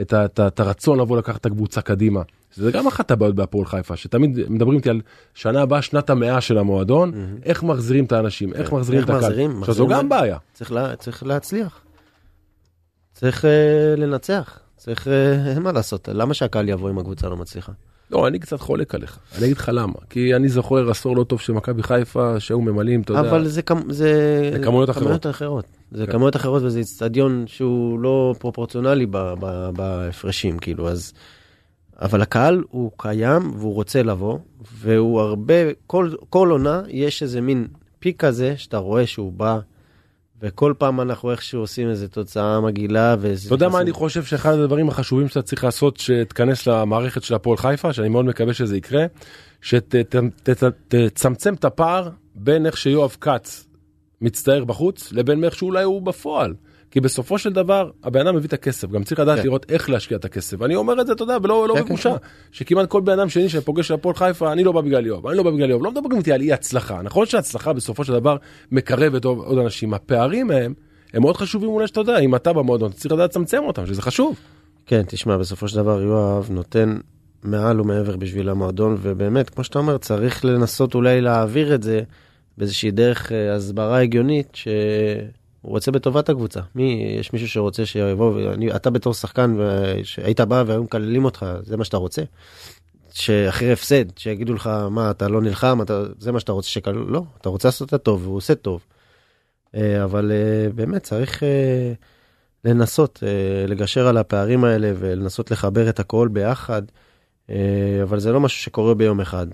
את, 0.00 0.60
הרצון 0.60 1.00
לבוא 1.00 1.18
לקחת 1.18 1.40
את 1.40 1.46
הקבוצה 1.46 1.80
קדימה. 1.80 2.22
זה 2.54 2.70
גם 2.70 2.86
אחת 2.86 3.10
הבעיות 3.10 3.34
בהפועל 3.34 3.66
חיפה, 3.66 3.96
שתמיד 3.96 4.38
מדברים 4.48 4.78
איתי 4.78 4.90
על 4.90 5.00
שנה 5.34 5.62
הבאה, 5.62 5.82
שנת 5.82 6.10
המאה 6.10 6.40
של 6.40 6.58
המועדון, 6.58 7.12
איך 7.44 7.62
מחזירים 7.62 8.04
את 8.04 8.12
האנשים, 8.12 8.54
איך 8.54 8.72
מחזירים 8.72 9.04
את 9.04 9.10
הקהל. 9.10 9.50
עכשיו 9.58 9.74
זו 9.74 9.86
גם 9.86 10.08
בעיה. 10.08 10.38
צריך, 10.52 10.72
לה... 10.72 10.96
צריך 10.96 11.22
להצליח. 11.22 11.80
צריך 13.12 13.44
uh, 13.44 14.00
לנצח. 14.00 14.58
צריך, 14.76 15.06
uh, 15.06 15.10
אין 15.48 15.62
מה 15.62 15.72
לעשות, 15.72 16.08
למה 16.12 16.34
שהקהל 16.34 16.68
יבוא 16.68 16.90
אם 16.90 16.98
הקבוצה 16.98 17.28
לא 17.28 17.36
מצליחה? 17.36 17.72
לא, 18.12 18.26
אני 18.28 18.38
קצת 18.38 18.60
חולק 18.60 18.94
עליך, 18.94 19.18
אני 19.38 19.44
אגיד 19.44 19.56
לך 19.56 19.70
למה, 19.74 19.94
כי 20.10 20.34
אני 20.34 20.48
זוכר 20.48 20.90
עשור 20.90 21.16
לא 21.16 21.24
טוב 21.24 21.40
של 21.40 21.52
מכבי 21.52 21.82
חיפה, 21.82 22.40
שהיו 22.40 22.60
ממלאים, 22.60 23.00
אתה 23.00 23.12
יודע, 23.12 23.30
אבל 23.30 23.46
זה, 23.48 23.62
כמ- 23.62 23.92
זה... 23.92 24.50
זה 24.52 24.58
כמויות 24.64 24.90
אחרות. 24.90 25.04
כמויות 25.04 25.26
אחרות. 25.26 25.64
זה 25.92 26.06
כן. 26.06 26.12
כמויות 26.12 26.36
אחרות 26.36 26.62
וזה 26.62 26.78
איצטדיון 26.78 27.44
שהוא 27.46 28.00
לא 28.00 28.34
פרופורציונלי 28.38 29.06
ב- 29.06 29.34
ב- 29.40 29.70
בהפרשים, 29.76 30.58
כאילו, 30.58 30.88
אז... 30.88 31.12
אבל 32.00 32.22
הקהל 32.22 32.62
הוא 32.70 32.90
קיים 32.96 33.50
והוא 33.58 33.74
רוצה 33.74 34.02
לבוא, 34.02 34.38
והוא 34.80 35.20
הרבה, 35.20 35.54
כל, 35.86 36.10
כל 36.30 36.50
עונה 36.50 36.82
יש 36.88 37.22
איזה 37.22 37.40
מין 37.40 37.66
פיק 37.98 38.20
כזה 38.20 38.56
שאתה 38.56 38.76
רואה 38.76 39.06
שהוא 39.06 39.32
בא, 39.32 39.58
וכל 40.42 40.74
פעם 40.78 41.00
אנחנו 41.00 41.30
איכשהו 41.30 41.60
עושים 41.60 41.88
איזה 41.88 42.08
תוצאה 42.08 42.60
מגעילה. 42.60 43.14
אתה 43.46 43.54
יודע 43.54 43.68
מה 43.68 43.80
אני 43.80 43.92
חושב 43.92 44.24
שאחד 44.24 44.52
הדברים 44.52 44.88
החשובים 44.88 45.28
שאתה 45.28 45.42
צריך 45.42 45.64
לעשות 45.64 45.96
שתכנס 45.96 46.66
למערכת 46.66 47.22
של 47.22 47.34
הפועל 47.34 47.56
חיפה, 47.56 47.92
שאני 47.92 48.08
מאוד 48.08 48.24
מקווה 48.24 48.54
שזה 48.54 48.76
יקרה, 48.76 49.06
שתצמצם 49.62 51.54
את 51.54 51.64
הפער 51.64 52.08
בין 52.34 52.66
איך 52.66 52.76
שיואב 52.76 53.16
כץ 53.20 53.66
מצטער 54.20 54.64
בחוץ 54.64 55.12
לבין 55.12 55.44
איך 55.44 55.54
שאולי 55.54 55.82
הוא 55.82 56.02
בפועל. 56.02 56.54
כי 56.90 57.00
בסופו 57.00 57.38
של 57.38 57.52
דבר 57.52 57.90
הבן 58.04 58.20
אדם 58.20 58.36
מביא 58.36 58.48
את 58.48 58.52
הכסף 58.52 58.90
גם 58.90 59.04
צריך 59.04 59.20
לדעת 59.20 59.38
כן. 59.38 59.44
לראות 59.44 59.66
איך 59.68 59.90
להשקיע 59.90 60.16
את 60.16 60.24
הכסף 60.24 60.62
אני 60.62 60.76
אומר 60.76 61.00
את 61.00 61.06
זה 61.06 61.12
אתה 61.12 61.22
יודע 61.22 61.36
ולא 61.42 61.68
לא 61.68 61.74
כן, 61.74 61.84
בבושה 61.84 62.10
כן, 62.10 62.18
כן. 62.18 62.26
שכמעט 62.52 62.88
כל 62.88 63.00
בן 63.00 63.12
אדם 63.12 63.28
שני 63.28 63.48
שפוגש 63.48 63.90
הפועל 63.90 64.14
חיפה 64.14 64.52
אני 64.52 64.64
לא 64.64 64.72
בא 64.72 64.80
בגלל 64.80 65.06
יואב 65.06 65.26
אני 65.26 65.36
לא 65.36 65.42
בא 65.42 65.50
בגלל 65.50 65.70
יואב 65.70 65.82
לא 65.82 65.90
מדברים 65.90 66.18
איתי 66.18 66.32
על 66.32 66.40
אי 66.40 66.52
הצלחה 66.52 67.02
נכון 67.02 67.26
שהצלחה 67.26 67.72
בסופו 67.72 68.04
של 68.04 68.12
דבר 68.12 68.36
מקרבת 68.72 69.24
עוד, 69.24 69.58
אנשים 69.58 69.94
הפערים 69.94 70.50
הם 70.50 70.74
הם 71.14 71.22
מאוד 71.22 71.36
חשובים 71.36 71.68
אולי 71.68 71.86
שאתה 71.86 72.00
יודע 72.00 72.18
אם 72.18 72.34
אתה 72.34 72.52
במועדון 72.52 72.92
צריך 72.92 73.12
לדעת 73.14 73.30
לצמצם 73.30 73.62
אותם 73.62 73.86
שזה 73.86 74.02
חשוב. 74.02 74.36
כן 74.86 75.02
תשמע 75.08 75.36
בסופו 75.36 75.68
של 75.68 75.76
דבר 75.76 76.02
יואב 76.02 76.48
נותן 76.50 76.96
מעל 77.44 77.80
ומעבר 77.80 78.16
בשביל 78.16 78.48
המועדון 78.48 78.96
ובאמת 79.00 79.50
כמו 79.50 79.64
שאתה 79.64 79.78
אומר 79.78 79.98
צריך 79.98 80.44
לנסות 80.44 80.94
אולי 80.94 81.20
להעביר 81.20 81.74
את 81.74 81.82
זה 81.82 82.02
באיזושהי 82.58 82.90
דרך 82.90 83.32
אה, 83.32 83.54
הסברה 83.54 84.00
הגיונית 84.00 84.48
ש... 84.54 84.68
הוא 85.62 85.72
רוצה 85.72 85.90
בטובת 85.90 86.28
הקבוצה. 86.28 86.60
מי, 86.74 87.16
יש 87.20 87.32
מישהו 87.32 87.48
שרוצה 87.48 87.86
שיבוא, 87.86 88.32
ואני, 88.34 88.76
אתה 88.76 88.90
בתור 88.90 89.14
שחקן, 89.14 89.56
שהיית 90.02 90.40
בא 90.40 90.64
והיו 90.66 90.82
מקללים 90.82 91.24
אותך, 91.24 91.46
זה 91.62 91.76
מה 91.76 91.84
שאתה 91.84 91.96
רוצה? 91.96 92.22
שאחרי 93.12 93.72
הפסד, 93.72 94.18
שיגידו 94.18 94.54
לך, 94.54 94.70
מה, 94.90 95.10
אתה 95.10 95.28
לא 95.28 95.40
נלחם, 95.40 95.82
אתה, 95.82 96.02
זה 96.18 96.32
מה 96.32 96.40
שאתה 96.40 96.52
רוצה 96.52 96.68
שקל... 96.68 96.90
לא, 96.90 97.22
אתה 97.40 97.48
רוצה 97.48 97.68
לעשות 97.68 97.88
את 97.88 97.92
הטוב, 97.92 98.22
והוא 98.22 98.36
עושה 98.36 98.54
טוב. 98.54 98.84
אה, 99.74 100.04
אבל 100.04 100.32
אה, 100.32 100.72
באמת 100.72 101.02
צריך 101.02 101.42
אה, 101.42 101.92
לנסות 102.64 103.22
לגשר 103.68 104.06
על 104.06 104.16
הפערים 104.16 104.64
האלה 104.64 104.92
ולנסות 104.98 105.50
לחבר 105.50 105.88
את 105.88 106.00
הכל 106.00 106.28
ביחד, 106.32 106.82
אבל 108.02 108.20
זה 108.20 108.32
לא 108.32 108.40
משהו 108.40 108.62
שקורה 108.62 108.94
ביום 108.94 109.20
אחד. 109.20 109.46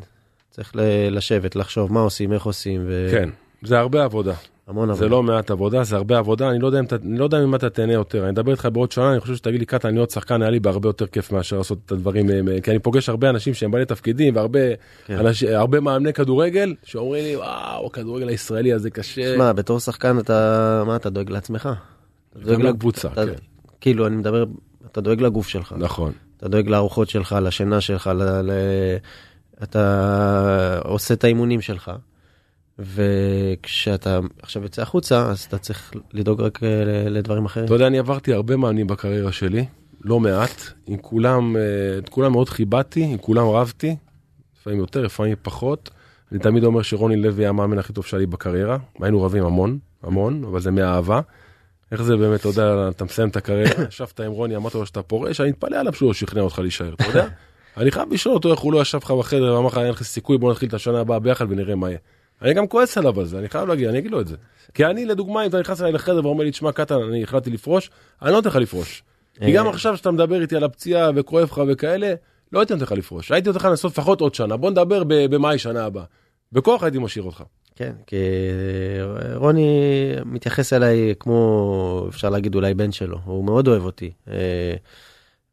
צריך 0.50 0.72
לשבת, 1.10 1.56
לחשוב 1.56 1.92
מה 1.92 2.00
עושים, 2.00 2.32
איך 2.32 2.46
עושים. 2.46 2.84
ו... 2.86 3.08
כן, 3.10 3.28
זה 3.62 3.78
הרבה 3.78 4.04
עבודה. 4.04 4.34
המון 4.66 4.90
עבודה. 4.90 5.06
זה 5.06 5.08
לא 5.08 5.22
מעט 5.22 5.50
עבודה, 5.50 5.84
זה 5.84 5.96
הרבה 5.96 6.18
עבודה, 6.18 6.50
אני 6.50 6.58
לא 6.58 6.66
יודע 6.66 6.80
אם 6.80 6.84
אני 7.02 7.18
לא 7.18 7.24
יודע 7.24 7.44
אם 7.44 7.54
אתה 7.54 7.70
תהנה 7.70 7.92
יותר. 7.92 8.22
אני 8.22 8.30
אדבר 8.30 8.52
איתך 8.52 8.68
בעוד 8.72 8.92
שנה, 8.92 9.12
אני 9.12 9.20
חושב 9.20 9.36
שתגיד 9.36 9.60
לי, 9.60 9.66
קטן, 9.66 9.88
אני 9.88 9.98
עוד 9.98 10.10
שחקן, 10.10 10.42
היה 10.42 10.50
לי 10.50 10.60
בהרבה 10.60 10.88
יותר 10.88 11.06
כיף 11.06 11.32
מאשר 11.32 11.58
לעשות 11.58 11.78
את 11.86 11.92
הדברים, 11.92 12.30
אה, 12.30 12.60
כי 12.60 12.70
אני 12.70 12.78
פוגש 12.78 13.08
הרבה 13.08 13.30
אנשים 13.30 13.54
שהם 13.54 13.70
בעלי 13.70 13.84
תפקידים, 13.84 14.36
והרבה 14.36 14.60
כן. 15.06 15.18
אנש, 15.18 15.42
הרבה 15.42 15.80
מאמני 15.80 16.12
כדורגל, 16.12 16.74
שאומרים 16.84 17.24
לי, 17.24 17.36
וואו, 17.36 17.86
הכדורגל 17.86 18.28
הישראלי 18.28 18.72
הזה 18.72 18.90
קשה. 18.90 19.34
שמע, 19.34 19.52
בתור 19.52 19.80
שחקן 19.80 20.18
אתה, 20.18 20.82
מה, 20.86 20.96
אתה 20.96 21.10
דואג 21.10 21.30
לעצמך? 21.30 21.68
דואג 22.36 22.62
לקבוצה, 22.62 23.08
כן. 23.08 23.26
כאילו, 23.80 24.06
אני 24.06 24.16
מדבר, 24.16 24.44
אתה 24.92 25.00
דואג 25.00 25.20
לגוף 25.20 25.48
שלך. 25.48 25.74
נכון. 25.78 26.12
אתה 26.36 26.48
דואג 26.48 26.68
לארוחות 26.68 27.08
שלך, 27.08 27.36
לשינה 27.42 27.80
שלך, 27.80 28.06
ל... 28.06 28.22
ל... 28.22 28.50
אתה 29.62 30.80
עושה 30.84 31.14
את 31.14 31.24
האימונים 31.24 31.60
שלך. 31.60 31.90
וכשאתה 32.78 34.20
עכשיו 34.42 34.62
יוצא 34.62 34.82
החוצה 34.82 35.30
אז 35.30 35.40
אתה 35.40 35.58
צריך 35.58 35.92
לדאוג 36.12 36.40
רק 36.40 36.62
אה, 36.62 36.68
לדברים 37.08 37.44
אחרים. 37.44 37.66
אתה 37.66 37.74
יודע 37.74 37.86
אני 37.86 37.98
עברתי 37.98 38.32
הרבה 38.32 38.56
מאמנים 38.56 38.86
בקריירה 38.86 39.32
שלי 39.32 39.64
לא 40.00 40.20
מעט 40.20 40.62
עם 40.86 40.96
כולם 40.96 41.56
אה, 41.56 41.62
את 41.98 42.08
כולם 42.08 42.32
מאוד 42.32 42.48
כיבדתי 42.50 43.04
עם 43.04 43.18
כולם 43.18 43.46
רבתי 43.46 43.96
לפעמים 44.60 44.78
יותר 44.78 45.02
לפעמים 45.02 45.36
פחות. 45.42 45.90
אני 46.32 46.40
תמיד 46.40 46.64
אומר 46.64 46.82
שרוני 46.82 47.16
לוי 47.16 47.42
היה 47.42 47.48
המאמן 47.48 47.78
הכי 47.78 47.92
טוב 47.92 48.06
שלי 48.06 48.26
בקריירה 48.26 48.78
היינו 49.02 49.22
רבים 49.22 49.44
המון 49.44 49.78
המון 50.02 50.44
אבל 50.44 50.60
זה 50.60 50.70
מאהבה. 50.70 51.20
איך 51.92 52.02
זה 52.02 52.16
באמת 52.16 52.40
אתה 52.40 52.48
יודע 52.48 52.88
אתה 52.88 53.04
מסיים 53.04 53.28
את 53.28 53.36
הקריירה 53.36 53.84
ישבת 53.88 54.20
עם 54.20 54.32
רוני 54.32 54.56
אמרת 54.56 54.74
לו 54.74 54.86
שאתה 54.86 55.02
פורש 55.02 55.40
אני 55.40 55.48
מתפלא 55.50 55.76
עליו 55.76 55.92
שהוא 55.92 56.06
לא 56.06 56.14
שכנע 56.14 56.40
אותך 56.40 56.58
להישאר 56.58 56.94
אתה 56.94 57.04
יודע. 57.04 57.26
אני 57.76 57.90
חייב 57.90 58.12
לשאול 58.12 58.34
אותו 58.34 58.50
איך 58.50 58.60
הוא 58.60 58.72
לא 58.72 58.82
ישב 58.82 58.98
לך 58.98 59.10
בחדר 59.10 59.54
ואמר 59.54 59.66
לך 59.66 59.78
אין 59.78 59.90
לך 59.90 60.02
סיכוי 60.02 60.38
בוא 60.38 60.50
נתחיל 60.50 60.68
את 60.68 60.74
השנה 60.74 61.00
הבאה 61.00 61.18
ביחד 61.18 61.46
ונראה 61.48 61.74
מה 61.74 61.88
יהיה. 61.88 61.98
אני 62.42 62.54
גם 62.54 62.66
כועס 62.66 62.98
עליו 62.98 63.20
על 63.20 63.26
זה, 63.26 63.38
אני 63.38 63.48
חייב 63.48 63.68
להגיד, 63.68 63.88
אני 63.88 63.98
אגיד 63.98 64.10
לו 64.10 64.20
את 64.20 64.26
זה. 64.26 64.36
כי 64.74 64.86
אני, 64.86 65.06
לדוגמה, 65.06 65.42
אם 65.42 65.48
אתה 65.48 65.60
נכנס 65.60 65.80
אליי 65.80 65.92
לחדר 65.92 66.26
ואומר 66.26 66.44
לי, 66.44 66.50
תשמע, 66.50 66.72
קטן, 66.72 66.94
אני 66.94 67.22
החלטתי 67.22 67.50
לפרוש, 67.50 67.90
אני 68.22 68.30
לא 68.30 68.36
נותן 68.36 68.48
לך 68.48 68.56
לפרוש. 68.56 69.02
כי 69.40 69.52
גם 69.52 69.66
אה. 69.66 69.70
עכשיו 69.70 69.96
שאתה 69.96 70.10
מדבר 70.10 70.42
איתי 70.42 70.56
על 70.56 70.64
הפציעה 70.64 71.10
וכואב 71.14 71.44
לך 71.44 71.62
וכאלה, 71.68 72.14
לא 72.52 72.60
הייתי 72.60 72.72
נותן 72.72 72.84
לך 72.84 72.92
לפרוש. 72.92 73.32
הייתי 73.32 73.48
נותן 73.48 73.58
לך 73.58 73.64
לנסות 73.64 73.92
לפחות 73.92 74.20
עוד 74.20 74.34
שנה, 74.34 74.56
בוא 74.56 74.70
נדבר 74.70 75.02
במאי 75.06 75.58
שנה 75.58 75.84
הבאה. 75.84 76.04
בכוח 76.52 76.82
הייתי 76.82 76.98
משאיר 76.98 77.24
אותך. 77.24 77.42
כן, 77.76 77.92
כי 78.06 78.16
רוני 79.34 79.70
מתייחס 80.24 80.72
אליי 80.72 81.14
כמו, 81.20 82.06
אפשר 82.08 82.30
להגיד, 82.30 82.54
אולי 82.54 82.74
בן 82.74 82.92
שלו. 82.92 83.18
הוא 83.24 83.44
מאוד 83.44 83.68
אוהב 83.68 83.84
אותי. 83.84 84.10
אה, 84.28 84.74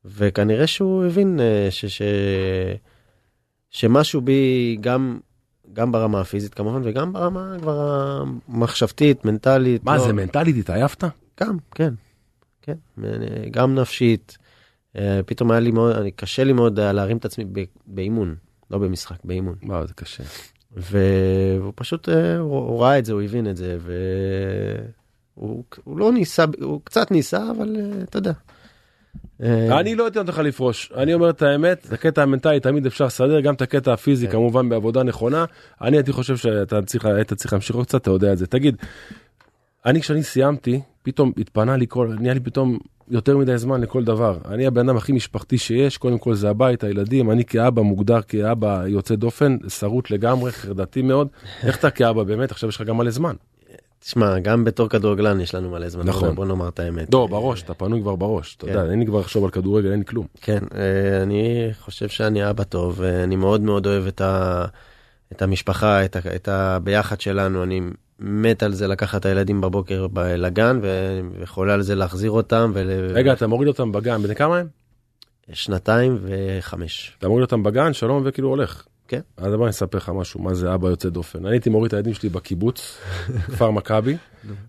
וכנראה 0.06 0.68
שהוא 0.68 1.06
הבין 1.06 1.40
אה, 1.40 1.68
ש... 1.70 1.86
ש... 1.86 2.02
שמשהו 3.70 4.22
בי 4.22 4.78
גם 4.82 5.20
גם 5.74 5.92
ברמה 5.92 6.22
הפיזית 6.22 6.54
כמובן 6.54 6.82
וגם 6.84 7.14
ברמה 7.14 7.56
כבר 7.62 8.22
המחשבתית 8.48 9.26
מנטלית. 9.26 9.84
מה 9.84 9.98
לא... 9.98 10.08
זה 10.08 10.14
מנטלית 10.14 10.56
התעייפת? 10.58 11.04
גם 11.40 11.58
כן 11.76 11.94
כן 12.62 12.76
גם 13.52 13.76
נפשית 13.76 14.38
אה, 14.98 15.20
פתאום 15.26 15.52
היה 15.52 15.60
לי 15.60 15.72
מאוד 15.72 15.96
אני 15.96 16.12
קשה 16.12 16.44
לי 16.44 16.54
מאוד 16.54 16.80
להרים 16.80 17.18
את 17.18 17.26
עצמי 17.26 17.46
באימון 17.88 18.36
לא 18.72 18.78
במשחק 18.78 19.18
באימון. 19.24 19.56
וואו 19.64 19.88
זה 19.88 19.94
קשה. 19.94 20.24
והוא 20.72 21.74
פשוט 21.76 22.10
אה, 22.10 22.38
הוא 22.38 22.82
ראה 22.82 23.00
את 23.00 23.06
זה 23.06 23.14
הוא 23.14 23.22
הבין 23.22 23.50
את 23.50 23.58
זה 23.58 23.78
והוא 25.36 25.64
הוא 25.84 25.98
לא 25.98 26.12
ניסה 26.12 26.46
הוא 26.62 26.82
קצת 26.84 27.12
ניסה 27.12 27.52
אבל 27.52 27.76
אה, 27.80 28.04
אתה 28.04 28.18
יודע. 28.18 28.34
אה, 29.42 29.80
אני 29.80 29.96
לא 29.96 30.08
אתן 30.08 30.28
לך 30.28 30.40
לפרוש 30.40 30.92
אני 30.98 31.14
אומר 31.14 31.30
את 31.30 31.42
האמת 31.42 31.86
את 31.88 31.94
הקטע 31.94 32.24
המנטלי 32.24 32.60
תמיד 32.60 32.86
אפשר 32.86 33.06
לסדר 33.06 33.40
גם 33.40 33.54
את 33.54 33.62
הקטע 33.62 33.94
הפיזי 33.94 34.26
כן. 34.26 34.32
כמובן 34.32 34.70
בעבודה 34.70 35.04
נכונה 35.04 35.46
אני 35.82 35.98
הייתי 35.98 36.12
חושב 36.12 36.38
שאתה 36.38 36.82
צריך 36.82 37.06
היית 37.06 37.34
צריך 37.34 37.54
להמשיך 37.54 37.76
עוד 37.76 37.86
קצת 37.86 38.02
אתה 38.02 38.12
יודע 38.12 38.34
את 38.34 38.38
זה 38.38 38.48
תגיד. 38.48 38.76
אני 39.86 40.02
כשאני 40.02 40.24
סיימתי 40.24 40.82
פתאום 41.04 41.32
התפנה 41.38 41.78
לי 41.78 41.86
כל 41.90 42.16
נהיה 42.20 42.34
לי 42.34 42.40
פתאום 42.40 42.78
יותר 43.10 43.38
מדי 43.38 43.58
זמן 43.58 43.82
לכל 43.82 44.04
דבר 44.04 44.38
אני 44.46 44.66
הבן 44.68 44.90
אדם 44.90 44.98
הכי 44.98 45.12
משפחתי 45.12 45.58
שיש 45.58 45.98
קודם 45.98 46.18
כל 46.18 46.34
זה 46.34 46.50
הבית 46.50 46.84
הילדים 46.84 47.32
אני 47.32 47.46
כאבא 47.46 47.82
מוגדר 47.82 48.22
כאבא 48.22 48.84
יוצא 48.88 49.16
דופן 49.16 49.58
שרוט 49.68 50.12
לגמרי 50.12 50.52
חרדתי 50.52 51.02
מאוד 51.02 51.28
איך 51.64 51.80
אתה 51.80 51.90
כאבא 51.90 52.24
באמת 52.24 52.52
עכשיו 52.52 52.70
יש 52.70 52.76
לך 52.76 52.82
גם 52.82 52.98
מלא 52.98 53.12
זמן. 53.12 53.36
תשמע, 54.04 54.40
גם 54.40 54.64
בתור 54.64 54.90
כדורגלן 54.90 55.42
יש 55.42 55.56
לנו 55.56 55.70
מלא 55.70 55.90
זמן, 55.90 56.04
נכון. 56.06 56.36
בוא 56.36 56.46
נאמר 56.46 56.68
את 56.68 56.80
האמת. 56.80 57.14
לא, 57.14 57.28
בראש, 57.28 57.64
אתה 57.64 57.74
פנוי 57.74 58.02
כבר 58.02 58.16
בראש, 58.16 58.56
אתה 58.56 58.66
כן. 58.66 58.72
יודע, 58.72 58.92
אין 58.92 59.00
לי 59.00 59.06
כבר 59.06 59.20
לחשוב 59.20 59.44
על 59.44 59.50
כדורגל, 59.50 59.92
אין 59.92 60.00
לי 60.00 60.06
כלום. 60.06 60.28
כן, 60.42 60.60
אה, 60.76 61.24
אני 61.24 61.70
חושב 61.80 62.10
שאני 62.10 62.50
אבא 62.50 62.64
טוב, 62.64 62.94
ואני 62.98 63.36
מאוד 63.36 63.62
מאוד 63.62 63.88
אוהב 63.88 64.08
את, 64.08 64.22
ה... 64.22 64.66
את 65.32 65.42
המשפחה, 65.42 66.06
את, 66.06 66.16
ה... 66.16 66.20
את 66.36 66.48
הביחד 66.48 67.22
שלנו, 67.22 67.64
אני 67.64 67.82
מת 68.20 68.64
על 68.64 68.74
זה 68.74 68.88
לקחת 68.88 69.22
את 69.22 69.26
הילדים 69.26 69.62
בבוקר 69.62 70.08
לגן, 70.16 70.80
וחולה 71.40 71.74
על 71.74 71.82
זה 71.82 71.96
להחזיר 71.96 72.32
אותם. 72.32 72.72
ול... 72.76 72.90
רגע, 73.14 73.34
אתה 73.34 73.48
מוריד 73.48 73.68
אותם 73.68 73.92
בגן, 73.92 74.24
בני 74.24 74.36
כמה 74.36 74.58
הם? 74.58 74.68
שנתיים 75.54 76.18
וחמש. 76.22 77.16
אתה 77.20 77.28
מוריד 77.28 77.42
אותם 77.42 77.64
בגן, 77.64 77.94
שלום, 77.94 78.24
וכאילו 78.26 78.50
הולך. 78.50 78.86
כן. 79.14 79.22
אז 79.38 79.54
בוא 79.54 79.64
אני 79.66 79.70
אספר 79.70 79.98
לך 79.98 80.12
משהו, 80.16 80.42
מה 80.42 80.54
זה 80.54 80.74
אבא 80.74 80.90
יוצא 80.90 81.10
דופן. 81.10 81.46
אני 81.46 81.56
הייתי 81.56 81.70
מוריד 81.70 81.88
את 81.88 81.94
הילדים 81.94 82.14
שלי 82.14 82.30
בקיבוץ, 82.30 82.98
כפר 83.52 83.72
מכבי, 83.72 84.18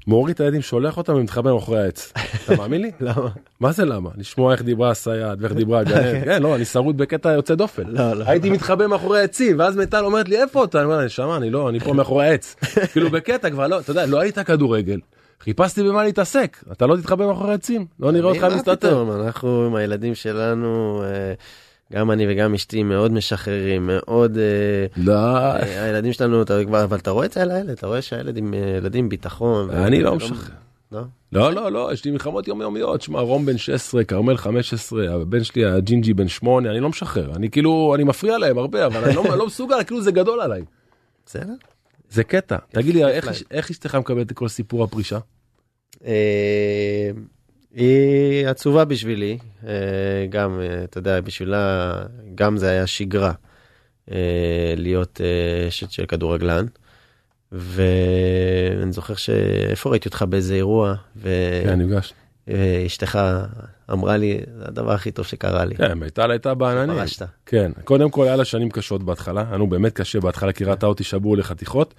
מוריד 0.06 0.34
את 0.34 0.40
הילדים, 0.40 0.62
שולח 0.62 0.96
אותם 0.96 1.14
ומתחבא 1.14 1.52
מאחורי 1.52 1.80
העץ. 1.80 2.12
אתה 2.44 2.56
מאמין 2.56 2.82
לי? 2.82 2.90
למה? 3.00 3.28
מה 3.60 3.72
זה 3.72 3.84
למה? 3.84 4.10
לשמוע 4.16 4.52
איך 4.52 4.62
דיברה 4.62 4.90
הסייעת 4.90 5.38
ואיך 5.40 5.52
דיברה 5.52 5.80
הגננת. 5.80 6.24
כן, 6.24 6.42
לא, 6.42 6.56
אני 6.56 6.64
שרוד 6.64 6.96
בקטע 6.96 7.32
יוצא 7.32 7.54
דופן. 7.54 7.82
לא, 7.86 8.12
לא. 8.12 8.24
הייתי 8.26 8.50
מתחבא 8.50 8.86
מאחורי 8.86 9.20
העצים, 9.20 9.58
ואז 9.58 9.76
מיטל 9.76 10.04
אומרת 10.04 10.28
לי, 10.28 10.42
איפה 10.42 10.64
אתה? 10.64 10.78
אני 10.78 10.86
אומר 10.86 11.04
נשמה, 11.04 11.36
אני 11.36 11.50
לא, 11.50 11.68
אני 11.68 11.80
פה 11.80 11.92
מאחורי 11.92 12.26
העץ. 12.26 12.56
כאילו 12.92 13.10
בקטע 13.10 13.50
כבר 13.50 13.66
לא, 13.66 13.80
אתה 13.80 13.90
יודע, 13.90 14.06
לא 14.06 14.20
היית 14.20 14.38
כדורגל. 14.38 15.00
חיפשתי 15.40 15.82
במה 15.82 16.04
להתעסק, 16.04 16.56
אתה 16.72 16.86
לא 16.86 16.96
תתחבא 16.96 17.26
מאחורי 17.26 17.50
העצים, 17.50 17.86
לא 18.00 18.12
נראה 18.12 18.30
אותך 18.30 18.46
מסתתר. 18.56 19.24
אנחנו 19.24 19.66
עם 19.66 19.74
הילדים 19.74 20.14
שלנו... 20.14 21.02
אה, 21.92 21.98
גם 21.98 22.10
אני 22.10 22.26
וגם 22.28 22.54
אשתי 22.54 22.82
מאוד 22.82 23.12
משחררים, 23.12 23.86
מאוד... 23.92 24.38
אה, 24.38 24.86
לא. 24.96 25.12
אה, 25.12 25.84
הילדים 25.84 26.12
שלנו, 26.12 26.42
אתה 26.42 26.64
כבר, 26.66 26.84
אבל 26.84 26.98
אתה 26.98 27.10
רואה 27.10 27.26
את 27.26 27.32
זה 27.32 27.42
על 27.42 27.50
הילד, 27.50 27.70
אתה 27.70 27.86
רואה 27.86 28.02
שהילדים 28.02 28.54
ילדים 28.54 29.08
ביטחון. 29.08 29.70
אני 29.70 30.02
לא 30.02 30.16
משחרר. 30.16 30.54
לא? 30.92 31.02
לא, 31.32 31.52
לא, 31.52 31.72
לא, 31.72 31.90
יש 31.92 32.04
לי 32.04 32.10
מלחמות 32.10 32.48
יומיומיות, 32.48 33.02
שמע, 33.02 33.20
רום 33.20 33.46
בן 33.46 33.58
16, 33.58 34.04
כרמל 34.04 34.36
15, 34.36 35.14
הבן 35.14 35.44
שלי 35.44 35.64
הג'ינג'י 35.64 36.14
בן 36.14 36.28
8, 36.28 36.70
אני 36.70 36.80
לא 36.80 36.88
משחרר, 36.88 37.36
אני 37.36 37.50
כאילו, 37.50 37.94
אני 37.94 38.04
מפריע 38.04 38.38
להם 38.38 38.58
הרבה, 38.58 38.86
אבל 38.86 39.04
אני 39.04 39.14
לא, 39.14 39.24
לא 39.38 39.46
מסוגל, 39.46 39.84
כאילו 39.84 40.02
זה 40.02 40.12
גדול 40.12 40.40
עליי. 40.40 40.62
בסדר. 41.26 41.52
זה 42.10 42.24
קטע. 42.24 42.56
תגיד 42.68 42.94
לי, 42.94 43.04
איך 43.50 43.70
אשתך 43.70 43.94
מקבלת 43.94 44.32
את 44.32 44.36
כל 44.36 44.48
סיפור 44.48 44.84
הפרישה? 44.84 45.18
היא 47.74 48.46
עצובה 48.48 48.84
בשבילי, 48.84 49.38
אה, 49.66 49.72
גם, 50.28 50.60
אה, 50.60 50.84
אתה 50.84 50.98
יודע, 50.98 51.20
בשבילה, 51.20 51.92
גם 52.34 52.56
זה 52.56 52.70
היה 52.70 52.86
שגרה 52.86 53.32
אה, 54.10 54.74
להיות 54.76 55.20
אשת 55.68 55.90
של 55.90 56.06
כדורגלן. 56.06 56.66
ואני 57.52 58.92
זוכר 58.92 59.14
שאיפה 59.14 59.90
ראיתי 59.90 60.08
אותך 60.08 60.24
באיזה 60.28 60.54
אירוע, 60.54 60.94
כן, 61.22 61.80
נפגש. 61.80 62.14
ואשתך 62.48 63.18
אמרה 63.92 64.16
לי, 64.16 64.40
זה 64.58 64.64
הדבר 64.66 64.92
הכי 64.92 65.10
טוב 65.10 65.26
שקרה 65.26 65.64
לי. 65.64 65.74
כן, 65.74 65.92
מיטל 65.92 66.30
הייתה 66.30 66.54
בעננים. 66.54 66.96
פרשת. 66.96 67.26
כן, 67.46 67.72
קודם 67.84 68.10
כל 68.10 68.26
היה 68.26 68.36
לה 68.36 68.44
שנים 68.44 68.70
קשות 68.70 69.02
בהתחלה, 69.02 69.44
היה 69.46 69.54
לנו 69.54 69.66
באמת 69.66 69.92
קשה 69.92 70.20
בהתחלה, 70.20 70.52
כי 70.52 70.64
ראתה 70.64 70.86
אותי 70.86 71.04
שבור 71.04 71.36
לחתיכות, 71.36 71.94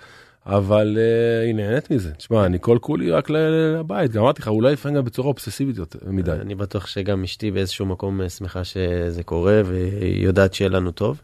אבל 0.46 0.98
אה, 1.00 1.42
היא 1.46 1.56
נהנית 1.56 1.92
מזה. 1.92 2.14
תשמע, 2.14 2.46
אני 2.46 2.58
כל 2.62 2.78
כולי 2.82 3.12
רק 3.12 3.30
לבית, 3.30 4.12
גם 4.12 4.24
אמרתי 4.24 4.42
לך, 4.42 4.48
אולי 4.48 4.74
לפעמים 4.74 4.98
גם 4.98 5.06
בצורה 5.06 5.28
אובססיבית 5.28 5.78
יותר 5.78 6.00
מדי. 6.08 6.32
אני 6.32 6.56
בטוח 6.56 6.88
שגם 6.88 7.24
אשתי 7.24 7.52
באיזשהו 7.52 7.86
מקום 7.86 8.22
אה, 8.22 8.30
שמחה 8.30 8.64
שזה 8.64 9.24
קורה, 9.26 9.62
והיא 9.66 10.26
יודעת 10.26 10.54
שיהיה 10.54 10.70
לנו 10.70 10.92
טוב. 10.92 11.22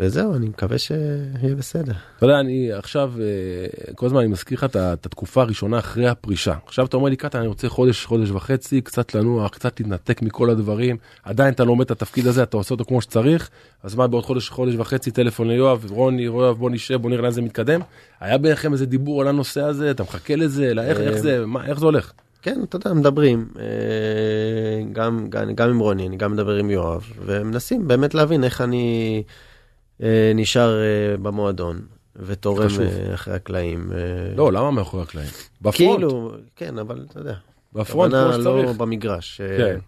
אה, 0.00 0.06
וזהו, 0.06 0.34
אני 0.34 0.48
מקווה 0.48 0.78
שיהיה 0.78 1.54
בסדר. 1.58 1.92
אתה 2.16 2.26
יודע, 2.26 2.40
אני 2.40 2.72
עכשיו, 2.72 3.12
אה, 3.20 3.94
כל 3.94 4.06
הזמן 4.06 4.20
אני 4.20 4.28
מזכיר 4.28 4.58
לך 4.58 4.64
את 4.64 5.06
התקופה 5.06 5.42
הראשונה 5.42 5.78
אחרי 5.78 6.08
הפרישה. 6.08 6.54
עכשיו 6.66 6.86
אתה 6.86 6.96
אומר 6.96 7.08
לי, 7.08 7.16
קטן, 7.16 7.38
אני 7.38 7.46
רוצה 7.46 7.68
חודש, 7.68 8.04
חודש 8.04 8.30
וחצי, 8.30 8.80
קצת 8.80 9.14
לנוח, 9.14 9.50
קצת 9.50 9.80
להתנתק 9.80 10.22
מכל 10.22 10.50
הדברים. 10.50 10.96
עדיין 11.22 11.54
אתה 11.54 11.64
לומד 11.64 11.84
את 11.84 11.90
התפקיד 11.90 12.26
הזה, 12.26 12.42
אתה 12.42 12.56
עושה 12.56 12.74
אותו 12.74 12.84
כמו 12.84 13.00
שצריך. 13.00 13.50
אז 13.82 13.94
מה, 13.94 14.06
בעוד 14.06 14.24
חודש, 14.24 14.48
חודש 14.48 14.74
וחצי, 14.74 15.10
טלפון 15.10 15.48
ליואב, 15.48 15.86
רוני, 15.90 16.22
יואב, 16.22 16.56
בוא 16.56 16.70
נשב, 16.70 16.96
בוא 16.96 17.10
נראה 17.10 17.22
לאן 17.22 17.30
זה 17.30 17.42
מתקדם. 17.42 17.80
היה 18.20 18.38
ביניכם 18.38 18.72
איזה 18.72 18.86
דיבור 18.86 19.20
על 19.20 19.28
הנושא 19.28 19.60
הזה, 19.60 19.90
אתה 19.90 20.02
מחכה 20.02 20.36
לזה, 20.36 20.72
איך, 20.82 20.98
איך 20.98 21.18
זה, 21.18 21.46
מה, 21.46 21.66
איך 21.66 21.78
זה 21.78 21.84
הולך? 21.84 22.12
כן, 22.42 22.60
אתה 22.68 22.76
יודע, 22.76 22.92
מדברים, 22.92 23.48
אה, 23.58 23.64
גם, 24.92 25.26
גם, 25.28 25.54
גם 25.54 25.68
עם 25.68 25.78
רוני, 25.78 26.06
אני 26.06 26.16
גם 26.16 26.32
מדבר 26.32 26.54
עם 26.54 26.70
יואב, 26.70 27.12
ומנסים 27.24 27.88
באמת 27.88 28.14
להבין 28.14 28.44
איך 28.44 28.60
אני 28.60 29.22
אה, 29.26 29.47
נשאר 30.34 30.80
אה, 30.80 31.16
במועדון, 31.16 31.80
ותורם. 32.16 32.68
אה, 32.80 33.14
אחרי 33.14 33.34
הקלעים. 33.34 33.92
אה, 33.92 33.98
לא, 34.36 34.52
למה 34.52 34.70
מאחורי 34.70 35.02
הקלעים? 35.02 35.28
בפרונט, 35.62 35.74
כאילו, 36.00 36.32
כן, 36.56 36.78
אבל 36.78 37.06
אתה 37.10 37.18
יודע, 37.20 37.34
בפרונט 37.72 38.12
כמו 38.14 38.20
הכוונה 38.22 38.36
לא 38.44 38.60
שצריך. 38.62 38.76
במגרש. 38.76 39.40
אה, 39.40 39.56
כן. 39.58 39.78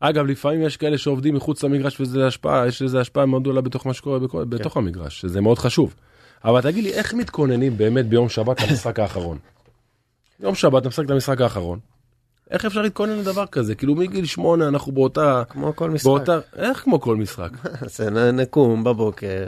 אגב, 0.00 0.26
לפעמים 0.26 0.62
יש 0.62 0.76
כאלה 0.76 0.98
שעובדים 0.98 1.34
מחוץ 1.34 1.62
למגרש 1.64 2.00
וזה 2.00 2.26
השפעה, 2.26 2.66
יש 2.68 2.82
לזה 2.82 3.00
השפעה 3.00 3.26
מאוד 3.26 3.42
גדולה 3.42 3.60
בתוך 3.60 3.86
מה 3.86 3.94
שקורה 3.94 4.18
בכל- 4.18 4.44
בתוך 4.44 4.76
המגרש, 4.76 5.20
שזה 5.20 5.40
מאוד 5.40 5.58
חשוב. 5.58 5.94
אבל 6.44 6.60
תגיד 6.60 6.84
לי, 6.84 6.92
איך 6.92 7.14
מתכוננים 7.14 7.76
באמת 7.76 8.06
ביום 8.06 8.28
שבת 8.28 8.60
למשחק 8.60 8.98
האחרון? 8.98 9.38
יום 10.40 10.54
שבת, 10.54 10.80
אתה 10.82 10.88
משחק 10.88 11.04
את 11.04 11.10
המשחק 11.10 11.40
האחרון. 11.40 11.78
איך 12.52 12.64
אפשר 12.64 12.82
להתכונן 12.82 13.18
לדבר 13.18 13.46
כזה? 13.46 13.74
כאילו 13.74 13.94
מגיל 13.94 14.26
שמונה 14.26 14.68
אנחנו 14.68 14.92
באותה... 14.92 15.42
כמו 15.48 15.76
כל 15.76 15.90
משחק. 15.90 16.06
באותה... 16.06 16.38
איך 16.56 16.78
כמו 16.78 17.00
כל 17.00 17.16
משחק? 17.16 17.50
נ- 18.12 18.40
נקום 18.40 18.84
בבוקר, 18.84 19.46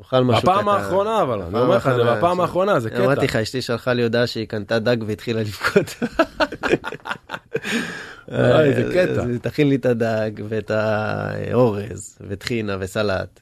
נאכל 0.00 0.24
משהו 0.24 0.42
קטן. 0.42 0.52
בפעם 0.52 0.68
האחרונה 0.68 1.22
אבל, 1.22 1.42
אני 1.42 1.58
אומר 1.60 1.76
לך, 1.76 1.90
זה 1.96 2.04
בפעם 2.04 2.40
האחרונה, 2.40 2.80
זה 2.80 2.90
קטע. 2.90 3.04
אמרתי 3.04 3.24
לך, 3.24 3.36
אשתי 3.36 3.62
שלחה 3.62 3.92
לי 3.92 4.02
הודעה 4.02 4.26
שהיא 4.26 4.48
קנתה 4.48 4.78
דג 4.78 4.96
והתחילה 5.06 5.40
לבכות. 5.40 5.86
זה 8.28 8.90
קטע. 8.94 9.22
אז 9.22 9.28
תכין 9.42 9.68
לי 9.68 9.76
את 9.76 9.86
הדג 9.86 10.30
ואת 10.48 10.70
האורז 10.70 12.18
וטחינה 12.28 12.76
וסלט. 12.80 13.40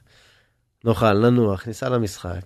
נאכל, 0.85 1.13
ננוח, 1.13 1.67
ניסע 1.67 1.89
למשחק. 1.89 2.41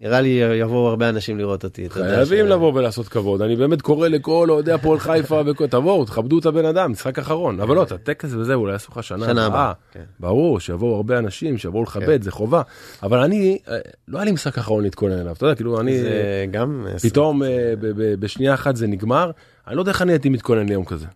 נראה 0.00 0.20
לי 0.20 0.28
יבואו 0.60 0.88
הרבה 0.88 1.08
אנשים 1.08 1.38
לראות 1.38 1.64
אותי. 1.64 1.90
חייבים 1.90 2.46
ש- 2.46 2.50
לבוא 2.50 2.72
ולעשות 2.74 3.08
כבוד, 3.08 3.42
אני 3.42 3.56
באמת 3.56 3.82
קורא 3.82 4.08
לכל 4.08 4.50
אוהדי 4.50 4.72
הפועל 4.72 4.98
חיפה, 4.98 5.42
וכל- 5.46 5.66
תבואו, 5.66 6.04
תכבדו 6.04 6.38
את 6.38 6.46
הבן 6.46 6.64
אדם, 6.64 6.92
משחק 6.92 7.18
אחרון, 7.18 7.60
אבל 7.60 7.74
לא, 7.76 7.82
את 7.82 7.92
הטקס 7.92 8.34
וזה 8.34 8.54
אולי 8.54 8.72
יעשו 8.72 8.92
לך 8.92 9.02
שנה 9.04 9.26
הבאה, 9.30 9.46
הבאה, 9.46 9.72
כן. 9.92 10.04
ברור, 10.20 10.60
שיבואו 10.60 10.96
הרבה 10.96 11.18
אנשים, 11.18 11.58
שיבואו 11.58 11.82
לכבד, 11.82 12.22
זה 12.22 12.30
חובה, 12.30 12.62
אבל 13.02 13.18
אני, 13.18 13.58
אה, 13.68 13.78
לא 14.08 14.18
היה 14.18 14.24
לי 14.24 14.32
משחק 14.32 14.58
אחרון 14.58 14.82
להתכונן 14.84 15.18
אליו, 15.18 15.32
אתה 15.32 15.44
יודע, 15.44 15.54
כאילו 15.54 15.80
אני, 15.80 15.98
זה 15.98 16.10
גם... 16.50 16.86
פתאום 17.02 17.42
אה, 17.42 17.48
ב- 17.80 18.14
בשנייה 18.20 18.54
אחת 18.54 18.76
זה 18.76 18.86
נגמר, 18.86 19.30
אני 19.68 19.76
לא 19.76 19.82
יודע 19.82 19.92
איך 19.92 20.02
אני 20.02 20.12
הייתי 20.12 20.28
מתכונן 20.28 20.68
ליום 20.68 20.84
כזה, 20.84 21.06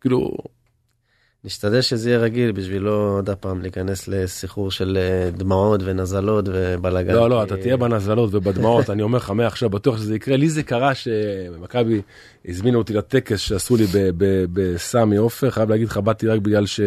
כאילו, 0.00 0.30
נשתדל 1.44 1.80
שזה 1.80 2.10
יהיה 2.10 2.18
רגיל 2.18 2.52
בשביל 2.52 2.82
לא 2.82 3.16
עוד 3.18 3.30
הפעם 3.30 3.62
להיכנס 3.62 4.08
לסחרור 4.08 4.70
של 4.70 4.98
אה, 5.00 5.30
דמעות 5.30 5.80
ונזלות 5.84 6.44
ובלאגן. 6.48 7.14
לא, 7.14 7.30
לא, 7.30 7.42
אתה 7.42 7.56
תהיה 7.56 7.76
בנזלות 7.76 8.34
ובדמעות, 8.34 8.90
אני 8.90 9.02
אומר 9.02 9.18
לך 9.18 9.30
מעכשיו 9.30 9.70
בטוח 9.70 9.96
שזה 9.96 10.14
יקרה. 10.14 10.36
לי 10.36 10.48
זה 10.48 10.62
קרה 10.62 10.94
שמכבי 10.94 12.02
הזמינו 12.48 12.78
אותי 12.78 12.92
לטקס 12.92 13.40
שעשו 13.40 13.76
לי 13.76 13.84
בסמי 14.52 15.16
עופר, 15.16 15.50
חייב 15.50 15.70
להגיד 15.70 15.88
לך, 15.88 15.96
באתי 15.96 16.28
רק 16.28 16.40
בגלל 16.40 16.66
ש- 16.66 16.80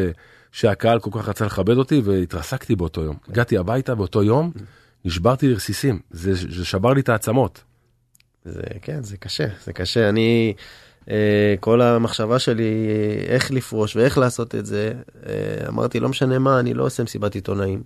שהקהל 0.51 0.99
כל 0.99 1.09
כך 1.13 1.29
רצה 1.29 1.45
לכבד 1.45 1.77
אותי 1.77 2.01
והתרסקתי 2.03 2.75
באותו 2.75 3.03
יום. 3.03 3.15
הגעתי 3.29 3.57
הביתה 3.57 3.95
באותו 3.95 4.23
יום, 4.23 4.51
נשברתי 5.05 5.47
לרסיסים, 5.47 5.99
זה 6.11 6.33
זה 6.33 6.65
שבר 6.65 6.93
לי 6.93 7.01
את 7.01 7.09
העצמות. 7.09 7.63
זה 8.45 8.61
כן 8.81 9.03
זה 9.03 9.17
קשה 9.17 9.47
זה 9.65 9.73
קשה 9.73 10.09
אני 10.09 10.53
כל 11.59 11.81
המחשבה 11.81 12.39
שלי 12.39 12.87
אה, 12.89 13.33
איך 13.33 13.51
לפרוש 13.51 13.95
ואיך 13.95 14.17
לעשות 14.17 14.55
את 14.55 14.65
זה 14.65 14.93
אה, 15.25 15.67
אמרתי 15.67 15.99
לא 15.99 16.09
משנה 16.09 16.39
מה 16.39 16.59
אני 16.59 16.73
לא 16.73 16.85
עושה 16.85 17.03
מסיבת 17.03 17.35
עיתונאים. 17.35 17.83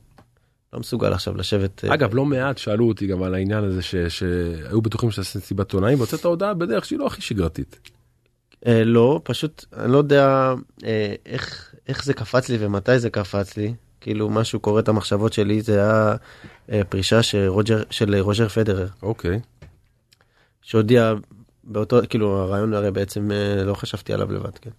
לא 0.74 0.80
מסוגל 0.80 1.14
עכשיו 1.14 1.38
לשבת 1.38 1.86
אה, 1.86 1.94
אגב, 1.94 2.16
לא 2.16 2.26
מעט 2.26 2.58
שאלו 2.58 2.88
אותי 2.88 3.08
גם 3.08 3.24
על 3.24 3.34
העניין 3.34 3.64
הזה 3.64 3.82
ש- 3.82 3.96
שהיו 3.96 4.82
בטוחים 4.82 5.12
שאתה 5.12 5.22
עושה 5.22 5.40
סיבת 5.40 5.74
עונאים, 5.74 5.98
והוצאת 5.98 6.26
הודעה 6.26 6.54
בדרך 6.54 6.86
שהיא 6.86 7.00
לא 7.00 7.08
הכי 7.08 7.22
שגרתית. 7.22 7.90
אה, 8.68 8.84
לא 8.86 9.22
פשוט 9.24 9.66
אני 9.78 9.92
לא 9.92 9.98
יודע 9.98 10.54
אה, 10.86 11.14
איך 11.26 11.76
איך 11.88 12.06
זה 12.06 12.14
קפץ 12.14 12.50
לי 12.50 12.58
ומתי 12.60 13.00
זה 13.00 13.10
קפץ 13.10 13.58
לי 13.58 13.74
כאילו 14.02 14.30
משהו 14.30 14.60
קורא 14.60 14.80
את 14.80 14.88
המחשבות 14.88 15.34
שלי 15.34 15.62
זה 15.62 15.74
היה 15.74 16.16
אה, 16.72 16.84
פרישה 16.90 17.24
של 17.24 17.48
רוג'ר 17.48 17.84
של 17.90 18.16
רוג'ר 18.16 18.48
פדרר 18.48 18.88
אוקיי. 19.02 19.40
שהודיע 20.62 21.14
באותו 21.64 22.00
כאילו 22.10 22.38
הרעיון 22.38 22.74
הרי 22.74 22.92
בעצם 22.92 23.32
אה, 23.32 23.64
לא 23.64 23.74
חשבתי 23.74 24.14
עליו 24.14 24.32
לבד 24.32 24.58
כן. 24.58 24.70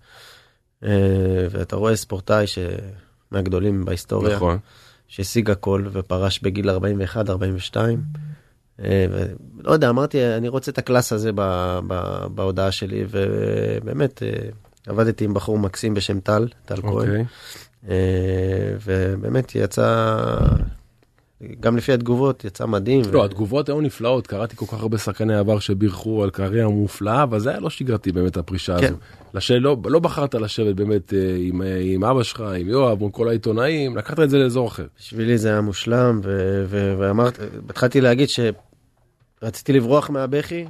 אה, 0.85 1.47
ואתה 1.51 1.77
רואה 1.77 1.97
ספורטאי 1.97 2.45
שמהגדולים 2.47 3.85
בהיסטוריה 3.85 4.37
נכון. 4.37 4.59
שהשיג 5.09 5.51
הכל 5.51 5.87
ופרש 5.93 6.41
בגיל 6.41 6.71
41 6.71 7.31
42. 7.31 8.03
אה, 8.85 9.07
לא 9.59 9.73
יודע 9.73 9.89
אמרתי 9.89 10.25
אני 10.25 10.49
רוצה 10.49 10.71
את 10.71 10.79
הקלאס 10.79 11.13
הזה 11.13 11.31
ב, 11.35 11.41
ב, 11.87 12.27
בהודעה 12.35 12.73
שלי 12.73 13.05
ובאמת 13.11 14.23
עבדתי 14.87 15.25
עם 15.25 15.35
בחור 15.35 15.59
מקסים 15.59 15.95
בשם 15.95 16.21
טל 16.21 16.49
טל 16.65 16.83
כהן 16.83 16.93
אוקיי. 16.93 17.25
ובאמת 18.85 19.55
יצא 19.55 20.17
גם 21.61 21.77
לפי 21.77 21.93
התגובות 21.93 22.45
יצא 22.45 22.67
מדהים. 22.67 23.03
לא, 23.13 23.19
ו- 23.19 23.25
התגובות 23.25 23.69
היו 23.69 23.81
נפלאות, 23.81 24.27
קראתי 24.27 24.57
כל 24.57 24.67
כך 24.67 24.75
הרבה 24.75 24.99
שחקני 24.99 25.35
עבר 25.35 25.59
שבירכו 25.59 26.23
על 26.23 26.31
קריירה 26.31 26.69
מופלאה, 26.69 27.23
אבל 27.23 27.41
זה 27.41 27.51
היה 27.51 27.61
לא 27.61 27.71
שגרתי 27.71 28.13
באמת 28.13 28.37
הפרישה 28.37 28.79
כן. 28.81 28.87
הזו. 28.87 28.97
לשלא, 29.35 29.77
לא 29.85 29.99
בחרת 29.99 30.35
לשבת 30.35 30.75
באמת 30.75 31.15
אה, 31.15 31.37
עם, 31.39 31.63
אה, 31.63 31.79
עם 31.83 32.05
אבא 32.05 32.23
שלך, 32.23 32.41
עם 32.41 32.69
יואב, 32.69 33.03
עם 33.03 33.11
כל 33.11 33.29
העיתונאים, 33.29 33.97
לקחת 33.97 34.21
את 34.21 34.31
זה 34.31 34.39
לאזור 34.39 34.69
אחר. 34.69 34.87
בשבילי 34.99 35.39
זה 35.39 35.49
היה 35.49 35.61
מושלם 35.61 36.21
ו- 36.25 36.65
ו- 36.69 36.95
ואמרת 36.99 37.39
התחלתי 37.69 38.01
להגיד 38.01 38.29
שרציתי 38.29 39.73
לברוח 39.73 40.11
מהבכי. 40.11 40.65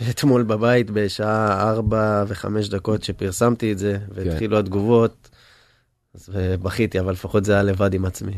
ואתמול 0.00 0.42
בבית 0.42 0.90
בשעה 0.90 1.70
4 1.70 2.24
ו-5 2.28 2.70
דקות 2.70 3.02
שפרסמתי 3.02 3.72
את 3.72 3.78
זה 3.78 3.98
והתחילו 4.14 4.58
התגובות. 4.58 5.28
אז 6.14 6.30
בכיתי 6.62 7.00
אבל 7.00 7.12
לפחות 7.12 7.44
זה 7.44 7.52
היה 7.52 7.62
לבד 7.62 7.94
עם 7.94 8.04
עצמי. 8.04 8.32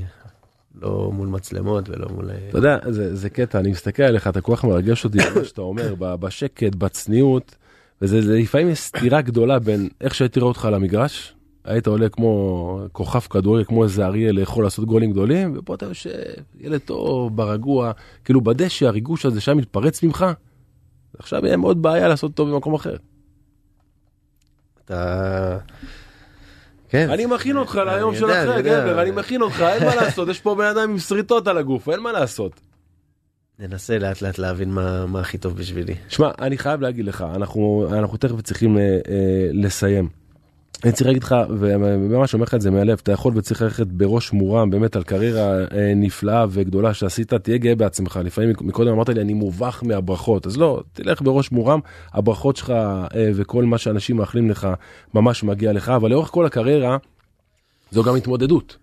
לא 0.74 1.10
מול 1.12 1.28
מצלמות 1.28 1.88
ולא 1.88 2.08
מול... 2.08 2.30
אתה 2.48 2.58
יודע, 2.58 2.78
זה, 2.88 3.16
זה 3.16 3.30
קטע, 3.30 3.60
אני 3.60 3.70
מסתכל 3.70 4.02
עליך, 4.02 4.28
אתה 4.28 4.40
כל 4.40 4.56
כך 4.56 4.64
מרגש 4.64 5.04
אותי, 5.04 5.18
במה 5.34 5.44
שאתה 5.44 5.60
אומר, 5.60 5.94
בשקט, 5.94 6.74
בצניעות, 6.74 7.56
וזה 8.02 8.22
זה, 8.22 8.38
לפעמים 8.38 8.68
יש 8.68 8.78
סתירה 8.80 9.20
גדולה 9.20 9.58
בין 9.58 9.88
איך 10.00 10.14
שהייתי 10.14 10.40
רואה 10.40 10.48
אותך 10.48 10.64
על 10.64 10.74
המגרש, 10.74 11.34
היית 11.64 11.86
עולה 11.86 12.08
כמו 12.08 12.80
כוכב 12.92 13.20
כדורגל, 13.20 13.64
כמו 13.64 13.84
איזה 13.84 14.06
אריה 14.06 14.32
לאכול 14.32 14.64
לעשות 14.64 14.84
גולים 14.84 15.10
גדולים, 15.10 15.54
ופה 15.58 15.74
אתה 15.74 15.86
יושב, 15.86 16.10
ילד 16.60 16.80
טוב, 16.80 17.36
ברגוע, 17.36 17.92
כאילו 18.24 18.40
בדשא, 18.40 18.86
הריגוש 18.86 19.26
הזה 19.26 19.40
שהיה 19.40 19.54
מתפרץ 19.54 20.02
ממך, 20.02 20.26
עכשיו 21.18 21.46
יהיה 21.46 21.56
מאוד 21.56 21.82
בעיה 21.82 22.08
לעשות 22.08 22.34
טוב 22.34 22.50
במקום 22.50 22.74
אחר. 22.74 22.96
אתה... 24.84 25.58
כן. 26.88 27.10
אני 27.10 27.26
מכין 27.26 27.56
אותך 27.56 27.80
ליום 27.86 28.14
של 28.14 28.30
אחרי. 28.30 28.62
גבר, 28.62 29.02
אני 29.02 29.10
מכין 29.10 29.42
אותך, 29.42 29.60
אין 29.60 29.84
מה 29.84 29.94
לעשות, 29.94 30.28
יש 30.28 30.40
פה 30.40 30.54
בן 30.54 30.64
אדם 30.64 30.90
עם 30.90 30.98
שריטות 30.98 31.48
על 31.48 31.58
הגוף, 31.58 31.88
אין 31.88 32.00
מה 32.00 32.12
לעשות. 32.12 32.60
ננסה 33.58 33.98
לאט 33.98 34.22
לאט 34.22 34.38
להבין 34.38 34.70
מה, 34.70 35.06
מה 35.06 35.20
הכי 35.20 35.38
טוב 35.38 35.56
בשבילי. 35.56 35.94
שמע, 36.08 36.30
אני 36.40 36.58
חייב 36.58 36.80
להגיד 36.80 37.04
לך, 37.04 37.24
אנחנו, 37.34 37.88
אנחנו 37.92 38.16
תכף 38.16 38.40
צריכים 38.40 38.78
אה, 38.78 38.82
אה, 38.82 38.98
לסיים. 39.52 40.08
אני 40.84 40.92
צריך 40.92 41.06
להגיד 41.06 41.22
לך, 41.22 41.34
וממש 41.58 42.34
אומר 42.34 42.44
לך 42.44 42.54
את 42.54 42.60
זה 42.60 42.70
מהלב, 42.70 42.98
אתה 43.02 43.12
יכול 43.12 43.32
וצריך 43.36 43.62
ללכת 43.62 43.86
בראש 43.86 44.32
מורם 44.32 44.70
באמת 44.70 44.96
על 44.96 45.02
קריירה 45.02 45.58
אה, 45.58 45.92
נפלאה 45.96 46.46
וגדולה 46.50 46.94
שעשית, 46.94 47.34
תהיה 47.34 47.58
גאה 47.58 47.74
בעצמך. 47.74 48.20
לפעמים 48.24 48.50
מקודם 48.60 48.92
אמרת 48.92 49.08
לי, 49.08 49.20
אני 49.20 49.34
מובך 49.34 49.82
מהברכות, 49.86 50.46
אז 50.46 50.56
לא, 50.56 50.82
תלך 50.92 51.22
בראש 51.22 51.52
מורם, 51.52 51.80
הברכות 52.12 52.56
שלך 52.56 52.70
אה, 52.70 53.30
וכל 53.34 53.64
מה 53.64 53.78
שאנשים 53.78 54.16
מאחלים 54.16 54.50
לך 54.50 54.68
ממש 55.14 55.44
מגיע 55.44 55.72
לך, 55.72 55.88
אבל 55.88 56.10
לאורך 56.10 56.28
כל 56.28 56.46
הקריירה, 56.46 56.96
זו 57.90 58.02
גם 58.02 58.16
התמודדות. 58.16 58.76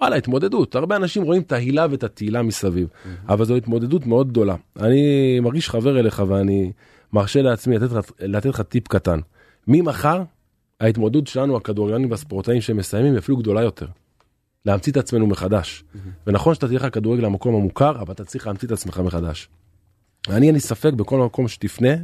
וואלה, 0.00 0.16
התמודדות. 0.16 0.74
הרבה 0.74 0.96
אנשים 0.96 1.22
רואים 1.22 1.42
את 1.42 1.52
ההילה 1.52 1.86
ואת 1.90 2.04
התהילה 2.04 2.42
מסביב, 2.42 2.88
mm-hmm. 2.88 3.08
אבל 3.32 3.44
זו 3.44 3.56
התמודדות 3.56 4.06
מאוד 4.06 4.28
גדולה. 4.28 4.56
אני 4.80 5.40
מרגיש 5.40 5.70
חבר 5.70 6.00
אליך 6.00 6.22
ואני 6.28 6.72
מרשה 7.12 7.42
לעצמי 7.42 7.78
לתת, 7.78 8.12
לתת 8.20 8.46
לך 8.46 8.60
טיפ 8.60 8.88
קטן. 8.88 9.20
ממחר, 9.68 10.22
ההתמודדות 10.82 11.26
שלנו, 11.26 11.56
הכדורגלנים 11.56 12.10
והספורטאים 12.10 12.60
שמסיימים, 12.60 13.12
היא 13.12 13.18
אפילו 13.18 13.36
גדולה 13.36 13.62
יותר. 13.62 13.86
להמציא 14.66 14.92
את 14.92 14.96
עצמנו 14.96 15.26
מחדש. 15.26 15.84
Mm-hmm. 15.84 15.98
ונכון 16.26 16.54
שאתה 16.54 16.68
תלך 16.68 16.84
לכדורגל 16.84 17.24
למקום 17.24 17.54
המוכר, 17.54 18.00
אבל 18.00 18.12
אתה 18.12 18.24
צריך 18.24 18.46
להמציא 18.46 18.68
את 18.68 18.72
עצמך 18.72 18.98
מחדש. 18.98 19.48
אני 20.28 20.46
אין 20.46 20.54
לי 20.54 20.60
ספק 20.60 20.92
בכל 20.92 21.18
מקום 21.18 21.48
שתפנה, 21.48 21.94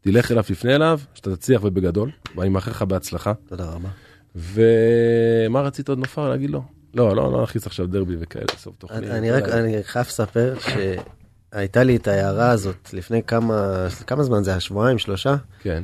תלך 0.00 0.32
אליו, 0.32 0.42
תפנה 0.42 0.74
אליו, 0.74 1.00
שאתה 1.14 1.36
תצליח 1.36 1.64
ובגדול, 1.64 2.10
ואני 2.36 2.48
מאחל 2.48 2.70
לך 2.70 2.82
בהצלחה. 2.82 3.32
תודה 3.48 3.64
רבה. 3.64 3.88
ומה 4.34 5.60
רצית 5.60 5.88
עוד 5.88 5.98
נופר 5.98 6.28
להגיד 6.28 6.50
לו? 6.50 6.62
לא, 6.94 7.16
לא, 7.16 7.32
לא 7.32 7.42
נכניס 7.42 7.66
עכשיו 7.66 7.86
דרבי 7.86 8.16
וכאלה, 8.20 8.46
סוף 8.56 8.74
תוכנית. 8.78 9.04
אני 9.04 9.30
רק, 9.30 9.48
אני 9.48 9.82
חייב 9.82 10.06
לספר 10.06 10.54
שהייתה 10.58 11.82
לי 11.82 11.96
את 11.96 12.08
ההערה 12.08 12.50
הזאת 12.50 12.94
לפני 12.94 13.22
כמה, 13.22 13.86
כמה 14.06 14.22
זמן 14.22 14.42
זה 14.42 14.50
היה? 14.50 14.60
שבועיים, 14.60 14.98
שלושה? 14.98 15.36
כן. 15.62 15.82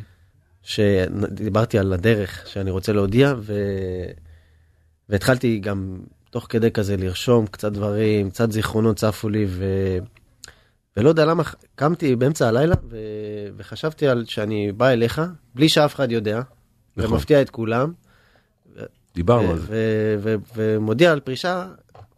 שדיברתי 0.68 1.78
על 1.78 1.92
הדרך 1.92 2.44
שאני 2.46 2.70
רוצה 2.70 2.92
להודיע, 2.92 3.34
ו... 3.38 3.54
והתחלתי 5.08 5.58
גם 5.58 5.98
תוך 6.30 6.46
כדי 6.48 6.70
כזה 6.70 6.96
לרשום 6.96 7.46
קצת 7.46 7.72
דברים, 7.72 8.30
קצת 8.30 8.52
זיכרונות 8.52 8.96
צפו 8.96 9.28
לי, 9.28 9.46
ו... 9.48 9.64
ולא 10.96 11.08
יודע 11.08 11.24
למה, 11.24 11.42
קמתי 11.74 12.16
באמצע 12.16 12.48
הלילה 12.48 12.74
ו... 12.90 12.96
וחשבתי 13.56 14.08
על 14.08 14.24
שאני 14.24 14.72
בא 14.72 14.88
אליך, 14.88 15.22
בלי 15.54 15.68
שאף 15.68 15.94
אחד 15.94 16.12
יודע, 16.12 16.40
נכון. 16.96 17.12
ומפתיע 17.12 17.42
את 17.42 17.50
כולם. 17.50 17.92
דיברנו 19.14 19.50
על 19.50 19.58
זה. 19.58 20.16
ומודיע 20.56 21.12
על 21.12 21.20
פרישה 21.20 21.66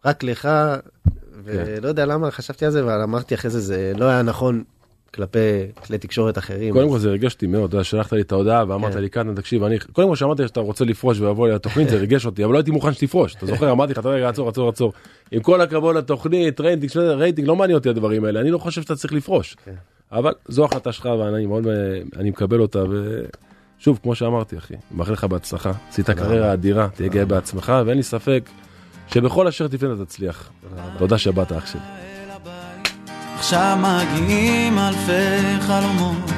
רק 0.05 0.23
לך, 0.23 0.49
ולא 1.43 1.87
יודע 1.87 2.05
למה 2.05 2.31
חשבתי 2.31 2.65
על 2.65 2.71
זה, 2.71 2.81
אבל 2.81 3.01
אמרתי 3.01 3.35
אחרי 3.35 3.51
זה, 3.51 3.59
זה 3.59 3.93
לא 3.97 4.05
היה 4.05 4.21
נכון 4.21 4.63
כלפי 5.13 5.39
כלי 5.85 5.97
תקשורת 5.97 6.37
אחרים. 6.37 6.73
קודם 6.73 6.89
כל 6.89 6.99
זה 6.99 7.09
ריגש 7.09 7.33
אותי 7.33 7.47
מאוד, 7.47 7.75
אתה 7.75 7.83
שלחת 7.83 8.13
לי 8.13 8.21
את 8.21 8.31
ההודעה 8.31 8.63
ואמרת 8.67 8.93
כן. 8.93 8.99
לי 8.99 9.09
קטנה 9.09 9.35
תקשיב 9.35 9.63
אני 9.63 9.79
קודם 9.79 10.09
כל 10.09 10.15
שאמרתי 10.15 10.47
שאתה 10.47 10.59
רוצה 10.59 10.85
לפרוש 10.85 11.19
ולבוא 11.19 11.47
לי 11.47 11.53
לתוכנית 11.53 11.89
זה 11.89 11.97
ריגש 12.05 12.25
אותי 12.25 12.45
אבל 12.45 12.53
לא 12.53 12.57
הייתי 12.57 12.71
מוכן 12.71 12.93
שתפרוש 12.93 13.35
אתה 13.35 13.45
זוכר 13.45 13.71
אמרתי 13.71 13.93
לך 13.93 14.05
רגע 14.05 14.29
עצור 14.29 14.49
עצור 14.49 14.69
עצור 14.69 14.93
עם 15.31 15.41
כל 15.41 15.61
הכבוד 15.61 15.95
לתוכנית 15.95 16.61
רייטינג 16.61 16.97
רייטינג 16.97 17.47
לא 17.47 17.55
מעניין 17.55 17.77
אותי 17.77 17.89
הדברים 17.89 18.25
האלה 18.25 18.41
אני 18.41 18.51
לא 18.51 18.57
חושב 18.57 18.81
שאתה 18.81 18.95
צריך 18.95 19.13
לפרוש 19.13 19.55
כן. 19.65 19.73
אבל 20.11 20.33
זו 20.47 20.65
החלטה 20.65 20.91
שלך 20.91 21.05
ואני 21.05 21.45
מאוד 21.45 21.67
אני 22.17 22.29
מקבל 22.29 22.59
אותה 22.59 22.83
ושוב 23.79 23.99
כמו 24.03 24.15
שאמרתי 24.15 24.57
אחי 24.57 24.73
מאחל 24.91 25.13
לך 25.13 25.23
בהצלחה 25.23 25.71
עשית 25.89 26.09
קריירה 26.09 26.53
אדירה 26.53 26.87
תהיה 26.95 27.09
גאה 27.09 27.25
בעצמך 27.25 27.73
ואין 27.85 27.97
לי 27.97 28.03
ספק 28.03 28.49
שבכל 29.07 29.47
אשר 29.47 29.67
תפנה 29.67 30.05
תצליח 30.05 30.49
תודה 30.97 31.17
שבאת 31.17 31.51
אח 31.51 31.65
שלי. 31.65 32.20
עכשיו 33.41 33.77
מגיעים 33.77 34.79
אלפי 34.79 35.61
חלומות. 35.61 36.31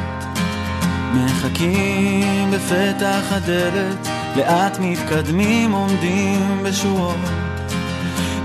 מחכים 1.13 2.51
בפתח 2.51 3.21
הדלת 3.31 4.07
לאט 4.35 4.77
מתקדמים 4.79 5.71
עומדים 5.71 6.63
בשורות. 6.63 7.15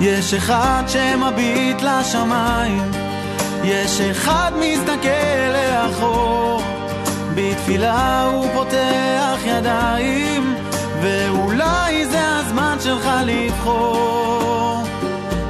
יש 0.00 0.34
אחד 0.34 0.82
שמביט 0.86 1.82
לשמיים 1.82 2.90
יש 3.64 4.00
אחד 4.00 4.52
מסתכל 4.60 5.52
לאחור. 5.52 6.62
בתפילה 7.34 8.22
הוא 8.24 8.46
פותח 8.54 9.38
ידיים 9.44 10.54
ואולי 11.02 12.06
זה 12.06 12.36
הזמן 12.36 12.76
שלך 12.80 13.08
לבחור. 13.24 14.82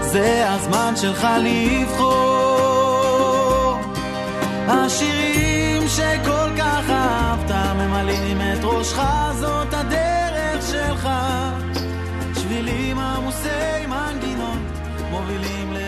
זה 0.01 0.45
הזמן 0.51 0.93
שלך 0.97 1.27
לבחור 1.43 2.58
השירים 4.69 5.89
שכל 5.89 6.49
כך 6.59 6.91
אהבת 6.91 7.51
ממלאים 7.75 8.41
את 8.41 8.65
ראשך, 8.65 9.03
זאת 9.41 9.75
הדרך 9.75 10.67
שלך. 10.71 11.09
שבילים 12.35 12.99
עמוסי 12.99 13.87
מנגינות 13.89 14.59
מובילים 15.11 15.73
ל... 15.73 15.88